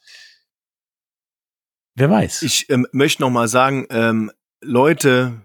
[1.95, 2.41] Wer weiß.
[2.41, 4.31] Ich ähm, möchte noch mal sagen, ähm,
[4.61, 5.41] Leute,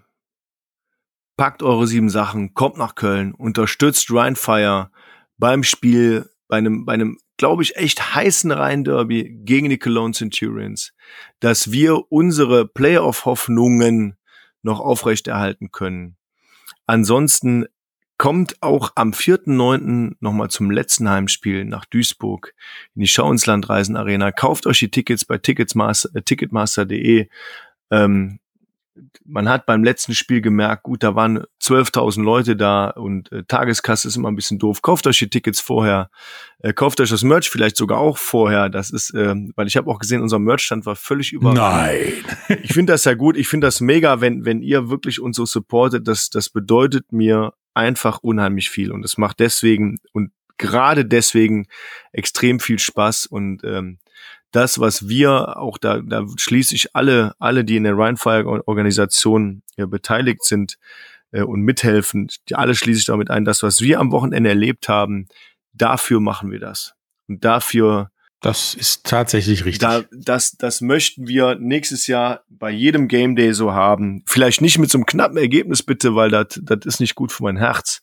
[1.36, 4.90] packt eure sieben Sachen, kommt nach Köln, unterstützt Rheinfire
[5.36, 10.92] beim Spiel, bei einem, bei einem, glaube ich, echt heißen Rhein-Derby gegen die Cologne Centurions,
[11.40, 14.16] dass wir unsere Playoff-Hoffnungen
[14.62, 16.16] noch aufrechterhalten können.
[16.86, 17.66] Ansonsten
[18.18, 20.16] kommt auch am 4.9.
[20.18, 22.52] nochmal zum letzten Heimspiel nach Duisburg
[22.94, 24.32] in die Schau ins Land Arena.
[24.32, 27.28] Kauft euch die Tickets bei Ticketsmaster, äh, ticketmaster.de.
[27.90, 28.40] Ähm,
[29.24, 34.08] man hat beim letzten Spiel gemerkt, gut, da waren 12.000 Leute da und äh, Tageskasse
[34.08, 34.82] ist immer ein bisschen doof.
[34.82, 36.10] Kauft euch die Tickets vorher.
[36.60, 38.68] Äh, kauft euch das Merch vielleicht sogar auch vorher.
[38.68, 42.58] Das ist, ähm, weil ich habe auch gesehen, unser Merchstand war völlig überragend Nein.
[42.62, 43.36] ich finde das ja gut.
[43.36, 46.08] Ich finde das mega, wenn, wenn ihr wirklich uns so supportet.
[46.08, 48.92] Das, das bedeutet mir einfach unheimlich viel.
[48.92, 51.66] Und es macht deswegen und gerade deswegen
[52.12, 53.26] extrem viel Spaß.
[53.26, 53.98] Und ähm,
[54.52, 59.86] das, was wir auch da, da schließe ich alle, alle, die in der Rheinfire-Organisation ja,
[59.86, 60.78] beteiligt sind
[61.32, 63.44] äh, und mithelfen, die alle schließe ich damit ein.
[63.44, 65.28] Das, was wir am Wochenende erlebt haben,
[65.72, 66.94] dafür machen wir das.
[67.28, 68.10] Und dafür
[68.40, 69.80] Das ist tatsächlich richtig.
[69.80, 74.22] da, das, das möchten wir nächstes Jahr bei jedem Game Day so haben.
[74.26, 77.42] Vielleicht nicht mit so einem knappen Ergebnis bitte, weil das das ist nicht gut für
[77.42, 78.02] mein Herz.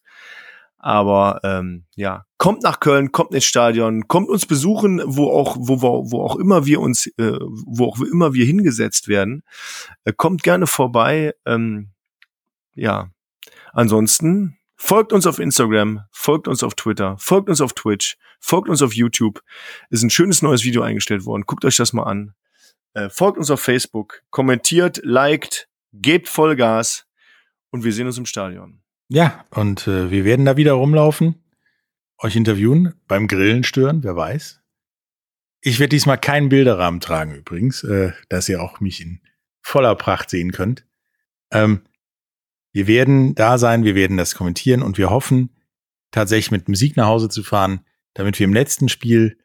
[0.86, 5.82] Aber ähm, ja, kommt nach Köln, kommt ins Stadion, kommt uns besuchen, wo auch, wo,
[5.82, 9.42] wo, wo auch immer wir uns, äh, wo auch immer wir hingesetzt werden.
[10.04, 11.34] Äh, kommt gerne vorbei.
[11.44, 11.90] Ähm,
[12.76, 13.10] ja,
[13.74, 18.82] ansonsten Folgt uns auf Instagram, folgt uns auf Twitter, folgt uns auf Twitch, folgt uns
[18.82, 19.42] auf YouTube.
[19.90, 21.46] Ist ein schönes neues Video eingestellt worden.
[21.48, 22.36] Guckt euch das mal an.
[22.94, 27.08] Äh, folgt uns auf Facebook, kommentiert, liked, gebt Vollgas
[27.72, 28.84] und wir sehen uns im Stadion.
[29.08, 31.36] Ja, und äh, wir werden da wieder rumlaufen,
[32.18, 34.62] euch interviewen, beim Grillen stören, wer weiß.
[35.62, 39.22] Ich werde diesmal keinen Bilderrahmen tragen übrigens, äh, dass ihr auch mich in
[39.62, 40.86] voller Pracht sehen könnt.
[41.52, 41.82] Ähm,
[42.72, 45.56] wir werden da sein, wir werden das kommentieren und wir hoffen
[46.12, 49.38] tatsächlich mit dem Sieg nach Hause zu fahren, damit wir im letzten Spiel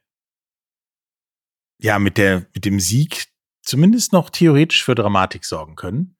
[1.79, 3.29] ja mit der mit dem Sieg
[3.63, 6.17] zumindest noch theoretisch für Dramatik sorgen können.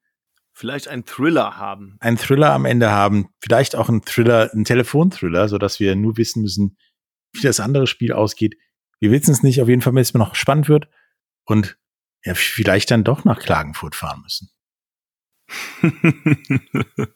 [0.61, 1.97] Vielleicht ein Thriller haben.
[2.01, 6.17] Ein Thriller am Ende haben, vielleicht auch ein Thriller, ein Telefonthriller, so dass wir nur
[6.17, 6.77] wissen müssen,
[7.33, 8.55] wie das andere Spiel ausgeht.
[8.99, 10.87] Wir wissen es nicht, auf jeden Fall, wenn es noch spannend wird
[11.45, 11.79] und
[12.23, 14.51] ja, vielleicht dann doch nach Klagenfurt fahren müssen.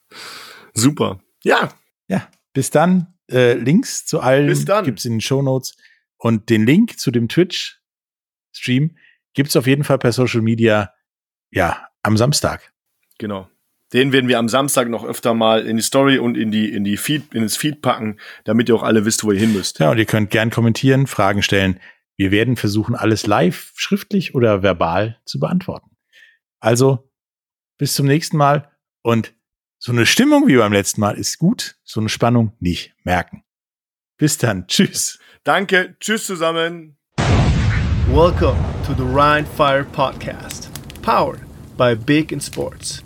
[0.73, 1.22] Super.
[1.43, 1.72] Ja.
[2.07, 3.13] Ja, bis dann.
[3.30, 4.47] Äh, Links zu allen
[4.85, 5.77] gibt es in den Show Notes
[6.17, 8.97] und den Link zu dem Twitch-Stream
[9.35, 10.91] gibt es auf jeden Fall per Social Media,
[11.51, 12.72] ja, am Samstag.
[13.17, 13.49] Genau.
[13.93, 16.83] Den werden wir am Samstag noch öfter mal in die Story und in die, in
[16.83, 19.79] die Feed, in das Feed packen, damit ihr auch alle wisst, wo ihr hin müsst.
[19.79, 21.79] Ja, und ihr könnt gern kommentieren, Fragen stellen.
[22.17, 25.91] Wir werden versuchen, alles live, schriftlich oder verbal zu beantworten.
[26.59, 27.09] Also,
[27.77, 28.71] bis zum nächsten Mal
[29.01, 29.33] und
[29.77, 33.43] so eine Stimmung wie beim letzten Mal ist gut, so eine Spannung nicht merken.
[34.17, 34.65] Bis dann.
[34.67, 35.19] Tschüss.
[35.43, 35.95] Danke.
[35.99, 36.97] Tschüss zusammen.
[38.07, 40.69] Welcome to the Rhine Fire Podcast,
[41.01, 41.41] powered
[41.77, 43.05] by Big in Sports.